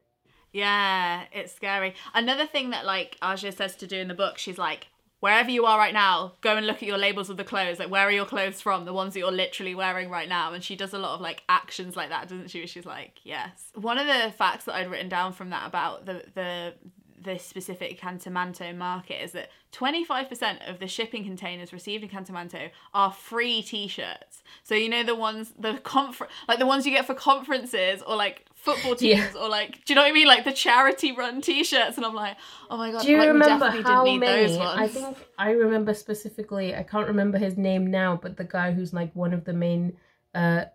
Yeah, 0.51 1.25
it's 1.31 1.53
scary. 1.53 1.93
Another 2.13 2.47
thing 2.47 2.71
that 2.71 2.85
like 2.85 3.17
Aja 3.21 3.51
says 3.51 3.75
to 3.77 3.87
do 3.87 3.97
in 3.97 4.07
the 4.07 4.13
book, 4.15 4.37
she's 4.37 4.57
like, 4.57 4.87
wherever 5.19 5.49
you 5.49 5.65
are 5.65 5.77
right 5.77 5.93
now, 5.93 6.33
go 6.41 6.55
and 6.55 6.65
look 6.65 6.77
at 6.77 6.87
your 6.87 6.97
labels 6.97 7.29
of 7.29 7.37
the 7.37 7.43
clothes. 7.43 7.79
Like, 7.79 7.89
where 7.89 8.07
are 8.07 8.11
your 8.11 8.25
clothes 8.25 8.61
from? 8.61 8.85
The 8.85 8.93
ones 8.93 9.13
that 9.13 9.19
you're 9.19 9.31
literally 9.31 9.75
wearing 9.75 10.09
right 10.09 10.29
now. 10.29 10.53
And 10.53 10.63
she 10.63 10.75
does 10.75 10.93
a 10.93 10.99
lot 10.99 11.15
of 11.15 11.21
like 11.21 11.43
actions 11.49 11.95
like 11.95 12.09
that, 12.09 12.29
doesn't 12.29 12.49
she? 12.49 12.65
She's 12.67 12.85
like, 12.85 13.19
yes. 13.23 13.71
One 13.75 13.97
of 13.97 14.07
the 14.07 14.31
facts 14.31 14.65
that 14.65 14.75
I'd 14.75 14.89
written 14.89 15.09
down 15.09 15.33
from 15.33 15.49
that 15.49 15.67
about 15.67 16.05
the 16.05 16.23
the 16.33 16.73
this 17.21 17.43
specific 17.45 17.99
Kantamanto 17.99 18.75
market 18.75 19.23
is 19.23 19.31
that 19.33 19.49
25% 19.73 20.69
of 20.69 20.79
the 20.79 20.87
shipping 20.87 21.23
containers 21.23 21.71
received 21.73 22.03
in 22.03 22.09
Kantamanto 22.09 22.69
are 22.93 23.11
free 23.11 23.61
t-shirts. 23.61 24.41
So 24.63 24.73
you 24.75 24.89
know 24.89 25.03
the 25.03 25.15
ones 25.15 25.53
the 25.59 25.79
confer- 25.83 26.27
like 26.47 26.59
the 26.59 26.65
ones 26.65 26.85
you 26.85 26.91
get 26.91 27.05
for 27.05 27.13
conferences 27.13 28.01
or 28.01 28.15
like 28.15 28.45
football 28.55 28.95
teams 28.95 29.19
Yeah. 29.19 29.39
or 29.41 29.47
like 29.49 29.85
do 29.85 29.93
you 29.93 29.95
know 29.95 30.01
what 30.01 30.09
I 30.09 30.13
mean 30.13 30.27
like 30.27 30.43
the 30.43 30.51
charity 30.53 31.11
run 31.11 31.41
t-shirts 31.41 31.97
and 31.97 32.05
I'm 32.05 32.15
like 32.15 32.37
oh 32.69 32.77
my 32.77 32.91
god 32.91 33.03
Do 33.03 33.11
you 33.11 33.17
like, 33.17 33.27
remember 33.27 33.69
how 33.69 34.03
didn't 34.03 34.03
need 34.05 34.17
many? 34.19 34.47
those 34.47 34.57
ones. 34.57 34.79
I 34.79 34.87
think 34.87 35.17
I 35.37 35.51
remember 35.51 35.93
specifically. 35.93 36.73
I 36.75 36.83
can't 36.83 37.07
remember 37.07 37.37
his 37.37 37.57
name 37.57 37.87
now, 37.91 38.19
but 38.21 38.37
the 38.37 38.43
guy 38.45 38.71
who's 38.71 38.93
like 38.93 39.15
one 39.15 39.33
of 39.33 39.43
the 39.45 39.53
main 39.53 39.93
uh 40.33 40.65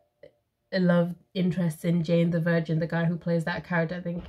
love 0.72 1.14
interests 1.34 1.84
in 1.84 2.02
Jane 2.02 2.30
the 2.30 2.40
Virgin, 2.40 2.80
the 2.80 2.86
guy 2.86 3.04
who 3.04 3.16
plays 3.16 3.44
that 3.44 3.64
character. 3.64 3.94
I 3.96 4.00
think 4.00 4.24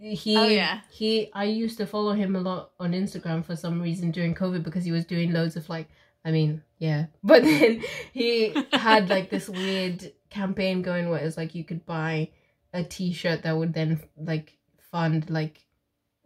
he 0.00 0.36
Oh, 0.36 0.46
yeah. 0.46 0.80
he. 0.90 1.30
I 1.32 1.44
used 1.44 1.78
to 1.78 1.86
follow 1.86 2.12
him 2.12 2.36
a 2.36 2.40
lot 2.40 2.70
on 2.78 2.92
Instagram 2.92 3.44
for 3.44 3.56
some 3.56 3.80
reason 3.80 4.10
during 4.10 4.34
COVID 4.34 4.62
because 4.62 4.84
he 4.84 4.92
was 4.92 5.04
doing 5.04 5.32
loads 5.32 5.56
of 5.56 5.68
like. 5.68 5.88
I 6.24 6.32
mean, 6.32 6.62
yeah, 6.78 7.06
but 7.24 7.42
then 7.44 7.82
he 8.12 8.54
had 8.72 9.08
like 9.08 9.30
this 9.30 9.48
weird 9.48 10.12
campaign 10.30 10.82
going 10.82 11.08
where 11.08 11.20
it's 11.20 11.36
like 11.36 11.54
you 11.54 11.64
could 11.64 11.86
buy 11.86 12.30
a 12.72 12.82
T-shirt 12.82 13.42
that 13.42 13.56
would 13.56 13.72
then 13.72 14.00
like 14.16 14.56
fund 14.90 15.30
like 15.30 15.65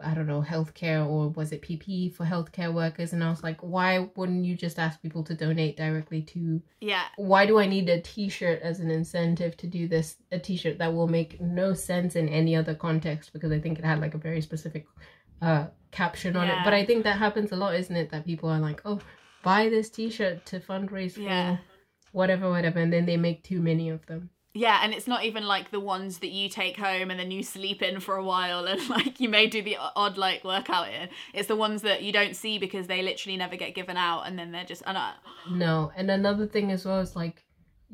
I 0.02 0.14
don't 0.14 0.26
know, 0.26 0.42
healthcare 0.42 1.06
or 1.06 1.28
was 1.28 1.52
it 1.52 1.62
PPE 1.62 2.14
for 2.14 2.24
healthcare 2.24 2.72
workers? 2.72 3.12
And 3.12 3.22
I 3.22 3.30
was 3.30 3.42
like, 3.42 3.60
why 3.60 4.08
wouldn't 4.16 4.44
you 4.44 4.54
just 4.54 4.78
ask 4.78 5.00
people 5.02 5.22
to 5.24 5.34
donate 5.34 5.76
directly 5.76 6.22
to? 6.22 6.62
yeah 6.80 7.04
Why 7.16 7.46
do 7.46 7.58
I 7.58 7.66
need 7.66 7.88
a 7.88 8.00
T-shirt 8.00 8.60
as 8.62 8.80
an 8.80 8.90
incentive 8.90 9.56
to 9.58 9.66
do 9.66 9.88
this? 9.88 10.16
A 10.32 10.38
T-shirt 10.38 10.78
that 10.78 10.94
will 10.94 11.08
make 11.08 11.40
no 11.40 11.74
sense 11.74 12.16
in 12.16 12.28
any 12.28 12.56
other 12.56 12.74
context 12.74 13.32
because 13.32 13.52
I 13.52 13.60
think 13.60 13.78
it 13.78 13.84
had 13.84 14.00
like 14.00 14.14
a 14.14 14.18
very 14.18 14.40
specific 14.40 14.86
uh 15.42 15.66
caption 15.90 16.36
on 16.36 16.44
it. 16.46 16.52
Yeah. 16.52 16.64
But 16.64 16.74
I 16.74 16.84
think 16.84 17.04
that 17.04 17.18
happens 17.18 17.52
a 17.52 17.56
lot, 17.56 17.74
isn't 17.74 17.96
it? 17.96 18.10
That 18.10 18.24
people 18.24 18.48
are 18.48 18.60
like, 18.60 18.80
oh, 18.84 19.00
buy 19.42 19.68
this 19.68 19.90
T-shirt 19.90 20.46
to 20.46 20.60
fundraise 20.60 21.14
for 21.14 21.20
Yeah. 21.20 21.56
whatever, 22.12 22.50
whatever, 22.50 22.78
and 22.78 22.92
then 22.92 23.06
they 23.06 23.16
make 23.16 23.42
too 23.42 23.60
many 23.60 23.88
of 23.90 24.04
them. 24.06 24.30
Yeah, 24.52 24.80
and 24.82 24.92
it's 24.92 25.06
not 25.06 25.24
even 25.24 25.44
like 25.46 25.70
the 25.70 25.78
ones 25.78 26.18
that 26.18 26.30
you 26.30 26.48
take 26.48 26.76
home 26.76 27.10
and 27.10 27.20
then 27.20 27.30
you 27.30 27.42
sleep 27.44 27.82
in 27.82 28.00
for 28.00 28.16
a 28.16 28.24
while 28.24 28.66
and 28.66 28.88
like 28.96 29.20
you 29.20 29.28
may 29.28 29.46
do 29.46 29.62
the 29.62 29.76
odd 29.94 30.18
like 30.18 30.42
workout 30.42 30.88
in. 30.88 31.08
It's 31.32 31.46
the 31.46 31.54
ones 31.56 31.82
that 31.82 32.02
you 32.02 32.12
don't 32.12 32.34
see 32.34 32.58
because 32.58 32.88
they 32.88 33.00
literally 33.02 33.36
never 33.36 33.56
get 33.56 33.74
given 33.76 33.96
out 33.96 34.22
and 34.26 34.36
then 34.38 34.50
they're 34.50 34.64
just 34.64 34.82
and 34.86 34.98
I, 34.98 35.12
No, 35.48 35.92
and 35.96 36.10
another 36.10 36.46
thing 36.46 36.72
as 36.72 36.84
well 36.84 36.98
is 37.00 37.14
like 37.14 37.44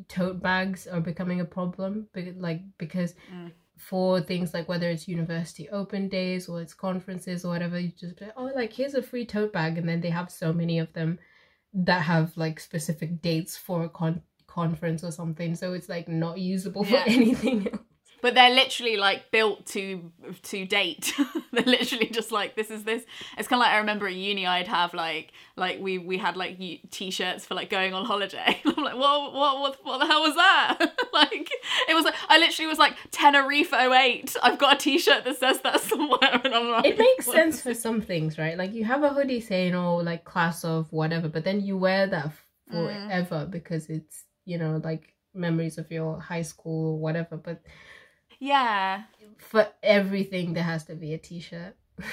tote 0.08 0.40
bags 0.42 0.86
are 0.86 1.00
becoming 1.00 1.40
a 1.40 1.44
problem, 1.44 2.08
because, 2.12 2.36
like 2.36 2.62
because 2.78 3.14
Mm. 3.32 3.52
for 3.76 4.20
things 4.22 4.54
like 4.54 4.68
whether 4.68 4.88
it's 4.90 5.06
university 5.08 5.68
open 5.70 6.08
days 6.08 6.48
or 6.48 6.62
it's 6.62 6.74
conferences 6.74 7.44
or 7.44 7.48
whatever, 7.50 7.78
you 7.78 7.92
just 7.98 8.16
be 8.18 8.24
like, 8.24 8.34
oh, 8.36 8.50
like 8.54 8.72
here's 8.72 8.94
a 8.94 9.02
free 9.02 9.26
tote 9.26 9.52
bag, 9.52 9.76
and 9.78 9.88
then 9.88 10.00
they 10.00 10.10
have 10.10 10.30
so 10.30 10.52
many 10.52 10.78
of 10.78 10.92
them 10.94 11.18
that 11.74 12.02
have 12.02 12.34
like 12.36 12.58
specific 12.60 13.20
dates 13.20 13.56
for 13.58 13.84
a 13.84 13.88
con- 13.90 14.22
conference 14.60 15.04
or 15.04 15.12
something, 15.12 15.54
so 15.54 15.72
it's 15.74 15.88
like 15.88 16.08
not 16.08 16.38
usable 16.38 16.82
for 16.84 16.96
anything 17.06 17.68
else. 17.72 17.82
but 18.22 18.34
they're 18.34 18.54
literally 18.62 18.96
like 18.96 19.30
built 19.30 19.66
to 19.74 20.10
to 20.50 20.64
date. 20.64 21.12
they're 21.52 21.64
literally 21.76 22.08
just 22.18 22.32
like 22.32 22.56
this 22.56 22.70
is 22.70 22.82
this. 22.84 23.02
It's 23.38 23.46
kind 23.48 23.60
of 23.60 23.64
like 23.66 23.74
I 23.74 23.78
remember 23.78 24.08
in 24.08 24.16
uni 24.18 24.46
I'd 24.46 24.68
have 24.68 24.94
like 24.94 25.32
like 25.56 25.78
we 25.86 25.98
we 25.98 26.16
had 26.18 26.34
like 26.36 26.58
t-shirts 26.90 27.44
for 27.46 27.54
like 27.54 27.68
going 27.70 27.92
on 27.94 28.04
holiday. 28.06 28.60
I'm 28.66 28.82
like 28.88 28.96
what 29.04 29.34
what 29.40 29.60
what 29.62 29.72
what 29.84 29.98
the 30.00 30.06
hell 30.06 30.22
was 30.22 30.34
that? 30.34 30.78
like 31.12 31.50
it 31.90 31.94
was 31.94 32.04
like 32.06 32.14
I 32.28 32.38
literally 32.38 32.68
was 32.68 32.78
like 32.78 32.94
Tenerife 33.10 33.72
08. 33.72 34.36
I've 34.42 34.58
got 34.58 34.74
a 34.76 34.78
t-shirt 34.78 35.24
that 35.24 35.36
says 35.38 35.60
that 35.60 35.80
somewhere 35.80 36.40
and 36.44 36.54
I'm 36.54 36.70
like 36.70 36.86
it 36.86 36.98
makes 36.98 37.26
what 37.26 37.36
sense 37.36 37.60
for 37.60 37.74
some 37.74 38.00
things, 38.00 38.38
right? 38.38 38.56
Like 38.56 38.72
you 38.72 38.84
have 38.86 39.02
a 39.02 39.10
hoodie 39.10 39.40
saying, 39.40 39.74
"Oh, 39.74 39.96
like 40.10 40.24
class 40.24 40.64
of 40.64 40.90
whatever," 40.90 41.28
but 41.28 41.44
then 41.44 41.60
you 41.60 41.76
wear 41.76 42.06
that 42.08 42.30
Mm. 42.72 43.06
forever 43.06 43.46
because 43.48 43.84
it's 43.88 44.24
you 44.46 44.56
know 44.56 44.80
like 44.82 45.12
memories 45.34 45.76
of 45.76 45.90
your 45.90 46.18
high 46.18 46.42
school 46.42 46.94
or 46.94 46.98
whatever. 46.98 47.36
But 47.36 47.62
Yeah. 48.38 49.02
for 49.36 49.68
everything, 49.82 50.54
there 50.54 50.62
has 50.64 50.84
to 50.84 50.94
be 50.94 51.12
a 51.12 51.18
t-shirt. 51.18 51.76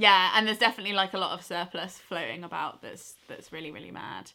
Yeah, 0.00 0.30
and 0.36 0.46
there's 0.46 0.58
definitely 0.58 0.92
like 0.92 1.12
a 1.12 1.18
lot 1.18 1.32
of 1.32 1.44
surplus 1.44 1.98
floating 1.98 2.44
about 2.44 2.82
that's 2.82 3.14
that's 3.26 3.52
really 3.52 3.72
really 3.72 3.90
mad. 3.90 4.30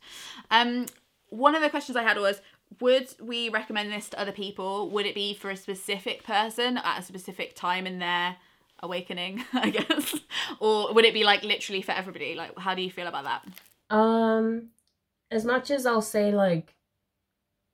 Um 0.51 0.88
one 1.30 1.55
of 1.55 1.61
the 1.61 1.69
questions 1.69 1.95
I 1.95 2.03
had 2.03 2.17
was 2.17 2.41
would 2.82 3.07
we 3.21 3.47
recommend 3.49 3.89
this 3.91 4.09
to 4.09 4.19
other 4.19 4.34
people? 4.34 4.89
Would 4.89 5.05
it 5.05 5.15
be 5.15 5.34
for 5.34 5.49
a 5.49 5.55
specific 5.55 6.24
person 6.24 6.78
at 6.78 6.99
a 6.99 7.01
specific 7.03 7.55
time 7.55 7.88
in 7.88 7.99
their 7.99 8.36
awakening, 8.82 9.45
I 9.53 9.69
guess? 9.69 10.15
Or 10.59 10.93
would 10.93 11.05
it 11.05 11.13
be 11.13 11.24
like 11.24 11.43
literally 11.43 11.82
for 11.82 11.93
everybody? 11.93 12.36
Like 12.36 12.57
how 12.59 12.76
do 12.76 12.82
you 12.82 12.91
feel 12.91 13.07
about 13.07 13.24
that? 13.24 13.95
Um, 13.95 14.69
as 15.32 15.45
much 15.45 15.71
as 15.71 15.86
I'll 15.86 16.01
say 16.01 16.34
like 16.34 16.76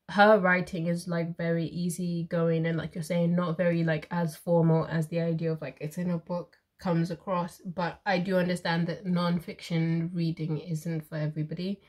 her 0.09 0.39
writing 0.39 0.87
is 0.87 1.07
like 1.07 1.37
very 1.37 1.65
easy 1.65 2.27
going 2.29 2.65
and 2.65 2.77
like 2.77 2.95
you're 2.95 3.03
saying 3.03 3.35
not 3.35 3.57
very 3.57 3.83
like 3.83 4.07
as 4.11 4.35
formal 4.35 4.85
as 4.85 5.07
the 5.07 5.19
idea 5.19 5.51
of 5.51 5.61
like 5.61 5.77
it's 5.79 5.97
in 5.97 6.09
a 6.09 6.17
book 6.17 6.57
comes 6.79 7.11
across. 7.11 7.59
But 7.59 8.01
i 8.05 8.17
do 8.19 8.37
understand 8.37 8.87
that 8.87 9.05
non-fiction 9.05 10.11
reading 10.13 10.57
isn't 10.59 11.07
for 11.07 11.15
everybody. 11.15 11.81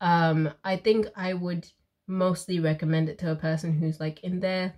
Um 0.00 0.50
i 0.64 0.76
think 0.76 1.06
i 1.16 1.34
would 1.34 1.68
mostly 2.06 2.58
recommend 2.58 3.08
it 3.08 3.18
to 3.18 3.30
a 3.30 3.36
person 3.36 3.72
who's 3.72 4.00
like 4.00 4.24
in 4.24 4.40
their 4.40 4.74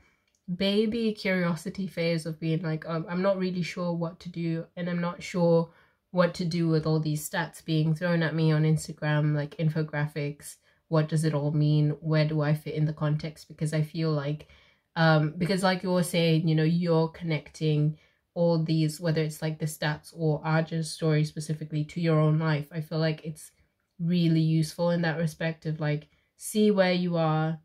baby 0.56 1.12
curiosity 1.12 1.86
phase 1.86 2.26
of 2.26 2.40
being 2.40 2.60
like 2.62 2.84
um, 2.88 3.06
i'm 3.08 3.22
not 3.22 3.38
really 3.38 3.62
sure 3.62 3.92
what 3.92 4.18
to 4.18 4.28
do 4.28 4.66
and 4.76 4.90
i'm 4.90 5.00
not 5.00 5.22
sure 5.22 5.70
what 6.10 6.34
to 6.34 6.44
do 6.44 6.66
with 6.66 6.86
all 6.86 6.98
these 6.98 7.28
stats 7.28 7.64
being 7.64 7.94
thrown 7.94 8.20
at 8.20 8.34
me 8.34 8.50
on 8.50 8.64
instagram 8.64 9.32
like 9.32 9.56
infographics 9.58 10.56
what 10.90 11.08
does 11.08 11.24
it 11.24 11.34
all 11.34 11.52
mean? 11.52 11.90
Where 12.00 12.28
do 12.28 12.42
i 12.42 12.54
fit 12.54 12.74
in 12.74 12.84
the 12.84 12.92
context? 12.92 13.48
Because 13.48 13.72
i 13.72 13.82
feel 13.82 14.10
like 14.10 14.48
um 14.96 15.34
because 15.38 15.62
like 15.62 15.82
you 15.82 15.90
were 15.90 16.02
saying 16.02 16.48
you 16.48 16.54
know 16.54 16.64
you're 16.64 17.08
connecting 17.08 17.96
all 18.34 18.62
these 18.62 19.00
whether 19.00 19.22
it's 19.22 19.42
like 19.42 19.58
the 19.58 19.66
stats 19.66 20.12
or 20.16 20.42
Aja's 20.44 20.90
story 20.90 21.24
specifically 21.24 21.84
to 21.84 22.00
your 22.00 22.18
own 22.18 22.38
life 22.38 22.68
i 22.72 22.80
feel 22.80 22.98
like 22.98 23.24
it's 23.24 23.52
really 24.00 24.40
useful 24.40 24.90
in 24.90 25.02
that 25.02 25.18
respect 25.18 25.66
of 25.66 25.78
like 25.78 26.08
see 26.36 26.70
where 26.70 26.92
you 26.92 27.16
are 27.16 27.60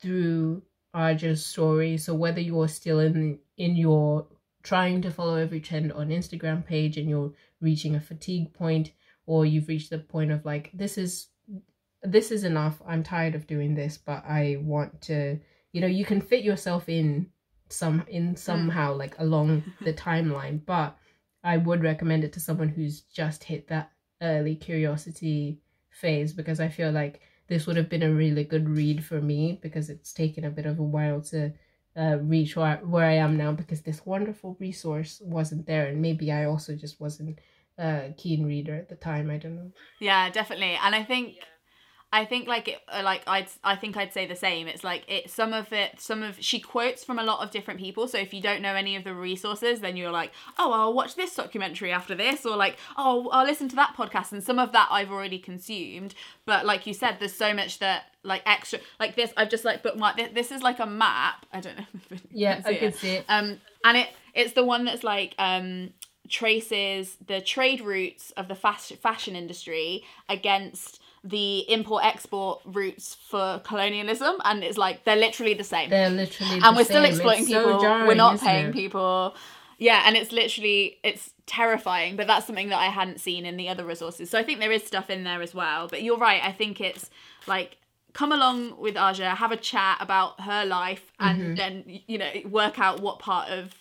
through 0.00 0.62
Aja's 0.96 1.44
story. 1.44 1.98
So 1.98 2.14
whether 2.14 2.40
you're 2.40 2.68
still 2.68 3.00
in 3.00 3.38
in 3.56 3.76
your 3.76 4.28
trying 4.62 5.02
to 5.02 5.10
follow 5.10 5.36
every 5.36 5.60
trend 5.60 5.92
on 5.92 6.08
instagram 6.08 6.66
page 6.66 6.96
and 6.96 7.08
you're 7.08 7.32
reaching 7.60 7.94
a 7.94 8.00
fatigue 8.00 8.52
point 8.52 8.90
or 9.24 9.46
you've 9.46 9.68
reached 9.68 9.90
the 9.90 9.98
point 9.98 10.32
of 10.32 10.44
like 10.44 10.70
this 10.74 10.98
is 10.98 11.28
this 12.06 12.30
is 12.30 12.44
enough 12.44 12.80
i'm 12.86 13.02
tired 13.02 13.34
of 13.34 13.46
doing 13.46 13.74
this 13.74 13.98
but 13.98 14.24
i 14.26 14.56
want 14.60 15.00
to 15.00 15.38
you 15.72 15.80
know 15.80 15.86
you 15.86 16.04
can 16.04 16.20
fit 16.20 16.44
yourself 16.44 16.88
in 16.88 17.26
some 17.68 18.04
in 18.08 18.36
somehow 18.36 18.94
like 18.94 19.18
along 19.18 19.62
the 19.82 19.92
timeline 20.08 20.60
but 20.64 20.96
i 21.42 21.56
would 21.56 21.82
recommend 21.82 22.24
it 22.24 22.32
to 22.32 22.40
someone 22.40 22.68
who's 22.68 23.02
just 23.02 23.44
hit 23.44 23.68
that 23.68 23.90
early 24.22 24.54
curiosity 24.54 25.58
phase 25.90 26.32
because 26.32 26.60
i 26.60 26.68
feel 26.68 26.92
like 26.92 27.20
this 27.48 27.66
would 27.66 27.76
have 27.76 27.88
been 27.88 28.02
a 28.02 28.12
really 28.12 28.44
good 28.44 28.68
read 28.68 29.04
for 29.04 29.20
me 29.20 29.58
because 29.62 29.90
it's 29.90 30.12
taken 30.12 30.44
a 30.44 30.50
bit 30.50 30.66
of 30.66 30.78
a 30.78 30.82
while 30.82 31.20
to 31.20 31.52
uh, 31.96 32.18
reach 32.20 32.56
where, 32.56 32.76
where 32.78 33.06
i 33.06 33.14
am 33.14 33.36
now 33.36 33.52
because 33.52 33.80
this 33.82 34.04
wonderful 34.04 34.56
resource 34.60 35.20
wasn't 35.24 35.66
there 35.66 35.86
and 35.86 36.00
maybe 36.00 36.30
i 36.30 36.44
also 36.44 36.74
just 36.74 37.00
wasn't 37.00 37.38
a 37.78 38.12
keen 38.16 38.46
reader 38.46 38.74
at 38.74 38.88
the 38.88 38.96
time 38.96 39.30
i 39.30 39.36
don't 39.36 39.56
know 39.56 39.70
Yeah, 40.00 40.30
definitely. 40.30 40.78
And 40.82 40.94
I 40.94 41.04
think 41.04 41.36
I 42.12 42.24
think 42.24 42.46
like 42.46 42.68
it 42.68 42.78
uh, 42.88 43.02
like 43.04 43.22
I'd 43.26 43.48
I 43.64 43.76
think 43.76 43.96
I'd 43.96 44.12
say 44.12 44.26
the 44.26 44.36
same. 44.36 44.68
It's 44.68 44.84
like 44.84 45.04
it 45.08 45.28
some 45.30 45.52
of 45.52 45.72
it 45.72 46.00
some 46.00 46.22
of 46.22 46.36
she 46.40 46.60
quotes 46.60 47.04
from 47.04 47.18
a 47.18 47.24
lot 47.24 47.44
of 47.44 47.50
different 47.50 47.80
people. 47.80 48.06
So 48.06 48.16
if 48.18 48.32
you 48.32 48.40
don't 48.40 48.62
know 48.62 48.74
any 48.74 48.96
of 48.96 49.04
the 49.04 49.12
resources, 49.12 49.80
then 49.80 49.96
you're 49.96 50.12
like, 50.12 50.32
"Oh, 50.58 50.72
I'll 50.72 50.94
watch 50.94 51.16
this 51.16 51.34
documentary 51.34 51.92
after 51.92 52.14
this," 52.14 52.46
or 52.46 52.56
like, 52.56 52.78
"Oh, 52.96 53.28
I'll 53.32 53.44
listen 53.44 53.68
to 53.70 53.76
that 53.76 53.94
podcast." 53.96 54.32
And 54.32 54.42
some 54.42 54.58
of 54.58 54.72
that 54.72 54.88
I've 54.90 55.10
already 55.10 55.38
consumed. 55.38 56.14
But 56.44 56.64
like 56.64 56.86
you 56.86 56.94
said, 56.94 57.16
there's 57.18 57.34
so 57.34 57.52
much 57.52 57.80
that 57.80 58.04
like 58.22 58.42
extra 58.46 58.78
like 59.00 59.16
this 59.16 59.32
I've 59.36 59.50
just 59.50 59.64
like 59.64 59.82
bookmarked 59.82 60.16
this, 60.16 60.30
this 60.32 60.50
is 60.52 60.62
like 60.62 60.78
a 60.78 60.86
map. 60.86 61.44
I 61.52 61.60
don't 61.60 61.76
know. 61.76 61.84
if 62.10 62.22
yeah 62.30 62.62
i 62.64 62.74
can 62.74 62.92
see 62.92 63.10
it 63.16 63.24
Um, 63.28 63.60
and 63.84 63.96
it 63.96 64.08
it's 64.34 64.52
the 64.52 64.64
one 64.64 64.84
that's 64.84 65.04
like 65.04 65.34
um 65.38 65.90
traces 66.28 67.16
the 67.26 67.40
trade 67.40 67.80
routes 67.80 68.32
of 68.32 68.48
the 68.48 68.54
fast 68.54 68.94
fashion 68.96 69.36
industry 69.36 70.04
against 70.28 71.00
the 71.28 71.58
import 71.70 72.04
export 72.04 72.60
routes 72.64 73.14
for 73.14 73.60
colonialism, 73.64 74.36
and 74.44 74.62
it's 74.62 74.78
like 74.78 75.04
they're 75.04 75.16
literally 75.16 75.54
the 75.54 75.64
same. 75.64 75.90
they're 75.90 76.10
literally 76.10 76.60
and 76.62 76.76
we're 76.76 76.84
still 76.84 77.04
exploiting 77.04 77.42
It's 77.42 77.50
so 77.50 77.64
people. 77.64 78.06
we're 78.06 78.14
not 78.14 78.38
paying 78.40 78.66
it? 78.66 78.72
people. 78.72 79.34
Yeah, 79.78 80.02
and 80.06 80.16
it's 80.16 80.32
literally 80.32 80.98
it's 81.02 81.30
terrifying, 81.46 82.16
but 82.16 82.26
that's 82.26 82.46
something 82.46 82.68
that 82.70 82.78
I 82.78 82.86
hadn't 82.86 83.20
seen 83.20 83.44
in 83.44 83.56
the 83.56 83.68
other 83.68 83.84
resources. 83.84 84.30
So 84.30 84.38
I 84.38 84.42
think 84.42 84.60
there 84.60 84.72
is 84.72 84.84
stuff 84.84 85.10
in 85.10 85.24
there 85.24 85.42
as 85.42 85.54
well. 85.54 85.88
But 85.88 86.02
you're 86.02 86.16
right. 86.18 86.42
I 86.42 86.52
think 86.52 86.80
it's 86.80 87.10
like 87.46 87.76
come 88.14 88.32
along 88.32 88.78
with 88.80 88.96
Aja, 88.96 89.34
have 89.34 89.52
a 89.52 89.56
chat 89.58 89.98
about 90.00 90.40
her 90.42 90.64
life, 90.64 91.12
and 91.20 91.40
Mm-hmm. 91.42 91.54
then 91.56 92.00
you 92.06 92.18
know 92.18 92.30
work 92.48 92.78
out 92.78 93.00
what 93.00 93.18
part 93.18 93.48
of 93.50 93.74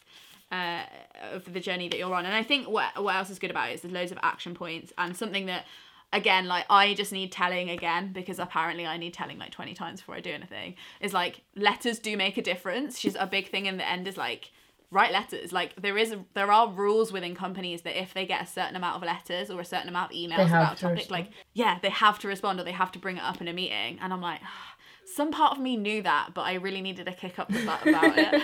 uh, 0.52 0.84
of 1.32 1.52
the 1.54 1.60
journey 1.60 1.88
that 1.90 1.98
you're 1.98 2.14
on. 2.14 2.26
And 2.26 2.36
I 2.36 2.44
think 2.44 2.68
what 2.68 3.02
what 3.02 3.16
else 3.16 3.30
is 3.30 3.40
good 3.40 3.52
about 3.52 3.70
it 3.70 3.76
is 3.76 3.82
there's 3.82 3.94
loads 3.94 4.12
of 4.12 4.18
action 4.22 4.54
points 4.54 4.92
and 4.98 5.16
something 5.16 5.46
that 5.46 5.66
again 6.14 6.48
like 6.48 6.66
I 6.70 6.94
just 6.94 7.12
need 7.12 7.32
telling 7.32 7.70
again 7.70 8.14
because 8.14 8.40
apparently 8.40 8.86
I 8.86 8.98
need 8.98 9.14
telling 9.14 9.38
like 9.38 9.52
20 9.52 9.74
times 9.74 10.02
before 10.02 10.16
I 10.16 10.22
do 10.22 10.32
anything 10.32 10.76
is 11.02 11.14
like 11.14 11.42
letters 11.56 12.00
do 12.00 12.16
make 12.18 12.38
a 12.38 12.42
difference. 12.42 12.98
She's 13.00 13.16
a 13.16 13.28
big 13.28 13.50
thing 13.50 13.66
in 13.66 13.78
the 13.78 13.88
end 13.88 14.08
is 14.08 14.18
like 14.18 14.52
write 14.92 15.12
letters 15.12 15.52
like 15.52 15.76
there 15.76 15.98
is 15.98 16.16
there 16.36 16.52
are 16.52 16.70
rules 16.70 17.12
within 17.12 17.36
companies 17.36 17.82
that 17.82 18.00
if 18.00 18.14
they 18.14 18.26
get 18.26 18.42
a 18.42 18.46
certain 18.46 18.76
amount 18.76 18.96
of 18.96 19.04
letters 19.04 19.50
or 19.50 19.60
a 19.60 19.66
certain 19.66 19.90
amount 19.90 20.12
of 20.12 20.18
emails 20.18 20.48
about 20.48 20.78
a 20.78 20.80
topic 20.80 20.98
respond. 20.98 21.12
like 21.12 21.32
yeah 21.54 21.80
they 21.82 21.90
have 21.90 22.20
to 22.20 22.28
respond 22.28 22.60
or 22.60 22.64
they 22.64 22.72
have 22.72 22.92
to 22.92 23.00
bring 23.00 23.18
it 23.18 23.24
up 23.24 23.42
in 23.42 23.48
a 23.48 23.54
meeting 23.54 23.98
and 24.02 24.14
i'm 24.14 24.22
like 24.22 24.40
some 25.06 25.32
part 25.32 25.52
of 25.52 25.60
me 25.60 25.76
knew 25.76 26.02
that 26.02 26.30
but 26.34 26.42
i 26.42 26.54
really 26.54 26.82
needed 26.82 27.08
a 27.08 27.14
kick 27.14 27.40
up 27.40 27.50
the 27.50 27.66
butt 27.66 27.86
about 27.86 28.18
it 28.18 28.42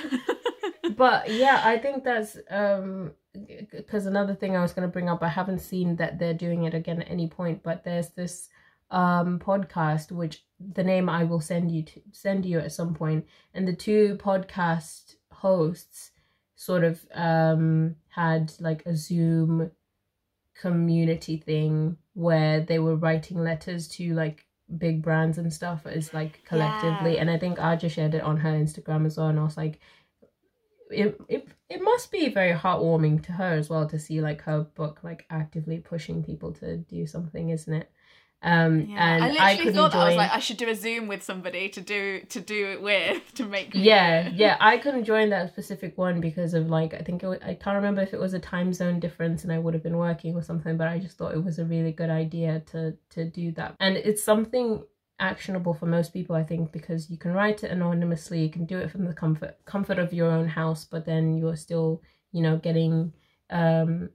but 1.01 1.29
yeah 1.43 1.61
i 1.65 1.75
think 1.77 2.03
that's 2.03 2.37
um 2.49 3.11
because 3.71 4.05
another 4.05 4.35
thing 4.35 4.55
i 4.55 4.61
was 4.61 4.73
going 4.75 4.87
to 4.87 4.91
bring 4.95 5.09
up 5.09 5.23
i 5.23 5.27
haven't 5.39 5.59
seen 5.71 5.95
that 5.95 6.19
they're 6.19 6.41
doing 6.45 6.63
it 6.65 6.73
again 6.73 7.01
at 7.01 7.09
any 7.09 7.27
point 7.27 7.63
but 7.63 7.83
there's 7.83 8.09
this 8.09 8.49
um 8.91 9.39
podcast 9.39 10.11
which 10.11 10.35
the 10.77 10.83
name 10.83 11.07
i 11.09 11.23
will 11.23 11.39
send 11.41 11.71
you 11.71 11.81
to 11.83 12.01
send 12.11 12.45
you 12.45 12.59
at 12.59 12.71
some 12.79 12.93
point 12.93 13.25
and 13.55 13.67
the 13.67 13.73
two 13.87 14.17
podcast 14.21 15.15
hosts 15.31 16.11
sort 16.55 16.83
of 16.83 16.99
um 17.15 17.95
had 18.09 18.51
like 18.59 18.83
a 18.85 18.95
zoom 18.95 19.71
community 20.61 21.37
thing 21.37 21.97
where 22.13 22.59
they 22.59 22.79
were 22.79 22.95
writing 22.95 23.39
letters 23.39 23.87
to 23.87 24.13
like 24.13 24.45
big 24.77 25.01
brands 25.01 25.37
and 25.37 25.51
stuff 25.51 25.85
as 25.85 26.13
like 26.13 26.43
collectively 26.45 27.13
Yeah. 27.15 27.21
and 27.21 27.29
i 27.31 27.37
think 27.37 27.59
Aja 27.59 27.89
shared 27.89 28.13
it 28.13 28.21
on 28.23 28.37
her 28.37 28.51
instagram 28.51 29.05
as 29.05 29.17
well 29.17 29.27
and 29.27 29.39
i 29.39 29.43
was 29.43 29.57
like 29.57 29.79
it, 30.91 31.19
it 31.27 31.47
it 31.69 31.81
must 31.81 32.11
be 32.11 32.29
very 32.29 32.53
heartwarming 32.53 33.23
to 33.25 33.31
her 33.33 33.53
as 33.53 33.69
well 33.69 33.87
to 33.87 33.97
see 33.99 34.21
like 34.21 34.41
her 34.41 34.61
book 34.75 34.99
like 35.03 35.25
actively 35.29 35.79
pushing 35.79 36.23
people 36.23 36.51
to 36.53 36.77
do 36.77 37.05
something 37.07 37.49
isn't 37.49 37.73
it 37.73 37.89
Um, 38.43 38.87
Yeah. 38.89 39.15
and 39.15 39.23
I 39.23 39.27
I, 39.27 39.31
literally 39.31 39.57
couldn't 39.57 39.73
thought 39.75 39.91
that 39.91 39.99
I 40.01 40.07
was 40.07 40.17
like, 40.17 40.31
I 40.31 40.39
should 40.39 40.57
do 40.57 40.67
a 40.67 40.73
Zoom 40.75 41.07
with 41.07 41.21
somebody 41.21 41.69
to 41.69 41.81
do 41.81 42.21
to 42.33 42.39
do 42.41 42.59
it 42.73 42.81
with 42.81 43.21
to 43.35 43.45
make. 43.45 43.69
yeah, 43.75 44.27
it. 44.27 44.33
yeah, 44.33 44.57
I 44.59 44.77
couldn't 44.77 45.05
join 45.05 45.29
that 45.29 45.49
specific 45.53 45.95
one 45.95 46.19
because 46.21 46.55
of 46.55 46.67
like 46.67 46.93
I 46.95 47.03
think 47.05 47.21
it 47.23 47.27
was, 47.27 47.39
I 47.45 47.53
can't 47.53 47.75
remember 47.75 48.01
if 48.01 48.13
it 48.15 48.19
was 48.19 48.33
a 48.33 48.39
time 48.39 48.73
zone 48.73 48.99
difference 48.99 49.43
and 49.43 49.53
I 49.53 49.59
would 49.59 49.75
have 49.75 49.83
been 49.83 49.97
working 49.97 50.35
or 50.35 50.41
something, 50.41 50.75
but 50.75 50.87
I 50.87 50.97
just 50.97 51.17
thought 51.17 51.33
it 51.35 51.43
was 51.43 51.59
a 51.59 51.65
really 51.65 51.91
good 51.91 52.09
idea 52.09 52.61
to 52.71 52.97
to 53.11 53.25
do 53.25 53.51
that, 53.57 53.75
and 53.79 53.95
it's 53.95 54.23
something 54.23 54.83
actionable 55.21 55.73
for 55.73 55.85
most 55.85 56.11
people 56.11 56.35
I 56.35 56.43
think 56.43 56.71
because 56.71 57.09
you 57.09 57.17
can 57.17 57.31
write 57.31 57.63
it 57.63 57.71
anonymously, 57.71 58.41
you 58.41 58.49
can 58.49 58.65
do 58.65 58.77
it 58.77 58.91
from 58.91 59.05
the 59.05 59.13
comfort 59.13 59.57
comfort 59.65 59.99
of 59.99 60.13
your 60.13 60.31
own 60.31 60.47
house, 60.47 60.83
but 60.85 61.05
then 61.05 61.37
you're 61.37 61.55
still 61.55 62.01
you 62.31 62.41
know 62.41 62.57
getting 62.57 63.13
um 63.49 64.09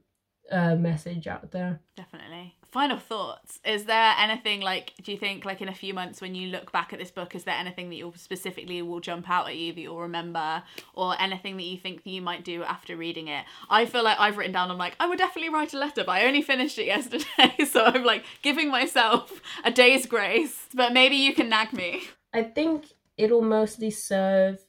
a 0.51 0.75
message 0.75 1.27
out 1.27 1.51
there. 1.51 1.81
Definitely. 1.95 2.55
Final 2.77 2.99
thoughts. 2.99 3.59
Is 3.65 3.85
there 3.85 4.13
anything 4.19 4.61
like 4.61 4.93
do 5.01 5.11
you 5.11 5.17
think 5.17 5.45
like 5.45 5.63
in 5.63 5.67
a 5.67 5.73
few 5.73 5.95
months 5.95 6.21
when 6.21 6.35
you 6.35 6.49
look 6.49 6.71
back 6.71 6.93
at 6.93 6.99
this 6.99 7.09
book, 7.09 7.33
is 7.33 7.43
there 7.43 7.55
anything 7.55 7.89
that 7.89 7.95
you'll 7.95 8.13
specifically 8.13 8.83
will 8.83 8.99
jump 8.99 9.27
out 9.27 9.47
at 9.47 9.55
you 9.55 9.73
that 9.73 9.81
you'll 9.81 9.99
remember 9.99 10.61
or 10.93 11.19
anything 11.19 11.57
that 11.57 11.63
you 11.63 11.75
think 11.79 12.03
that 12.03 12.09
you 12.11 12.21
might 12.21 12.45
do 12.45 12.61
after 12.61 12.95
reading 12.95 13.29
it? 13.29 13.45
I 13.67 13.87
feel 13.87 14.03
like 14.03 14.19
I've 14.19 14.37
written 14.37 14.53
down 14.53 14.69
I'm 14.69 14.77
like, 14.77 14.95
I 14.99 15.07
would 15.07 15.17
definitely 15.17 15.49
write 15.49 15.73
a 15.73 15.79
letter, 15.79 16.03
but 16.03 16.11
I 16.11 16.27
only 16.27 16.43
finished 16.43 16.77
it 16.77 16.85
yesterday. 16.95 17.65
So 17.65 17.83
I'm 17.83 18.03
like 18.03 18.23
giving 18.43 18.69
myself 18.69 19.41
a 19.63 19.71
day's 19.71 20.05
grace. 20.05 20.67
But 20.71 20.93
maybe 20.93 21.15
you 21.15 21.33
can 21.33 21.49
nag 21.49 21.73
me. 21.73 22.03
I 22.31 22.43
think 22.43 22.85
it'll 23.17 23.41
mostly 23.41 23.89
serve 23.89 24.59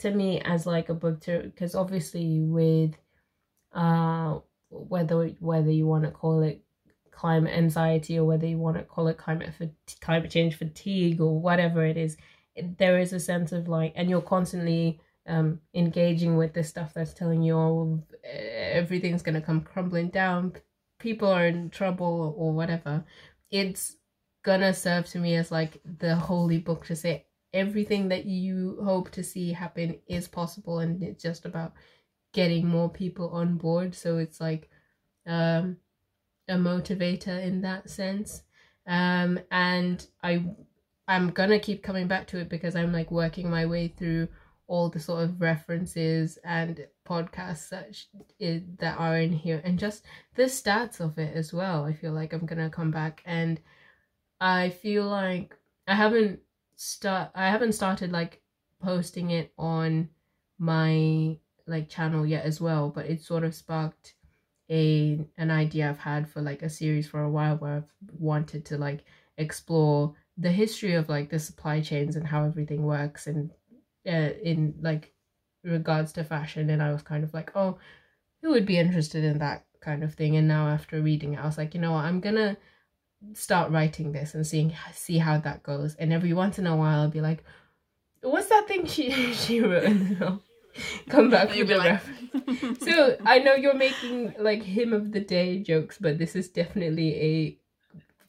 to 0.00 0.10
me 0.10 0.42
as 0.42 0.66
like 0.66 0.90
a 0.90 0.94
book 0.94 1.22
to 1.22 1.38
because 1.38 1.74
obviously 1.74 2.40
with 2.40 2.96
uh 3.72 4.40
whether 4.68 5.28
whether 5.40 5.70
you 5.70 5.86
want 5.86 6.04
to 6.04 6.10
call 6.10 6.42
it 6.42 6.60
climate 7.14 7.52
anxiety 7.54 8.18
or 8.18 8.24
whether 8.24 8.46
you 8.46 8.58
want 8.58 8.76
to 8.76 8.82
call 8.82 9.08
it 9.08 9.18
climate 9.18 9.52
climate 10.00 10.30
change 10.30 10.56
fatigue 10.56 11.20
or 11.20 11.40
whatever 11.40 11.84
it 11.84 11.96
is 11.96 12.16
there 12.78 12.98
is 12.98 13.12
a 13.12 13.20
sense 13.20 13.52
of 13.52 13.68
like 13.68 13.92
and 13.96 14.08
you're 14.08 14.20
constantly 14.20 15.00
um 15.26 15.60
engaging 15.74 16.36
with 16.36 16.52
this 16.52 16.68
stuff 16.68 16.92
that's 16.94 17.14
telling 17.14 17.42
you 17.42 17.56
oh 17.56 18.02
everything's 18.24 19.22
going 19.22 19.34
to 19.34 19.40
come 19.40 19.60
crumbling 19.60 20.08
down 20.08 20.52
people 21.04 21.28
are 21.28 21.46
in 21.46 21.68
trouble 21.70 22.34
or 22.36 22.52
whatever. 22.52 23.04
It's 23.50 23.96
gonna 24.42 24.72
serve 24.74 25.06
to 25.10 25.18
me 25.18 25.36
as 25.36 25.52
like 25.52 25.80
the 25.84 26.16
holy 26.16 26.58
book 26.58 26.86
to 26.86 26.96
say 26.96 27.26
everything 27.52 28.08
that 28.08 28.24
you 28.24 28.78
hope 28.82 29.10
to 29.10 29.22
see 29.22 29.52
happen 29.52 29.98
is 30.06 30.26
possible 30.28 30.80
and 30.80 31.02
it's 31.02 31.22
just 31.22 31.44
about 31.44 31.72
getting 32.32 32.66
more 32.66 32.88
people 32.88 33.28
on 33.30 33.56
board. 33.56 33.94
So 33.94 34.18
it's 34.18 34.40
like 34.40 34.70
um 35.26 35.76
a 36.48 36.54
motivator 36.54 37.42
in 37.42 37.62
that 37.62 37.90
sense. 37.90 38.42
Um 38.86 39.40
and 39.50 40.06
i 40.22 40.44
i'm 41.08 41.30
gonna 41.30 41.58
keep 41.58 41.82
coming 41.82 42.06
back 42.06 42.26
to 42.26 42.38
it 42.38 42.48
because 42.48 42.76
i'm 42.76 42.92
like 42.92 43.10
working 43.10 43.48
my 43.50 43.64
way 43.66 43.88
through 43.88 44.28
all 44.66 44.88
the 44.88 45.00
sort 45.00 45.22
of 45.22 45.40
references 45.40 46.38
and 46.44 46.86
podcasts 47.06 47.68
that 47.68 47.94
that 48.78 48.98
are 48.98 49.18
in 49.18 49.32
here 49.32 49.60
and 49.64 49.78
just 49.78 50.04
the 50.36 50.44
stats 50.44 51.00
of 51.00 51.18
it 51.18 51.36
as 51.36 51.52
well. 51.52 51.84
I 51.84 51.92
feel 51.92 52.12
like 52.12 52.32
i'm 52.32 52.46
gonna 52.46 52.70
come 52.70 52.90
back 52.90 53.22
and 53.26 53.60
i 54.40 54.70
feel 54.70 55.04
like 55.06 55.56
i 55.86 55.94
haven't 55.94 56.40
start 56.76 57.30
i 57.34 57.48
haven't 57.48 57.72
started 57.72 58.10
like 58.10 58.42
posting 58.82 59.30
it 59.30 59.52
on 59.58 60.08
my 60.58 61.38
like 61.66 61.88
channel 61.88 62.26
yet 62.26 62.44
as 62.44 62.60
well 62.60 62.90
but 62.90 63.06
it 63.06 63.22
sort 63.22 63.44
of 63.44 63.54
sparked 63.54 64.14
a 64.70 65.20
an 65.36 65.50
idea 65.50 65.88
i've 65.88 65.98
had 65.98 66.28
for 66.28 66.40
like 66.40 66.62
a 66.62 66.70
series 66.70 67.06
for 67.06 67.22
a 67.22 67.30
while 67.30 67.56
where 67.56 67.76
i've 67.76 67.92
wanted 68.18 68.64
to 68.64 68.78
like 68.78 69.04
explore 69.36 70.14
the 70.38 70.50
history 70.50 70.94
of 70.94 71.08
like 71.08 71.30
the 71.30 71.38
supply 71.38 71.80
chains 71.80 72.16
and 72.16 72.26
how 72.26 72.44
everything 72.44 72.82
works 72.82 73.26
and 73.26 73.50
uh, 74.06 74.30
in 74.42 74.74
like 74.80 75.12
regards 75.62 76.12
to 76.12 76.24
fashion. 76.24 76.70
And 76.70 76.82
i 76.82 76.92
was 76.92 77.02
kind 77.02 77.24
of 77.24 77.32
like 77.32 77.52
oh 77.54 77.78
who 78.42 78.50
would 78.50 78.66
be 78.66 78.78
interested 78.78 79.24
in 79.24 79.38
that 79.38 79.64
kind 79.80 80.02
of 80.02 80.14
thing? 80.14 80.36
And 80.36 80.48
now 80.48 80.68
after 80.68 81.00
reading 81.00 81.34
it 81.34 81.40
i 81.40 81.46
was 81.46 81.58
like 81.58 81.74
you 81.74 81.80
know 81.80 81.92
what? 81.92 82.04
I'm 82.04 82.20
gonna 82.20 82.56
start 83.32 83.70
writing 83.70 84.12
this 84.12 84.34
and 84.34 84.46
seeing 84.46 84.74
see 84.92 85.18
how 85.18 85.38
that 85.38 85.62
goes. 85.62 85.94
And 85.94 86.12
every 86.12 86.32
once 86.32 86.58
in 86.58 86.66
a 86.66 86.76
while 86.76 87.00
i'll 87.00 87.08
be 87.08 87.20
like 87.20 87.44
what's 88.22 88.48
that 88.48 88.66
thing 88.66 88.86
she 88.86 89.10
she 89.34 89.60
wrote 89.60 90.40
come 91.08 91.30
back 91.30 91.50
with 91.50 91.70
a 91.70 91.76
like- 91.76 91.90
reference 91.92 92.84
so 92.84 93.16
i 93.24 93.38
know 93.38 93.54
you're 93.54 93.74
making 93.74 94.34
like 94.38 94.62
hymn 94.62 94.92
of 94.92 95.12
the 95.12 95.20
day 95.20 95.58
jokes 95.58 95.98
but 96.00 96.18
this 96.18 96.34
is 96.34 96.48
definitely 96.48 97.14
a 97.20 97.58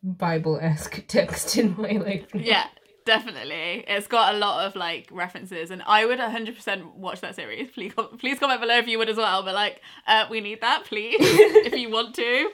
bible-esque 0.03 1.03
text 1.07 1.57
in 1.57 1.75
my 1.77 1.91
life. 1.91 2.27
Yeah 2.33 2.67
definitely. 3.05 3.85
It's 3.87 4.07
got 4.07 4.33
a 4.33 4.37
lot 4.37 4.65
of 4.65 4.75
like 4.75 5.07
references 5.11 5.69
and 5.71 5.83
i 5.85 6.05
would 6.05 6.19
100% 6.19 6.95
watch 6.95 7.21
that 7.21 7.35
series. 7.35 7.69
Please 7.71 7.93
please 8.17 8.39
comment 8.39 8.59
below 8.59 8.77
if 8.77 8.87
you 8.87 8.97
would 8.97 9.09
as 9.09 9.17
well 9.17 9.43
but 9.43 9.53
like 9.53 9.81
uh, 10.07 10.25
we 10.29 10.41
need 10.41 10.61
that 10.61 10.85
please. 10.85 11.17
If 11.19 11.75
you 11.75 11.89
want 11.89 12.15
to 12.15 12.49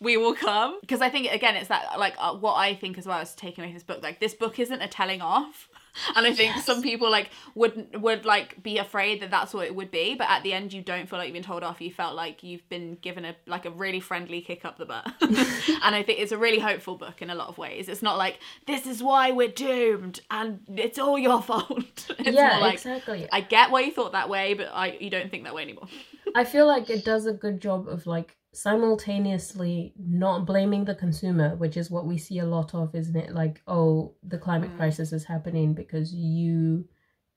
we 0.00 0.16
will 0.16 0.34
come. 0.34 0.78
Because 0.80 1.00
i 1.00 1.08
think 1.08 1.32
again 1.32 1.56
it's 1.56 1.68
that 1.68 1.98
like 1.98 2.14
uh, 2.18 2.34
what 2.34 2.54
i 2.54 2.74
think 2.74 2.98
as 2.98 3.06
well 3.06 3.20
is 3.20 3.34
taking 3.34 3.64
away 3.64 3.72
this 3.72 3.84
book. 3.84 4.02
Like 4.02 4.20
this 4.20 4.34
book 4.34 4.58
isn't 4.58 4.82
a 4.82 4.88
telling 4.88 5.22
off 5.22 5.68
and 6.14 6.26
i 6.26 6.32
think 6.32 6.54
Yes. 6.54 6.64
some 6.66 6.82
people 6.82 7.10
like 7.10 7.30
would 7.54 7.96
would 8.00 8.24
like 8.24 8.62
be 8.62 8.78
afraid 8.78 9.20
that 9.22 9.30
that's 9.30 9.52
what 9.54 9.66
it 9.66 9.74
would 9.74 9.90
be 9.90 10.14
but 10.14 10.28
at 10.30 10.42
the 10.42 10.52
end 10.52 10.72
you 10.72 10.82
don't 10.82 11.08
feel 11.08 11.18
like 11.18 11.26
you've 11.28 11.34
been 11.34 11.42
told 11.42 11.62
off. 11.62 11.80
You 11.80 11.90
felt 11.90 12.14
like 12.14 12.42
you've 12.42 12.68
been 12.68 12.96
given 13.00 13.24
a 13.24 13.34
like 13.46 13.64
a 13.66 13.70
really 13.70 14.00
friendly 14.00 14.40
kick 14.40 14.64
up 14.64 14.78
the 14.78 14.86
butt. 14.86 15.06
And 15.20 15.94
i 15.94 16.02
think 16.02 16.20
it's 16.20 16.32
a 16.32 16.38
really 16.38 16.58
hopeful 16.58 16.96
book 16.96 17.20
in 17.22 17.30
a 17.30 17.34
lot 17.34 17.48
of 17.48 17.58
ways. 17.58 17.88
It's 17.88 18.02
not 18.02 18.16
like 18.18 18.38
this 18.66 18.86
is 18.86 19.02
why 19.02 19.32
we're 19.32 19.48
doomed 19.48 20.20
and 20.30 20.60
it's 20.76 20.98
all 20.98 21.18
your 21.18 21.42
fault. 21.42 22.10
It's 22.18 22.36
yeah 22.36 22.58
like 22.58 22.74
exactly. 22.74 23.28
I 23.32 23.40
get 23.40 23.70
why 23.70 23.80
you 23.80 23.92
thought 23.92 24.12
that 24.12 24.28
way 24.28 24.54
but 24.54 24.68
i 24.72 24.96
you 25.00 25.10
don't 25.10 25.30
think 25.30 25.44
that 25.44 25.54
way 25.54 25.62
anymore. 25.62 25.88
I 26.34 26.44
feel 26.44 26.66
like 26.66 26.90
it 26.90 27.04
does 27.04 27.26
a 27.26 27.32
good 27.32 27.60
job 27.60 27.88
of 27.88 28.06
like 28.06 28.36
simultaneously 28.56 29.92
not 29.98 30.46
blaming 30.46 30.84
the 30.84 30.94
consumer, 30.94 31.54
which 31.56 31.76
is 31.76 31.90
what 31.90 32.06
we 32.06 32.16
see 32.16 32.38
a 32.38 32.46
lot 32.46 32.74
of, 32.74 32.94
isn't 32.94 33.16
it? 33.16 33.34
Like, 33.34 33.60
oh, 33.66 34.14
the 34.22 34.38
climate 34.38 34.70
Mm. 34.70 34.76
crisis 34.76 35.12
is 35.12 35.24
happening 35.24 35.74
because 35.74 36.14
you 36.14 36.88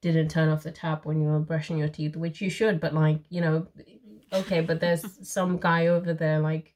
didn't 0.01 0.29
turn 0.29 0.47
off 0.47 0.63
the 0.63 0.71
tap 0.71 1.05
when 1.05 1.21
you 1.21 1.27
were 1.27 1.39
brushing 1.39 1.77
your 1.77 1.89
teeth, 1.89 2.15
which 2.15 2.39
you 2.41 2.49
should, 2.49 2.79
but 2.79 2.93
like, 2.93 3.19
you 3.29 3.41
know, 3.41 3.67
okay, 4.31 4.61
but 4.61 4.79
there's 4.79 5.03
some 5.27 5.57
guy 5.57 5.87
over 5.87 6.13
there 6.13 6.39
like 6.39 6.73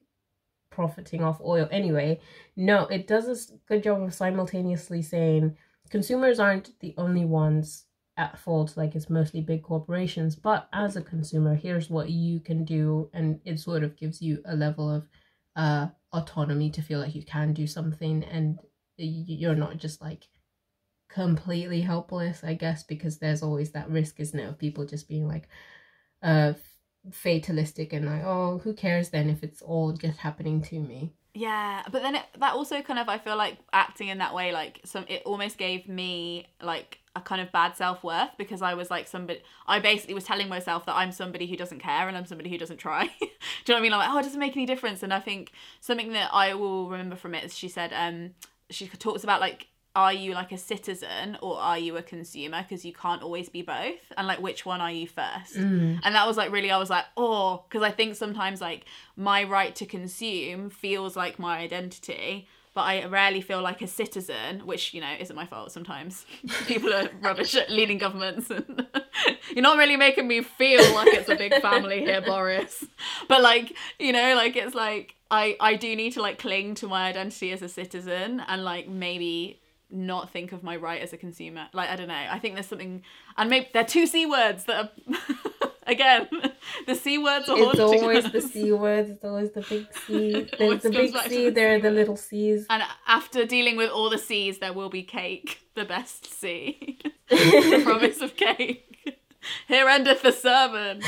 profiting 0.69 1.23
off 1.23 1.39
oil. 1.39 1.69
Anyway, 1.71 2.19
no, 2.57 2.85
it 2.87 3.07
does 3.07 3.27
a 3.29 3.57
good 3.67 3.83
job 3.83 4.01
of 4.01 4.13
simultaneously 4.13 5.01
saying 5.01 5.55
consumers 5.89 6.39
aren't 6.39 6.77
the 6.81 6.93
only 6.97 7.23
ones 7.23 7.85
at 8.18 8.38
fault 8.38 8.78
like 8.78 8.95
it's 8.95 9.09
mostly 9.09 9.41
big 9.41 9.64
corporations. 9.64 10.36
But 10.36 10.68
as 10.74 10.95
a 10.95 11.01
consumer 11.01 11.55
here's 11.55 11.89
what 11.89 12.09
you 12.09 12.39
can 12.39 12.66
do 12.66 13.09
and 13.14 13.39
it 13.45 13.59
sort 13.59 13.84
of 13.84 13.95
gives 13.95 14.22
you 14.22 14.41
a 14.45 14.55
level 14.55 14.89
of 14.89 15.07
uh 15.55 15.88
autonomy 16.11 16.70
to 16.72 16.82
feel 16.82 16.99
like 16.99 17.16
you 17.16 17.24
can 17.24 17.53
do 17.53 17.68
something 17.68 18.24
and 18.24 18.59
you're 18.97 19.55
not 19.55 19.78
just 19.78 20.01
like 20.01 20.28
completely 21.09 21.82
helpless 21.82 22.43
i 22.43 22.53
guess 22.53 22.84
because 22.84 23.18
there's 23.18 23.43
always 23.43 23.72
that 23.72 23.89
risk 23.89 24.20
isn't 24.20 24.39
it 24.39 24.47
of 24.47 24.57
people 24.57 24.86
just 24.86 25.07
being 25.07 25.28
like 25.28 25.47
uh 26.24 26.53
fatalistic 27.11 27.93
and 27.93 28.05
like 28.05 28.24
oh 28.24 28.59
who 28.64 28.74
cares 28.74 29.09
then 29.09 29.30
if 29.30 29.43
it's 29.43 29.61
all 29.61 29.91
just 29.93 30.20
happening 30.20 30.61
to 30.61 30.80
me? 30.80 31.14
Yeah, 31.36 31.82
but 31.91 32.03
then 32.03 32.16
it, 32.16 32.26
that 32.39 32.53
also 32.53 32.82
kind 32.82 32.99
of 32.99 33.09
I 33.09 33.18
feel 33.18 33.36
like 33.36 33.57
acting 33.74 34.07
in 34.07 34.20
that 34.20 34.34
way 34.34 34.51
like 34.53 34.80
some 34.86 35.05
it 35.07 35.24
almost 35.26 35.57
gave 35.57 35.88
me 35.88 36.47
like 36.61 36.99
a 37.16 37.22
kind 37.22 37.41
of 37.41 37.51
bad 37.51 37.76
self 37.76 38.03
worth 38.03 38.32
because 38.38 38.61
I 38.61 38.74
was 38.74 38.89
like 38.89 39.07
somebody 39.07 39.41
I 39.68 39.80
basically 39.80 40.16
was 40.16 40.24
telling 40.24 40.49
myself 40.49 40.86
that 40.88 40.95
I'm 40.95 41.11
somebody 41.11 41.45
who 41.47 41.55
doesn't 41.55 41.80
care 41.80 42.07
and 42.07 42.18
I'm 42.18 42.26
somebody 42.26 42.49
who 42.49 42.57
doesn't 42.57 42.78
try. 42.78 43.05
Do 43.20 43.26
you 43.26 43.28
know 43.68 43.76
what 43.76 43.78
I 43.78 43.82
mean? 43.82 43.93
I'm 43.93 43.99
like, 43.99 44.09
oh, 44.09 44.18
it 44.20 44.24
doesn't 44.24 44.39
make 44.39 44.55
any 44.57 44.66
difference. 44.66 45.03
And 45.03 45.14
I 45.14 45.20
think 45.20 45.51
something 45.80 46.14
that 46.14 46.30
I 46.34 46.55
will 46.55 46.89
remember 46.89 47.16
from 47.16 47.36
it 47.36 47.43
is 47.43 47.55
she 47.57 47.68
said 47.70 47.93
um 47.93 48.32
she 48.70 48.88
talks 48.88 49.24
about 49.24 49.41
like 49.41 49.68
are 49.95 50.11
you 50.11 50.34
like 50.34 50.51
a 50.51 50.57
citizen 50.57 51.38
or 51.43 51.59
are 51.59 51.78
you 51.78 51.95
a 51.97 52.01
consumer 52.01 52.64
because 52.64 52.84
you 52.84 52.91
can't 52.91 53.22
always 53.22 53.47
be 53.47 53.61
both 53.61 54.11
and 54.18 54.26
like 54.26 54.41
which 54.41 54.66
one 54.66 54.82
are 54.82 54.91
you 54.91 55.05
first 55.07 55.55
Mm. 55.55 55.99
and 56.03 56.16
that 56.16 56.26
was 56.26 56.36
like 56.36 56.51
really 56.51 56.72
i 56.72 56.78
was 56.80 56.89
like 56.89 57.05
oh 57.16 57.64
because 57.70 57.84
i 57.84 57.91
think 57.91 58.16
sometimes 58.16 58.59
like 58.59 58.86
my 59.16 59.43
right 59.43 59.76
to 59.76 59.86
consume 59.86 60.72
feels 60.72 61.16
like 61.16 61.38
my 61.38 61.59
identity 61.59 62.47
but 62.74 62.82
i 62.82 63.05
rarely 63.05 63.41
feel 63.41 63.61
like 63.61 63.82
a 63.82 63.88
citizen 63.88 64.65
which 64.65 64.93
you 64.93 65.01
know 65.01 65.13
isn't 65.19 65.36
my 65.36 65.45
fault 65.45 65.71
sometimes. 65.71 66.26
People 66.67 66.93
are 66.93 67.09
rubbish 67.21 67.55
at 67.55 67.69
leading 67.69 67.97
governments. 67.97 68.49
And 68.49 68.88
you're 69.53 69.61
not 69.61 69.78
really 69.78 69.97
making 69.97 70.28
me 70.28 70.41
feel 70.41 70.82
like 70.95 71.09
it's 71.09 71.30
a 71.30 71.36
big 71.36 71.53
family 71.61 71.99
here 72.01 72.21
boris. 72.26 72.84
But 73.28 73.41
like 73.41 73.76
you 73.99 74.11
know 74.11 74.36
like 74.36 74.55
it's 74.55 74.76
like 74.76 75.15
i 75.32 75.55
i 75.59 75.76
do 75.76 75.95
need 75.95 76.13
to 76.13 76.21
like 76.21 76.39
cling 76.39 76.76
to 76.76 76.88
my 76.88 77.07
identity 77.07 77.51
as 77.51 77.61
a 77.61 77.69
citizen 77.69 78.41
and 78.47 78.63
like 78.63 78.88
maybe 78.88 79.59
not 79.89 80.32
think 80.32 80.51
of 80.51 80.63
my 80.63 80.76
right 80.76 81.01
as 81.01 81.13
a 81.13 81.17
consumer. 81.17 81.67
Like 81.74 81.89
i 81.89 81.95
don't 81.95 82.07
know. 82.07 82.26
I 82.30 82.39
think 82.39 82.55
there's 82.55 82.67
something 82.67 83.03
and 83.38 83.49
maybe 83.49 83.69
they're 83.74 83.86
two 83.86 84.07
c 84.07 84.26
words 84.26 84.65
that 84.65 84.86
are 84.86 85.62
Again, 85.86 86.27
the 86.88 86.95
C 86.95 87.17
words 87.17 87.49
are 87.49 87.57
It's 87.57 87.79
always 87.79 88.31
the 88.31 88.41
C 88.41 88.71
words. 88.71 89.09
It's 89.09 89.23
always 89.23 89.51
the 89.51 89.61
big 89.61 89.88
C. 90.05 90.49
There's 90.59 90.81
the 90.81 90.89
big 90.89 91.15
C. 91.15 91.45
the 91.45 91.49
There 91.51 91.75
are 91.75 91.79
the 91.79 91.91
little 91.91 92.15
C's. 92.15 92.65
And 92.69 92.84
after 93.07 93.45
dealing 93.45 93.77
with 93.77 93.89
all 93.89 94.09
the 94.09 94.17
C's, 94.17 94.59
there 94.59 94.73
will 94.73 94.89
be 94.89 95.03
cake, 95.03 95.59
the 95.75 95.86
best 95.86 96.25
C. 96.25 96.99
the 97.29 97.81
promise 97.84 98.21
of 98.21 98.36
cake. 98.36 98.89
Here 99.67 99.88
endeth 99.88 100.21
the 100.21 100.31
sermon. 100.31 101.01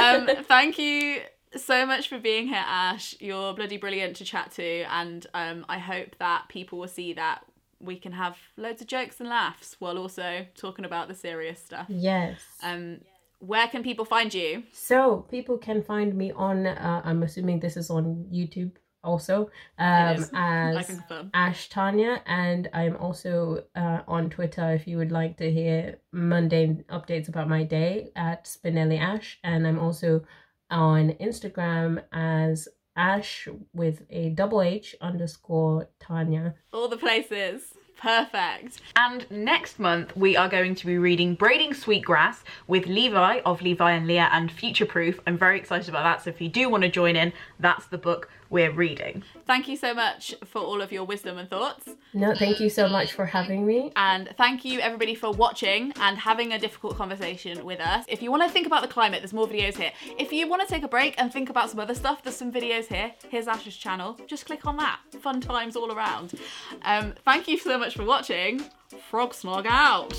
Um, 0.00 0.44
thank 0.44 0.78
you 0.78 1.20
so 1.54 1.84
much 1.84 2.08
for 2.08 2.18
being 2.18 2.46
here, 2.46 2.64
Ash. 2.66 3.14
You're 3.20 3.52
bloody 3.54 3.76
brilliant 3.76 4.16
to 4.16 4.24
chat 4.24 4.52
to, 4.52 4.82
and 4.90 5.26
um, 5.34 5.66
I 5.68 5.78
hope 5.78 6.16
that 6.18 6.48
people 6.48 6.78
will 6.78 6.88
see 6.88 7.12
that 7.14 7.44
we 7.80 7.98
can 7.98 8.12
have 8.12 8.38
loads 8.56 8.80
of 8.80 8.86
jokes 8.88 9.20
and 9.20 9.28
laughs 9.28 9.76
while 9.78 9.98
also 9.98 10.46
talking 10.56 10.84
about 10.84 11.08
the 11.08 11.14
serious 11.14 11.62
stuff. 11.62 11.86
Yes. 11.88 12.40
Um, 12.62 13.00
where 13.38 13.68
can 13.68 13.82
people 13.82 14.04
find 14.04 14.32
you? 14.32 14.64
So 14.72 15.26
people 15.30 15.58
can 15.58 15.82
find 15.82 16.14
me 16.14 16.32
on. 16.32 16.66
Uh, 16.66 17.02
I'm 17.04 17.22
assuming 17.22 17.60
this 17.60 17.76
is 17.76 17.90
on 17.90 18.26
YouTube 18.32 18.72
also. 19.04 19.50
Um, 19.78 20.26
as. 20.34 21.00
Ash 21.32 21.68
Tanya, 21.68 22.22
and 22.26 22.68
I'm 22.72 22.96
also 22.96 23.64
uh, 23.74 24.00
on 24.08 24.30
Twitter 24.30 24.72
if 24.72 24.86
you 24.86 24.98
would 24.98 25.12
like 25.12 25.36
to 25.38 25.50
hear 25.50 25.98
mundane 26.12 26.84
updates 26.90 27.28
about 27.28 27.48
my 27.48 27.62
day 27.62 28.10
at 28.16 28.44
Spinelli 28.44 29.00
Ash, 29.00 29.38
and 29.44 29.66
I'm 29.66 29.78
also 29.78 30.24
on 30.70 31.10
Instagram 31.20 32.02
as 32.12 32.68
Ash 32.96 33.48
with 33.72 34.02
a 34.10 34.30
double 34.30 34.62
H 34.62 34.96
underscore 35.00 35.88
Tanya. 36.00 36.54
All 36.72 36.88
the 36.88 36.96
places. 36.96 37.75
Perfect. 37.96 38.80
And 38.94 39.28
next 39.30 39.78
month, 39.78 40.14
we 40.16 40.36
are 40.36 40.48
going 40.48 40.74
to 40.74 40.86
be 40.86 40.98
reading 40.98 41.34
Braiding 41.34 41.72
Sweetgrass 41.72 42.44
with 42.66 42.86
Levi 42.86 43.40
of 43.46 43.62
Levi 43.62 43.90
and 43.92 44.06
Leah 44.06 44.28
and 44.32 44.52
Future 44.52 44.84
Proof. 44.84 45.18
I'm 45.26 45.38
very 45.38 45.58
excited 45.58 45.88
about 45.88 46.04
that. 46.04 46.22
So 46.22 46.30
if 46.30 46.40
you 46.40 46.48
do 46.48 46.68
want 46.68 46.82
to 46.82 46.90
join 46.90 47.16
in, 47.16 47.32
that's 47.58 47.86
the 47.86 47.98
book 47.98 48.28
we're 48.50 48.70
reading. 48.70 49.22
Thank 49.46 49.68
you 49.68 49.76
so 49.76 49.94
much 49.94 50.34
for 50.44 50.60
all 50.60 50.80
of 50.80 50.92
your 50.92 51.04
wisdom 51.04 51.38
and 51.38 51.48
thoughts. 51.48 51.88
No, 52.14 52.34
thank 52.34 52.60
you 52.60 52.70
so 52.70 52.88
much 52.88 53.12
for 53.12 53.26
having 53.26 53.66
me. 53.66 53.92
And 53.96 54.28
thank 54.36 54.64
you 54.64 54.80
everybody 54.80 55.14
for 55.14 55.32
watching 55.32 55.92
and 56.00 56.18
having 56.18 56.52
a 56.52 56.58
difficult 56.58 56.96
conversation 56.96 57.64
with 57.64 57.80
us. 57.80 58.04
If 58.08 58.22
you 58.22 58.30
want 58.30 58.42
to 58.44 58.48
think 58.48 58.66
about 58.66 58.82
the 58.82 58.88
climate, 58.88 59.20
there's 59.20 59.32
more 59.32 59.48
videos 59.48 59.76
here. 59.76 59.92
If 60.18 60.32
you 60.32 60.48
want 60.48 60.62
to 60.62 60.68
take 60.68 60.82
a 60.82 60.88
break 60.88 61.14
and 61.18 61.32
think 61.32 61.50
about 61.50 61.70
some 61.70 61.80
other 61.80 61.94
stuff, 61.94 62.22
there's 62.22 62.36
some 62.36 62.52
videos 62.52 62.86
here. 62.86 63.12
Here's 63.28 63.48
Ash's 63.48 63.76
channel. 63.76 64.18
Just 64.26 64.46
click 64.46 64.66
on 64.66 64.76
that. 64.78 65.00
Fun 65.20 65.40
times 65.40 65.76
all 65.76 65.92
around. 65.92 66.34
Um, 66.82 67.14
thank 67.24 67.48
you 67.48 67.58
so 67.58 67.78
much 67.78 67.96
for 67.96 68.04
watching. 68.04 68.62
Frog 69.10 69.32
snog 69.32 69.66
out. 69.66 70.14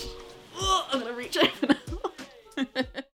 Ugh, 0.59 0.85
I'm 0.91 0.99
gonna 0.99 1.13
reach 1.13 1.37
over 1.37 1.67
now. 1.67 2.83